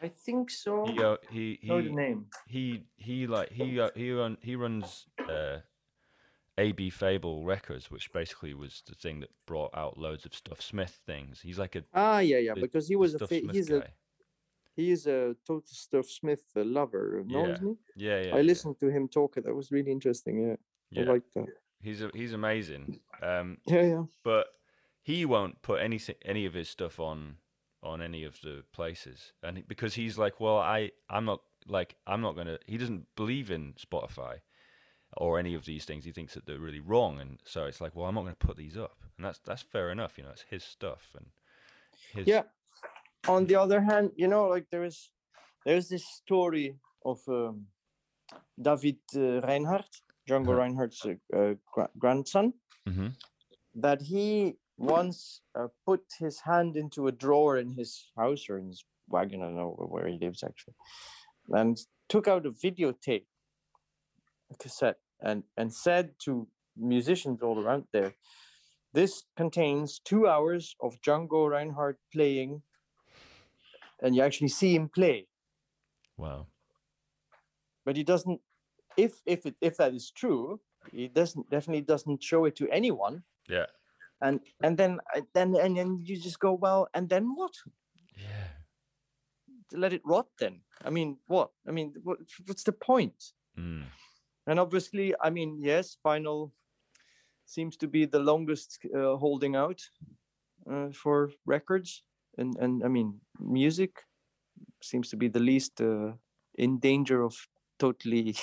I 0.00 0.08
think 0.08 0.50
so. 0.50 0.86
He 0.86 1.02
uh, 1.02 1.16
he 1.30 1.58
know 1.62 1.82
the 1.82 1.88
he 1.88 1.94
name. 1.94 2.26
he 2.46 2.82
he 2.96 3.26
like 3.26 3.50
he 3.52 3.80
uh, 3.80 3.90
he 3.94 4.12
run 4.12 4.36
he 4.40 4.54
runs 4.56 5.06
uh, 5.28 5.58
AB 6.56 6.90
Fable 6.90 7.44
Records, 7.44 7.90
which 7.90 8.12
basically 8.12 8.54
was 8.54 8.82
the 8.86 8.94
thing 8.94 9.20
that 9.20 9.30
brought 9.46 9.76
out 9.76 9.98
loads 9.98 10.24
of 10.24 10.34
Stuff 10.34 10.60
Smith 10.62 11.00
things. 11.06 11.40
He's 11.40 11.58
like 11.58 11.74
a 11.76 11.82
Ah, 11.94 12.18
yeah, 12.20 12.38
yeah. 12.38 12.54
the- 12.54 12.60
Because 12.60 12.88
he 12.88 12.96
was 12.96 13.14
a 13.14 13.18
Stuff 13.18 13.28
fa- 13.30 13.40
he's 13.52 13.68
guy. 13.68 13.76
a 13.76 13.82
he 14.76 14.90
is 14.92 15.06
a 15.08 15.34
total 15.44 15.62
Stuff 15.66 16.06
Smith 16.08 16.44
uh, 16.56 16.62
lover. 16.64 17.24
No, 17.26 17.46
Yeah, 17.46 17.52
isn't 17.54 17.78
yeah, 17.96 18.20
yeah. 18.22 18.34
I 18.34 18.36
yeah, 18.38 18.42
listened 18.42 18.78
to 18.80 18.88
him 18.88 19.08
talk. 19.08 19.34
That 19.34 19.54
was 19.54 19.72
really 19.72 19.90
interesting. 19.90 20.40
Yeah, 20.48 20.56
Yeah, 20.90 21.02
I 21.02 21.12
like 21.14 21.24
that. 21.34 21.46
he's 21.82 22.02
a, 22.02 22.10
he's 22.14 22.32
amazing. 22.32 23.00
Um, 23.22 23.58
Yeah, 23.66 23.82
yeah. 23.82 24.04
but 24.22 24.46
he 25.02 25.24
won't 25.24 25.62
put 25.62 25.80
any 25.80 25.98
any 26.24 26.46
of 26.46 26.54
his 26.54 26.68
stuff 26.68 27.00
on 27.00 27.38
on 27.82 28.02
any 28.02 28.24
of 28.24 28.40
the 28.42 28.64
places 28.72 29.32
and 29.42 29.66
because 29.68 29.94
he's 29.94 30.18
like 30.18 30.40
well 30.40 30.58
i 30.58 30.90
i'm 31.10 31.24
not 31.24 31.42
like 31.66 31.96
i'm 32.06 32.20
not 32.20 32.34
gonna 32.36 32.58
he 32.66 32.76
doesn't 32.76 33.06
believe 33.16 33.50
in 33.50 33.72
spotify 33.74 34.40
or 35.16 35.38
any 35.38 35.54
of 35.54 35.64
these 35.64 35.84
things 35.84 36.04
he 36.04 36.12
thinks 36.12 36.34
that 36.34 36.46
they're 36.46 36.58
really 36.58 36.80
wrong 36.80 37.20
and 37.20 37.38
so 37.44 37.64
it's 37.66 37.80
like 37.80 37.94
well 37.94 38.06
i'm 38.06 38.14
not 38.14 38.22
gonna 38.22 38.34
put 38.36 38.56
these 38.56 38.76
up 38.76 38.98
and 39.16 39.24
that's 39.24 39.38
that's 39.40 39.62
fair 39.62 39.90
enough 39.90 40.18
you 40.18 40.24
know 40.24 40.30
it's 40.30 40.44
his 40.50 40.64
stuff 40.64 41.14
and 41.16 41.26
his 42.12 42.26
Yeah. 42.26 42.44
On 43.28 43.46
the 43.46 43.56
other 43.56 43.80
hand, 43.82 44.12
you 44.16 44.28
know, 44.28 44.48
like 44.48 44.68
there 44.70 44.84
is 44.84 45.10
there's 45.64 45.88
this 45.88 46.06
story 46.06 46.76
of 47.04 47.20
um, 47.28 47.66
David 48.60 48.98
uh, 49.16 49.40
Reinhardt, 49.42 50.02
Django 50.28 50.48
Uh-huh. 50.48 50.58
Reinhardt's 50.58 51.04
uh, 51.06 51.14
uh, 51.36 51.54
gra- 51.72 51.90
grandson, 51.98 52.54
Mhm. 52.86 53.12
that 53.74 54.02
he 54.02 54.56
once 54.78 55.40
uh, 55.58 55.66
put 55.84 56.00
his 56.18 56.40
hand 56.40 56.76
into 56.76 57.08
a 57.08 57.12
drawer 57.12 57.58
in 57.58 57.72
his 57.72 58.10
house 58.16 58.48
or 58.48 58.58
in 58.58 58.68
his 58.68 58.84
wagon, 59.08 59.42
I 59.42 59.46
don't 59.46 59.56
know 59.56 59.74
where 59.90 60.06
he 60.06 60.18
lives 60.18 60.44
actually, 60.44 60.74
and 61.50 61.76
took 62.08 62.28
out 62.28 62.46
a 62.46 62.52
videotape, 62.52 63.26
a 64.52 64.56
cassette, 64.58 64.98
and, 65.20 65.42
and 65.56 65.72
said 65.72 66.12
to 66.24 66.46
musicians 66.76 67.42
all 67.42 67.58
around 67.58 67.84
there, 67.92 68.14
this 68.94 69.24
contains 69.36 70.00
two 70.04 70.28
hours 70.28 70.76
of 70.80 71.00
Django 71.02 71.50
Reinhardt 71.50 71.98
playing, 72.12 72.62
and 74.00 74.14
you 74.14 74.22
actually 74.22 74.48
see 74.48 74.74
him 74.76 74.88
play. 74.88 75.26
Wow. 76.16 76.46
But 77.84 77.96
he 77.96 78.04
doesn't 78.04 78.40
if 78.96 79.22
if 79.26 79.46
it, 79.46 79.54
if 79.60 79.76
that 79.76 79.94
is 79.94 80.10
true 80.10 80.60
he 80.92 81.08
doesn't 81.08 81.48
definitely 81.50 81.82
doesn't 81.82 82.22
show 82.22 82.44
it 82.44 82.56
to 82.56 82.68
anyone. 82.68 83.22
Yeah 83.48 83.66
and 84.20 84.40
and 84.62 84.76
then 84.78 85.00
I- 85.14 85.26
then 85.34 85.54
and 85.56 85.76
then 85.76 86.00
you 86.04 86.16
just 86.16 86.38
go 86.40 86.52
well 86.52 86.88
and 86.94 87.08
then 87.08 87.34
what? 87.36 87.52
Yeah. 88.16 88.48
Let 89.72 89.92
it 89.92 90.02
rot 90.04 90.26
then. 90.38 90.60
I 90.84 90.90
mean 90.90 91.18
what? 91.26 91.50
I 91.68 91.72
mean 91.72 91.94
what, 92.02 92.18
what's 92.46 92.64
the 92.64 92.72
point? 92.72 93.32
Mm. 93.58 93.82
and 94.46 94.60
obviously 94.60 95.14
i 95.20 95.30
mean 95.30 95.58
yes 95.64 95.96
final 96.02 96.52
seems 97.44 97.76
to 97.76 97.88
be 97.88 98.06
the 98.06 98.20
longest 98.20 98.78
uh, 98.94 99.16
holding 99.16 99.56
out 99.56 99.80
uh, 100.70 100.90
for 100.92 101.30
records. 101.46 102.04
And 102.38 102.56
and 102.60 102.84
i 102.84 102.88
mean 102.88 103.20
music 103.40 104.04
seems 104.82 105.08
to 105.10 105.16
be 105.16 105.28
the 105.28 105.40
least 105.40 105.80
uh, 105.80 106.12
in 106.54 106.78
danger 106.80 107.24
of 107.24 107.34
totally 107.78 108.36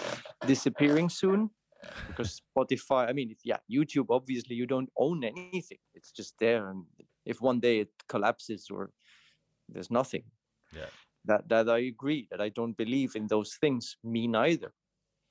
disappearing 0.46 1.10
soon 1.10 1.50
because 2.08 2.40
spotify 2.56 3.08
i 3.08 3.12
mean 3.12 3.30
if, 3.30 3.38
yeah 3.44 3.58
youtube 3.70 4.06
obviously 4.10 4.54
you 4.54 4.66
don't 4.66 4.90
own 4.96 5.24
anything. 5.24 5.78
It's 5.94 6.12
just 6.12 6.34
there 6.38 6.68
and 6.70 6.84
if 7.26 7.40
one 7.40 7.60
day 7.60 7.80
it 7.80 7.90
collapses 8.08 8.68
or 8.70 8.90
there's 9.68 9.90
nothing. 9.90 10.24
Yeah. 10.76 10.90
that 11.24 11.48
that 11.48 11.68
i 11.68 11.78
agree 11.78 12.26
that 12.30 12.40
i 12.40 12.48
don't 12.48 12.76
believe 12.76 13.14
in 13.16 13.26
those 13.26 13.56
things 13.60 13.96
me 14.04 14.26
neither 14.26 14.72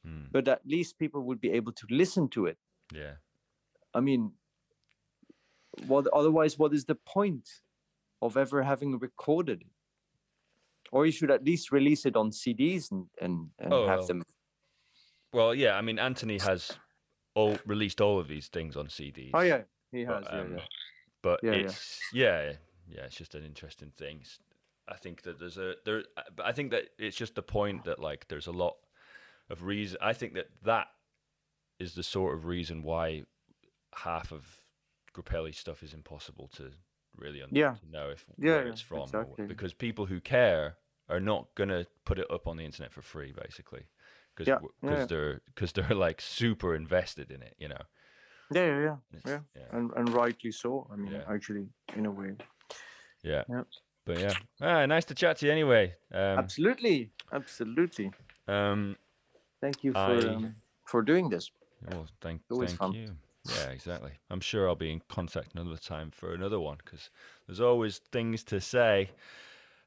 Mm. 0.08 0.32
but 0.32 0.48
at 0.48 0.62
least 0.66 0.98
people 0.98 1.22
would 1.28 1.40
be 1.40 1.52
able 1.52 1.72
to 1.74 1.86
listen 1.92 2.28
to 2.30 2.48
it. 2.48 2.58
Yeah. 2.92 3.16
I 3.94 4.00
mean 4.00 4.32
what 5.86 6.08
otherwise 6.08 6.58
what 6.58 6.74
is 6.74 6.86
the 6.86 6.96
point 6.96 7.48
of 8.22 8.36
ever 8.36 8.64
having 8.64 8.98
recorded 8.98 9.62
it? 9.62 9.68
Or 10.92 11.06
you 11.06 11.12
should 11.12 11.30
at 11.30 11.44
least 11.44 11.72
release 11.72 12.06
it 12.08 12.16
on 12.16 12.32
cds 12.32 12.90
and 12.92 13.06
and, 13.22 13.50
and 13.60 13.72
Oh, 13.74 13.88
have 13.88 14.00
well, 14.00 14.08
them 14.08 14.24
well 15.34 15.54
yeah 15.54 15.76
i 15.76 15.82
mean 15.82 16.00
anthony 16.00 16.38
has 16.38 16.72
all 17.36 17.58
released 17.66 18.02
all 18.02 18.20
of 18.20 18.28
these 18.28 18.48
things 18.48 18.76
on 18.76 18.88
cds 18.88 19.32
oh 19.34 19.42
yeah 19.42 19.62
he 19.92 20.02
has 20.02 20.24
but, 20.24 20.34
yeah, 20.34 20.42
um, 20.42 20.54
yeah. 20.54 20.64
but 21.22 21.40
Yeah, 21.44 21.52
yeah. 21.52 21.58
it's 21.58 22.00
yeah. 22.14 22.52
yeah 22.88 23.02
it's 23.04 23.16
just 23.16 23.36
an 23.36 23.46
interesting 23.46 23.92
thing 23.98 24.24
I 24.88 24.96
think 24.96 25.22
that 25.22 25.40
there's 25.40 25.58
a 25.58 25.76
there 25.86 26.04
but 26.36 26.46
i 26.46 26.52
think 26.52 26.72
that 26.72 26.86
it's 26.98 27.16
just 27.16 27.36
the 27.36 27.42
point 27.42 27.86
that 27.86 28.00
like 28.00 28.28
there's 28.28 28.48
a 28.48 28.52
lot 28.52 28.76
of 29.50 29.64
reason 29.64 29.98
i 30.02 30.12
think 30.12 30.34
that 30.34 30.48
that 30.64 30.88
is 31.80 31.94
the 31.94 32.04
sort 32.04 32.34
of 32.36 32.46
reason 32.46 32.84
why 32.84 33.24
half 33.96 34.32
of 34.32 34.46
Grappelli 35.16 35.54
stuff 35.54 35.84
is 35.84 35.94
impossible 35.94 36.48
to 36.56 36.72
really 37.18 37.42
un- 37.42 37.50
Yeah. 37.52 37.76
to 37.76 37.92
know 37.92 38.10
if 38.10 38.26
Yeah, 38.38 38.56
where 38.56 38.68
it's 38.68 38.82
from 38.82 39.02
or 39.02 39.04
exactly. 39.04 39.48
because 39.48 39.74
people 39.74 40.06
who 40.06 40.20
care 40.22 40.78
are 41.10 41.20
not 41.20 41.54
gonna 41.56 41.86
put 42.06 42.20
it 42.20 42.30
up 42.32 42.48
on 42.48 42.58
the 42.58 42.64
internet 42.64 42.92
for 42.92 43.02
free 43.02 43.32
basically 43.32 43.86
because 44.46 44.62
Yeah, 44.62 44.68
because 44.82 45.00
yeah. 45.00 45.06
they're 45.06 45.42
because 45.54 45.72
they're 45.74 45.96
like 45.96 46.22
super 46.22 46.76
invested 46.76 47.32
in 47.32 47.42
it 47.42 47.56
you 47.58 47.68
know 47.68 47.82
yeah 48.54 48.66
yeah 48.66 48.96
yeah 49.26 49.40
yeah 49.56 49.62
and, 49.72 49.92
and 49.96 50.10
rightly 50.10 50.52
so 50.52 50.88
i 50.92 50.96
mean 50.96 51.22
actually 51.30 51.68
in 51.96 52.06
a 52.06 52.12
way 52.12 52.36
Yeah. 53.24 53.44
Yeah. 53.50 53.64
But 54.06 54.18
yeah. 54.18 54.34
Ah, 54.60 54.86
nice 54.88 55.06
to 55.06 55.14
chat 55.14 55.38
to 55.38 55.46
you 55.46 55.52
anyway. 55.52 55.94
Um, 56.12 56.40
absolutely 56.40 57.12
absolutely 57.32 58.12
um 58.48 58.96
thank 59.62 59.84
you 59.84 59.94
for 59.94 60.00
I- 60.00 60.36
um, 60.36 60.56
for 60.86 61.02
doing 61.04 61.30
this 61.30 61.52
well, 61.88 62.08
thank 62.20 62.42
thank 62.50 62.78
fun. 62.78 62.94
you. 62.94 63.16
Yeah, 63.46 63.70
exactly. 63.70 64.12
I'm 64.30 64.40
sure 64.42 64.68
I'll 64.68 64.76
be 64.76 64.92
in 64.92 65.02
contact 65.10 65.56
another 65.56 65.78
time 65.78 66.12
for 66.12 66.34
another 66.34 66.60
one 66.60 66.78
because 66.84 67.10
there's 67.48 67.62
always 67.62 68.00
things 68.12 68.44
to 68.46 68.60
say. 68.62 69.10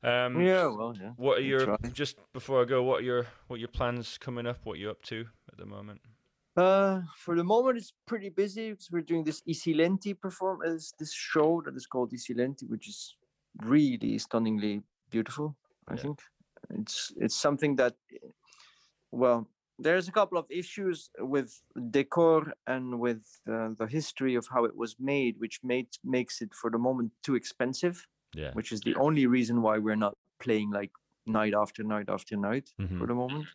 Um, 0.05 0.45
yeah 0.45 0.67
well 0.67 0.95
yeah 1.01 1.13
What 1.17 1.39
are 1.39 1.43
your 1.43 1.67
try. 1.67 1.77
just 1.93 2.19
before 2.33 2.63
I 2.63 2.67
go? 2.67 2.83
What 2.83 3.01
are 3.01 3.05
your 3.05 3.27
what 3.49 3.57
are 3.57 3.61
your 3.61 3.69
plans 3.69 4.19
coming 4.19 4.47
up? 4.47 4.61
What 4.65 4.75
are 4.75 4.81
you 4.81 4.91
up 4.91 5.03
to 5.05 5.27
at 5.51 5.59
the 5.59 5.67
moment? 5.67 6.03
Uh, 6.57 7.03
for 7.17 7.35
the 7.37 7.43
moment, 7.43 7.79
it's 7.79 7.93
pretty 8.07 8.29
busy 8.29 8.71
because 8.71 8.91
we're 8.91 9.03
doing 9.03 9.25
this 9.25 9.43
I 9.49 9.51
Silenti 9.53 10.19
performance, 10.19 10.93
this 10.99 11.13
show 11.13 11.61
that 11.65 11.75
is 11.75 11.87
called 11.87 12.13
I 12.13 12.17
Silenti, 12.17 12.69
which 12.69 12.89
is 12.89 13.17
really 13.63 14.19
stunningly 14.19 14.83
beautiful. 15.11 15.57
I 15.89 15.97
Yeah. 15.97 16.03
think 16.03 16.23
it's 16.71 17.13
it's 17.17 17.35
something 17.35 17.75
that, 17.77 17.97
well, 19.11 19.49
there's 19.79 20.09
a 20.09 20.13
couple 20.13 20.39
of 20.39 20.47
issues 20.51 21.11
with 21.19 21.63
decor 21.91 22.53
and 22.67 23.01
with 23.01 23.41
uh, 23.49 23.71
the 23.77 23.87
history 23.87 24.35
of 24.35 24.47
how 24.53 24.65
it 24.65 24.77
was 24.77 24.99
made, 25.01 25.39
which 25.41 25.63
made 25.65 25.89
makes 26.05 26.41
it 26.41 26.55
for 26.55 26.71
the 26.71 26.79
moment 26.79 27.13
too 27.23 27.35
expensive. 27.35 28.07
Yeah. 28.35 28.53
Which 28.53 28.72
is 28.72 28.80
the 28.80 28.95
only 28.97 29.26
reason 29.26 29.62
why 29.62 29.78
we're 29.78 29.97
not 30.07 30.16
playing 30.41 30.70
like 30.70 30.91
night 31.26 31.55
after 31.55 31.82
night 31.82 32.09
after 32.09 32.37
night 32.37 32.70
Mhm. 32.78 32.99
for 32.99 33.07
the 33.07 33.14
moment 33.14 33.47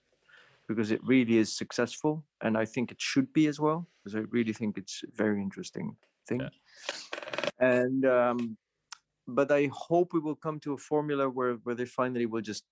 because 0.67 0.91
it 0.91 1.01
really 1.03 1.37
is 1.37 1.55
successful 1.55 2.25
and 2.41 2.57
i 2.57 2.65
think 2.65 2.91
it 2.91 3.01
should 3.01 3.31
be 3.33 3.45
as 3.47 3.59
well 3.59 3.87
because 3.97 4.15
i 4.15 4.23
really 4.37 4.53
think 4.53 4.77
it's 4.77 5.03
a 5.03 5.11
very 5.23 5.39
interesting 5.41 5.95
thing 6.27 6.41
Yeah. 6.41 6.49
and 7.59 8.05
um 8.05 8.57
but 9.27 9.51
i 9.51 9.69
hope 9.71 10.13
we 10.13 10.19
will 10.19 10.35
come 10.35 10.59
to 10.61 10.73
a 10.73 10.77
formula 10.77 11.29
where 11.29 11.55
where 11.63 11.75
they 11.75 11.85
finally 11.85 12.25
will 12.25 12.41
just 12.41 12.63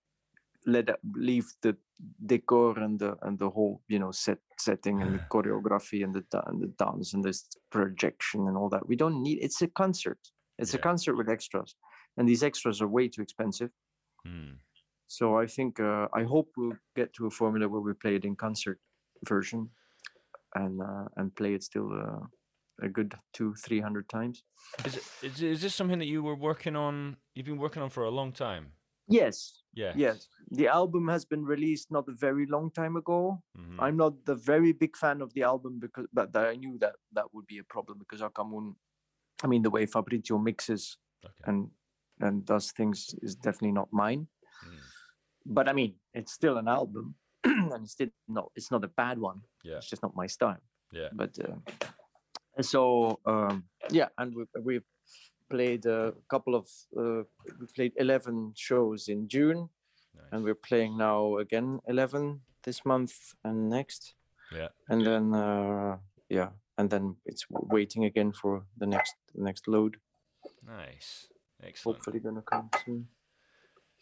let 0.66 0.89
leave 1.14 1.47
the 1.62 1.78
decor 2.26 2.78
and 2.80 2.99
the 2.99 3.12
and 3.26 3.38
the 3.39 3.49
whole 3.49 3.82
you 3.88 3.99
know 3.99 4.12
set 4.12 4.39
setting 4.58 5.01
and 5.01 5.14
the 5.16 5.20
choreography 5.34 6.03
and 6.03 6.14
the 6.16 6.24
and 6.47 6.62
the 6.62 6.68
dance 6.86 7.14
and 7.14 7.24
this 7.24 7.39
projection 7.70 8.47
and 8.47 8.58
all 8.58 8.70
that 8.70 8.88
we 8.88 8.95
don't 8.95 9.22
need 9.22 9.38
it's 9.41 9.62
a 9.62 9.68
concert 9.68 10.20
it's 10.58 10.74
a 10.74 10.78
concert 10.89 11.16
with 11.16 11.30
extras 11.30 11.76
and 12.18 12.28
these 12.28 12.43
extras 12.43 12.82
are 12.82 12.88
way 12.97 13.07
too 13.07 13.22
expensive 13.22 13.72
Hmm. 14.26 14.53
so 15.07 15.38
I 15.43 15.45
think 15.47 15.80
uh, 15.80 16.07
I 16.13 16.24
hope 16.24 16.47
we'll 16.57 16.78
get 16.95 17.13
to 17.13 17.28
a 17.28 17.30
formula 17.30 17.65
where 17.70 17.82
we 17.88 17.93
play 17.93 18.15
it 18.15 18.26
in 18.26 18.36
concert 18.36 18.80
version, 19.30 19.70
and 20.55 20.82
uh, 20.82 21.05
and 21.18 21.34
play 21.39 21.53
it 21.53 21.63
still 21.63 21.89
uh, 21.93 22.22
a 22.88 22.89
good 22.89 23.13
two 23.38 23.53
three 23.65 23.80
hundred 23.80 24.05
times. 24.09 24.43
Is, 24.86 24.95
it, 24.97 25.03
is 25.28 25.41
is 25.41 25.61
this 25.61 25.76
something 25.76 25.99
that 25.99 26.07
you 26.13 26.22
were 26.24 26.36
working 26.49 26.76
on? 26.76 27.18
You've 27.36 27.45
been 27.51 27.61
working 27.65 27.82
on 27.84 27.89
for 27.89 28.03
a 28.03 28.11
long 28.20 28.32
time. 28.34 28.65
Yes, 29.07 29.63
Yeah. 29.74 29.93
yes. 29.95 30.28
The 30.51 30.68
album 30.68 31.07
has 31.07 31.24
been 31.24 31.45
released 31.45 31.88
not 31.97 32.05
a 32.09 32.15
very 32.28 32.45
long 32.55 32.68
time 32.72 32.95
ago. 33.03 33.20
Mhm. 33.57 33.78
I'm 33.86 33.95
not 34.03 34.13
the 34.26 34.36
very 34.36 34.74
big 34.74 34.97
fan 34.97 35.22
of 35.22 35.30
the 35.36 35.43
album 35.43 35.80
because, 35.80 36.07
but 36.11 36.36
I 36.36 36.55
knew 36.61 36.78
that 36.84 36.95
that 37.15 37.28
would 37.34 37.47
be 37.47 37.59
a 37.59 37.63
problem 37.74 37.95
because 37.99 38.22
Aka 38.22 38.43
Moon, 38.43 38.76
I 39.43 39.47
mean 39.47 39.61
the 39.63 39.70
way 39.78 39.86
Fabrizio 39.86 40.38
mixes 40.49 40.97
Okay. 41.26 41.43
and 41.49 41.72
and 42.22 42.45
does 42.45 42.72
things 42.72 43.15
is 43.22 43.36
definitely 43.36 43.72
not 43.74 43.89
mine. 43.91 44.28
Mm. 44.65 44.80
But 45.45 45.70
I 45.70 45.74
mean, 45.74 45.95
it's 46.13 46.34
still 46.34 46.57
an 46.57 46.68
album, 46.68 47.15
and 47.43 47.84
it's 47.84 47.93
still 47.93 48.09
not 48.28 48.51
it's 48.55 48.72
not 48.72 48.84
a 48.84 48.89
bad 48.89 49.20
one. 49.20 49.41
Yeah. 49.63 49.78
It's 49.78 49.89
just 49.89 50.03
not 50.03 50.15
my 50.15 50.28
style. 50.28 50.61
Yeah. 50.91 51.09
But 51.13 51.38
uh, 51.39 52.61
so 52.61 53.20
um, 53.26 53.63
yeah, 53.91 54.09
and 54.18 54.34
we 54.36 54.45
we 54.61 54.82
played 55.49 55.86
a 55.86 56.13
couple 56.30 56.55
of 56.55 56.68
uh, 56.97 57.24
we 57.59 57.68
played 57.76 57.93
eleven 57.97 58.53
shows 58.55 59.07
in 59.07 59.28
June, 59.28 59.70
and 60.32 60.43
we're 60.43 60.55
playing 60.70 60.97
now 60.97 61.38
again 61.38 61.80
eleven 61.88 62.41
this 62.63 62.86
month 62.86 63.13
and 63.43 63.70
next, 63.70 64.15
Yeah. 64.51 64.70
and 64.89 65.05
then 65.05 65.34
uh, 65.34 65.97
yeah, 66.30 66.49
and 66.78 66.89
then 66.89 67.15
it's 67.26 67.45
waiting 67.49 68.05
again 68.05 68.34
for 68.34 68.65
the 68.78 68.88
next 68.88 69.15
the 69.36 69.43
next 69.43 69.68
load. 69.68 69.97
Nice. 70.65 71.30
Excellent. 71.64 71.97
Hopefully 71.97 72.20
gonna 72.20 72.41
come 72.41 72.70
soon. 72.86 73.08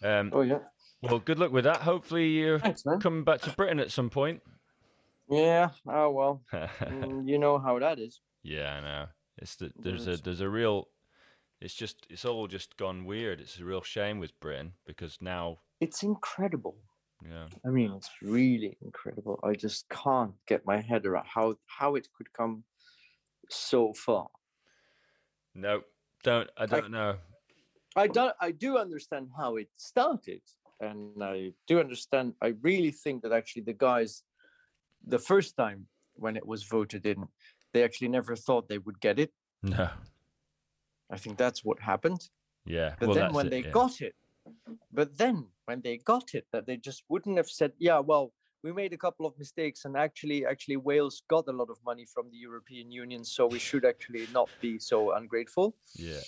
Um, 0.04 0.30
Oh 0.34 0.42
yeah, 0.42 0.60
well, 1.02 1.20
good 1.20 1.40
luck 1.40 1.52
with 1.52 1.64
that. 1.64 1.78
Hopefully, 1.78 2.42
man. 2.86 3.00
coming 3.00 3.24
back 3.24 3.42
to 3.42 3.52
Britain 3.52 3.80
at 3.80 3.92
some 3.92 4.10
point. 4.10 4.42
Yeah. 5.30 5.70
Oh 5.88 6.12
well, 6.12 6.42
mm, 6.54 7.28
you 7.28 7.38
know 7.40 7.58
how 7.60 7.80
that 7.80 7.98
is. 8.00 8.20
yeah, 8.44 8.76
I 8.76 8.82
know. 8.82 9.06
It's 9.38 9.56
the, 9.56 9.72
there's 9.78 10.04
a 10.04 10.06
There's- 10.06 10.22
there's 10.22 10.42
a 10.42 10.50
real. 10.50 10.90
It's 11.62 11.74
just 11.74 12.06
it's 12.10 12.26
all 12.26 12.48
just 12.48 12.76
gone 12.78 13.06
weird. 13.06 13.40
It's 13.40 13.58
a 13.60 13.66
real 13.66 13.82
shame 13.82 14.20
with 14.20 14.38
Britain 14.42 14.74
because 14.86 15.18
now, 15.22 15.60
It's 15.80 16.04
incredible. 16.04 16.76
yeah, 17.24 17.48
I 17.66 17.70
mean, 17.70 17.94
it's 17.94 18.10
really 18.22 18.78
incredible. 18.82 19.40
I 19.44 19.54
just 19.54 19.88
can't 19.90 20.34
get 20.48 20.66
my 20.66 20.82
head 20.82 21.06
around 21.06 21.26
how 21.34 21.56
how 21.66 21.96
it 21.96 22.10
could 22.16 22.32
come 22.34 22.66
so 23.50 23.94
far. 23.94 24.28
no, 25.56 25.82
don't 26.24 26.50
I 26.58 26.66
don't 26.66 26.92
know. 26.92 27.16
I 27.96 28.08
don't. 28.08 28.36
I 28.42 28.52
do 28.52 28.78
understand 28.78 29.30
how 29.38 29.56
it 29.56 29.70
started, 29.78 30.42
and 30.80 31.24
I 31.24 31.54
do 31.68 31.80
understand. 31.80 32.34
I 32.42 32.54
really 32.62 32.92
think 32.92 33.24
that 33.24 33.32
actually 33.32 33.64
the 33.64 33.74
guys, 33.74 34.24
the 35.08 35.20
first 35.20 35.56
time 35.56 35.88
when 36.16 36.36
it 36.36 36.46
was 36.46 36.64
voted 36.64 37.06
in, 37.06 37.26
they 37.74 37.84
actually 37.84 38.10
never 38.10 38.36
thought 38.36 38.68
they 38.68 38.80
would 38.80 39.00
get 39.00 39.20
it. 39.20 39.32
No, 39.64 39.90
I 41.10 41.18
think 41.18 41.38
that's 41.38 41.64
what 41.64 41.80
happened. 41.80 42.30
yeah. 42.66 42.96
But 43.00 43.10
well, 43.10 43.16
then 43.16 43.34
when 43.34 43.48
it, 43.48 43.50
they 43.50 43.64
yeah. 43.64 43.72
got 43.72 44.02
it, 44.02 44.16
but 44.92 45.18
then 45.18 45.48
when 45.66 45.82
they 45.82 45.98
got 45.98 46.34
it, 46.34 46.46
that 46.52 46.66
they 46.66 46.78
just 46.78 47.04
wouldn't 47.10 47.38
have 47.38 47.50
said, 47.50 47.72
"Yeah, 47.80 48.00
well, 48.00 48.34
we 48.64 48.74
made 48.74 48.94
a 48.94 48.98
couple 48.98 49.26
of 49.26 49.38
mistakes, 49.38 49.86
and 49.86 49.96
actually, 49.96 50.46
actually, 50.46 50.78
Wales 50.78 51.24
got 51.30 51.48
a 51.48 51.52
lot 51.52 51.70
of 51.70 51.78
money 51.86 52.06
from 52.06 52.30
the 52.30 52.38
European 52.38 52.92
Union, 52.92 53.24
so 53.24 53.48
we 53.48 53.60
should 53.60 53.86
actually 53.86 54.28
not 54.34 54.50
be 54.62 54.80
so 54.80 55.14
ungrateful." 55.14 55.76
yeah, 55.96 56.20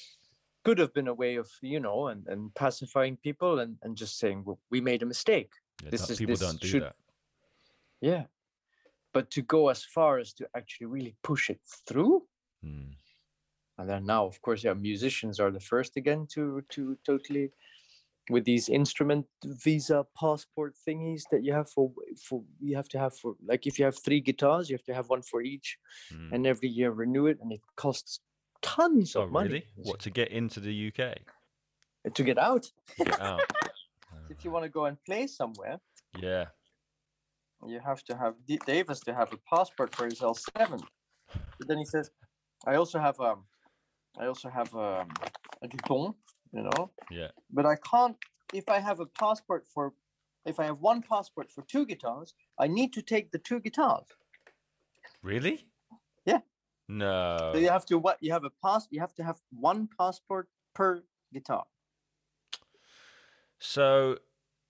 Could 0.63 0.79
have 0.79 0.93
been 0.93 1.07
a 1.07 1.13
way 1.13 1.35
of, 1.37 1.49
you 1.61 1.79
know, 1.79 2.07
and, 2.07 2.27
and 2.27 2.53
pacifying 2.55 3.17
people 3.17 3.59
and, 3.59 3.77
and 3.83 3.95
just 3.95 4.17
saying, 4.19 4.43
well, 4.45 4.59
"We 4.69 4.81
made 4.81 5.01
a 5.03 5.05
mistake." 5.05 5.51
yeah 5.83 5.89
This 5.91 6.09
is- 6.09 6.17
people 6.17 6.33
this 6.35 6.39
don't 6.47 6.59
do 6.61 6.67
should- 6.67 6.83
that. 6.83 6.95
Yeah, 8.01 8.25
but 9.13 9.29
to 9.31 9.41
go 9.41 9.69
as 9.69 9.83
far 9.83 10.19
as 10.19 10.33
to 10.33 10.47
actually 10.55 10.87
really 10.87 11.15
push 11.23 11.49
it 11.49 11.61
through, 11.87 12.27
Mm. 12.65 12.95
and 13.77 13.89
then 13.89 14.05
now 14.05 14.25
of 14.25 14.41
course 14.41 14.63
yeah 14.63 14.73
musicians 14.73 15.39
are 15.39 15.51
the 15.51 15.59
first 15.71 15.95
again 15.95 16.25
to 16.33 16.61
to 16.69 16.97
totally 17.05 17.51
with 18.33 18.43
these 18.45 18.67
instrument 18.67 19.25
visa 19.45 19.99
passport 20.19 20.73
thingies 20.85 21.23
that 21.31 21.43
you 21.45 21.53
have 21.53 21.69
for 21.69 21.85
for 22.27 22.43
you 22.59 22.75
have 22.75 22.89
to 22.89 22.97
have 23.03 23.13
for 23.21 23.35
like 23.51 23.67
if 23.69 23.77
you 23.77 23.85
have 23.85 23.97
three 24.05 24.19
guitars 24.29 24.69
you 24.69 24.75
have 24.75 24.83
to 24.89 24.93
have 24.99 25.07
one 25.15 25.21
for 25.21 25.39
each 25.43 25.77
Mm. 26.11 26.29
and 26.33 26.47
every 26.47 26.67
year 26.79 26.91
renew 27.03 27.27
it 27.27 27.37
and 27.41 27.51
it 27.57 27.61
costs 27.75 28.19
tons 28.61 29.15
Oh, 29.15 29.23
of 29.23 29.31
money 29.31 29.47
really? 29.49 29.65
What 29.75 29.99
to 30.01 30.09
get 30.09 30.29
into 30.31 30.59
the 30.59 30.87
UK? 30.91 31.17
to 32.13 32.23
get 32.23 32.37
out 32.37 32.65
To 32.97 33.03
get 33.03 33.19
out? 33.19 33.41
if 34.29 34.43
you 34.45 34.51
want 34.51 34.63
to 34.63 34.69
go 34.69 34.85
and 34.85 34.97
play 35.03 35.27
somewhere 35.27 35.77
yeah. 36.19 36.45
you 37.65 37.79
have 37.79 38.01
to 38.05 38.15
have 38.15 38.35
D- 38.47 38.59
Dave 38.65 38.87
has 38.87 39.01
to 39.01 39.13
have 39.13 39.33
a 39.33 39.37
passport 39.53 39.93
for 39.95 40.05
his 40.05 40.19
L7 40.19 40.81
but 41.33 41.67
then 41.67 41.77
he 41.77 41.85
says 41.85 42.09
I 42.65 42.75
also 42.75 42.99
have 42.99 43.19
um 43.19 43.45
I 44.19 44.25
also 44.25 44.49
have 44.49 44.73
um, 44.75 45.09
a 45.61 45.67
Dupont 45.67 46.15
you 46.53 46.63
know 46.63 46.91
Yeah. 47.11 47.31
but 47.51 47.65
I 47.65 47.75
can't 47.75 48.15
if 48.53 48.69
I 48.69 48.79
have 48.79 48.99
a 49.01 49.05
passport 49.05 49.65
for 49.73 49.93
if 50.45 50.59
I 50.61 50.65
have 50.65 50.79
one 50.79 51.01
passport 51.01 51.51
for 51.51 51.61
two 51.63 51.85
guitars, 51.85 52.33
I 52.57 52.67
need 52.67 52.93
to 52.93 53.01
take 53.01 53.31
the 53.31 53.37
two 53.37 53.59
guitars. 53.59 54.07
Really? 55.21 55.67
Yeah. 56.25 56.39
No. 56.89 57.51
So 57.53 57.59
you 57.59 57.69
have 57.69 57.85
to 57.87 57.97
what 57.97 58.17
you 58.21 58.31
have 58.31 58.43
a 58.45 58.51
pass 58.63 58.87
you 58.91 58.99
have 59.01 59.13
to 59.15 59.23
have 59.23 59.41
one 59.51 59.89
passport 59.97 60.47
per 60.73 61.03
guitar. 61.33 61.65
So, 63.59 64.17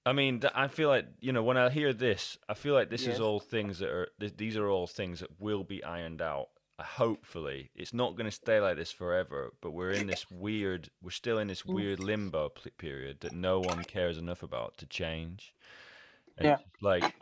I 0.05 0.13
mean, 0.13 0.41
I 0.55 0.67
feel 0.67 0.89
like 0.89 1.05
you 1.19 1.31
know 1.33 1.43
when 1.43 1.57
I 1.57 1.69
hear 1.69 1.93
this, 1.93 2.37
I 2.47 2.53
feel 2.53 2.73
like 2.73 2.89
this 2.89 3.05
is 3.05 3.19
all 3.19 3.39
things 3.39 3.79
that 3.79 3.89
are 3.89 4.07
these 4.19 4.55
are 4.57 4.67
all 4.67 4.87
things 4.87 5.19
that 5.19 5.39
will 5.39 5.63
be 5.63 5.83
ironed 5.83 6.21
out. 6.21 6.47
Uh, 6.79 6.83
Hopefully, 6.83 7.71
it's 7.75 7.93
not 7.93 8.15
going 8.15 8.25
to 8.25 8.31
stay 8.31 8.59
like 8.59 8.77
this 8.77 8.91
forever. 8.91 9.53
But 9.61 9.71
we're 9.71 9.91
in 9.91 10.07
this 10.07 10.29
weird, 10.31 10.89
we're 11.01 11.09
still 11.11 11.39
in 11.39 11.47
this 11.47 11.63
Mm. 11.63 11.73
weird 11.73 11.99
limbo 11.99 12.49
period 12.77 13.19
that 13.21 13.33
no 13.33 13.59
one 13.59 13.83
cares 13.83 14.17
enough 14.17 14.43
about 14.43 14.77
to 14.77 14.85
change. 14.85 15.53
And 16.37 16.45
Yeah. 16.47 16.57
Like, 16.81 17.15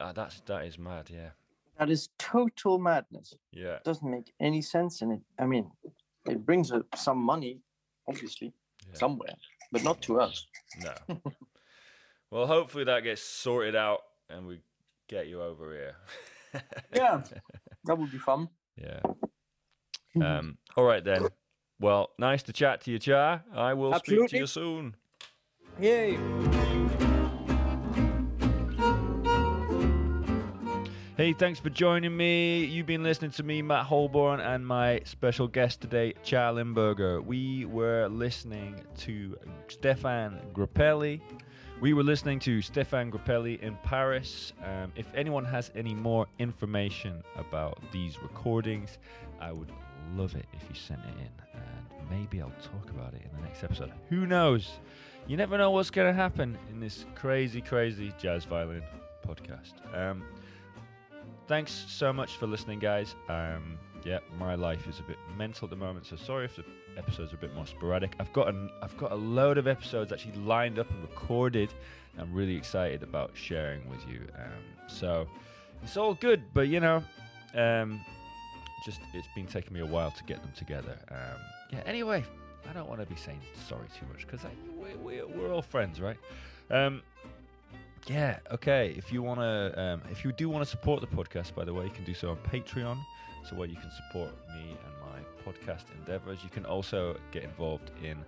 uh, 0.00 0.12
that's 0.12 0.40
that 0.42 0.64
is 0.64 0.78
mad. 0.78 1.10
Yeah. 1.10 1.30
That 1.78 1.90
is 1.90 2.08
total 2.18 2.78
madness. 2.78 3.34
Yeah. 3.52 3.76
It 3.76 3.84
doesn't 3.84 4.10
make 4.10 4.32
any 4.40 4.62
sense 4.62 5.00
in 5.02 5.12
it. 5.12 5.20
I 5.38 5.46
mean, 5.46 5.70
it 6.26 6.44
brings 6.44 6.72
uh, 6.72 6.80
some 6.96 7.18
money, 7.18 7.60
obviously, 8.08 8.52
Yeah. 8.88 8.98
somewhere, 8.98 9.34
but 9.70 9.84
not 9.84 10.02
to 10.02 10.20
us. 10.20 10.46
No. 10.82 10.94
well, 12.30 12.46
hopefully 12.46 12.84
that 12.84 13.04
gets 13.04 13.22
sorted 13.22 13.76
out 13.76 14.00
and 14.28 14.46
we 14.46 14.60
get 15.08 15.28
you 15.28 15.40
over 15.42 15.72
here. 15.72 15.94
Yeah. 16.94 17.22
That 17.84 17.98
would 17.98 18.10
be 18.10 18.18
fun. 18.18 18.48
Yeah. 18.76 19.00
Um, 20.20 20.56
all 20.76 20.84
right 20.84 21.04
then. 21.04 21.28
Well, 21.78 22.10
nice 22.18 22.42
to 22.44 22.52
chat 22.54 22.80
to 22.82 22.90
you, 22.90 22.98
Tcha. 22.98 23.42
I 23.54 23.74
will 23.74 23.94
speak 23.98 24.28
to 24.30 24.38
you 24.38 24.46
soon. 24.46 24.96
Yay. 25.78 26.18
Hey, 31.18 31.32
thanks 31.32 31.58
for 31.58 31.68
joining 31.68 32.16
me. 32.16 32.64
You've 32.64 32.86
been 32.86 33.02
listening 33.02 33.32
to 33.32 33.42
me, 33.42 33.60
Matt 33.60 33.86
Holborn, 33.86 34.38
and 34.38 34.64
my 34.64 35.00
special 35.02 35.48
guest 35.48 35.80
today, 35.80 36.14
Tcha 36.22 36.54
Limberger. 36.54 37.20
We 37.20 37.64
were 37.64 38.06
listening 38.06 38.80
to 38.98 39.36
Stéphane 39.66 40.38
Grappelli. 40.52 41.20
We 41.80 41.92
were 41.92 42.04
listening 42.04 42.38
to 42.38 42.58
Stéphane 42.60 43.10
Grappelli 43.10 43.60
in 43.60 43.76
Paris. 43.82 44.52
Um, 44.64 44.92
if 44.94 45.12
anyone 45.12 45.44
has 45.46 45.72
any 45.74 45.92
more 45.92 46.28
information 46.38 47.24
about 47.34 47.82
these 47.90 48.22
recordings, 48.22 48.98
I 49.40 49.50
would 49.50 49.72
love 50.14 50.36
it 50.36 50.46
if 50.52 50.62
you 50.68 50.76
sent 50.76 51.00
it 51.00 51.18
in, 51.18 51.60
and 51.60 52.08
maybe 52.08 52.40
I'll 52.40 52.52
talk 52.62 52.90
about 52.90 53.14
it 53.14 53.22
in 53.24 53.36
the 53.40 53.42
next 53.44 53.64
episode. 53.64 53.90
Who 54.08 54.24
knows? 54.24 54.70
You 55.26 55.36
never 55.36 55.58
know 55.58 55.72
what's 55.72 55.90
going 55.90 56.06
to 56.06 56.14
happen 56.14 56.56
in 56.70 56.78
this 56.78 57.06
crazy, 57.16 57.60
crazy 57.60 58.12
jazz 58.20 58.44
violin 58.44 58.84
podcast. 59.26 59.72
Um, 59.92 60.22
thanks 61.48 61.86
so 61.88 62.12
much 62.12 62.36
for 62.36 62.46
listening, 62.46 62.78
guys. 62.78 63.16
Um, 63.28 63.78
yeah, 64.04 64.18
my 64.38 64.54
life 64.54 64.86
is 64.86 65.00
a 65.00 65.02
bit 65.02 65.16
mental 65.36 65.66
at 65.66 65.70
the 65.70 65.76
moment, 65.76 66.06
so 66.06 66.14
sorry 66.14 66.44
if 66.44 66.56
the 66.56 66.64
episodes 66.96 67.32
are 67.32 67.36
a 67.36 67.38
bit 67.38 67.54
more 67.54 67.66
sporadic. 67.66 68.14
I've 68.20 68.32
got 68.32 68.48
an, 68.48 68.70
I've 68.82 68.96
got 68.98 69.12
a 69.12 69.16
load 69.16 69.58
of 69.58 69.66
episodes 69.66 70.12
actually 70.12 70.36
lined 70.36 70.78
up 70.78 70.90
and 70.90 71.00
recorded. 71.02 71.72
I'm 72.18 72.32
really 72.34 72.54
excited 72.54 73.02
about 73.02 73.30
sharing 73.34 73.88
with 73.88 74.06
you. 74.08 74.20
Um, 74.36 74.88
so 74.88 75.26
it's 75.82 75.96
all 75.96 76.14
good, 76.14 76.42
but 76.52 76.68
you 76.68 76.80
know, 76.80 77.02
um, 77.54 78.00
just 78.84 79.00
it's 79.14 79.28
been 79.34 79.46
taking 79.46 79.72
me 79.72 79.80
a 79.80 79.86
while 79.86 80.10
to 80.10 80.24
get 80.24 80.42
them 80.42 80.52
together. 80.56 80.98
Um, 81.10 81.40
yeah. 81.72 81.82
Anyway, 81.86 82.24
I 82.68 82.72
don't 82.72 82.88
want 82.88 83.00
to 83.00 83.06
be 83.06 83.16
saying 83.16 83.40
sorry 83.68 83.86
too 83.98 84.06
much 84.12 84.26
because 84.26 84.42
we, 84.76 84.94
we, 84.96 85.22
we're 85.22 85.52
all 85.52 85.62
friends, 85.62 86.00
right? 86.00 86.18
Um, 86.70 87.02
yeah, 88.06 88.38
okay. 88.52 88.94
If 88.96 89.12
you 89.12 89.22
want 89.22 89.40
to, 89.40 89.80
um, 89.80 90.02
if 90.10 90.24
you 90.24 90.32
do 90.32 90.48
want 90.48 90.64
to 90.64 90.70
support 90.70 91.00
the 91.00 91.06
podcast, 91.06 91.54
by 91.54 91.64
the 91.64 91.74
way, 91.74 91.84
you 91.84 91.90
can 91.90 92.04
do 92.04 92.14
so 92.14 92.30
on 92.30 92.36
Patreon. 92.38 92.98
So 93.48 93.56
where 93.56 93.68
you 93.68 93.76
can 93.76 93.90
support 93.90 94.30
me 94.54 94.70
and 94.70 94.94
my 95.00 95.50
podcast 95.50 95.84
endeavors. 95.98 96.40
You 96.42 96.50
can 96.50 96.66
also 96.66 97.16
get 97.30 97.44
involved 97.44 97.90
in 98.02 98.18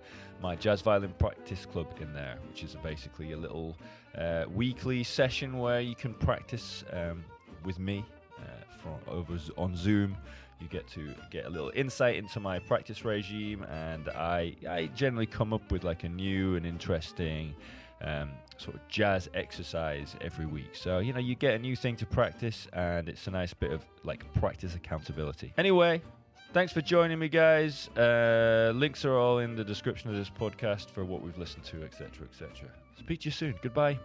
my 0.41 0.55
jazz 0.55 0.81
violin 0.81 1.13
practice 1.19 1.65
club 1.65 1.87
in 1.99 2.11
there, 2.13 2.37
which 2.47 2.63
is 2.63 2.75
basically 2.81 3.33
a 3.33 3.37
little 3.37 3.77
uh, 4.17 4.45
weekly 4.53 5.03
session 5.03 5.59
where 5.59 5.81
you 5.81 5.95
can 5.95 6.13
practice 6.15 6.83
um, 6.91 7.23
with 7.63 7.77
me 7.77 8.03
uh, 8.39 8.79
from 8.81 8.95
over 9.07 9.37
on 9.57 9.75
Zoom. 9.75 10.17
You 10.59 10.67
get 10.67 10.87
to 10.89 11.13
get 11.29 11.45
a 11.45 11.49
little 11.49 11.71
insight 11.75 12.15
into 12.15 12.39
my 12.39 12.59
practice 12.59 13.03
regime, 13.03 13.63
and 13.63 14.09
I 14.09 14.55
I 14.67 14.89
generally 14.95 15.25
come 15.25 15.53
up 15.53 15.71
with 15.71 15.83
like 15.83 16.03
a 16.03 16.09
new 16.09 16.55
and 16.55 16.65
interesting 16.65 17.55
um, 18.03 18.29
sort 18.61 18.75
of 18.75 18.87
jazz 18.87 19.29
exercise 19.33 20.15
every 20.21 20.45
week. 20.45 20.73
So, 20.73 20.99
you 20.99 21.13
know, 21.13 21.19
you 21.19 21.35
get 21.35 21.55
a 21.55 21.59
new 21.59 21.75
thing 21.75 21.95
to 21.97 22.05
practice, 22.05 22.67
and 22.73 23.09
it's 23.09 23.27
a 23.27 23.31
nice 23.31 23.53
bit 23.53 23.71
of 23.71 23.83
like 24.03 24.31
practice 24.33 24.75
accountability. 24.75 25.53
Anyway, 25.57 26.01
Thanks 26.53 26.73
for 26.73 26.81
joining 26.81 27.17
me, 27.17 27.29
guys. 27.29 27.87
Uh, 27.95 28.73
links 28.75 29.05
are 29.05 29.15
all 29.17 29.39
in 29.39 29.55
the 29.55 29.63
description 29.63 30.09
of 30.09 30.17
this 30.17 30.29
podcast 30.29 30.89
for 30.89 31.05
what 31.05 31.21
we've 31.21 31.37
listened 31.37 31.63
to, 31.63 31.81
etc., 31.83 32.27
etc. 32.29 32.67
Speak 32.99 33.21
to 33.21 33.25
you 33.27 33.31
soon. 33.31 33.55
Goodbye. 33.61 33.97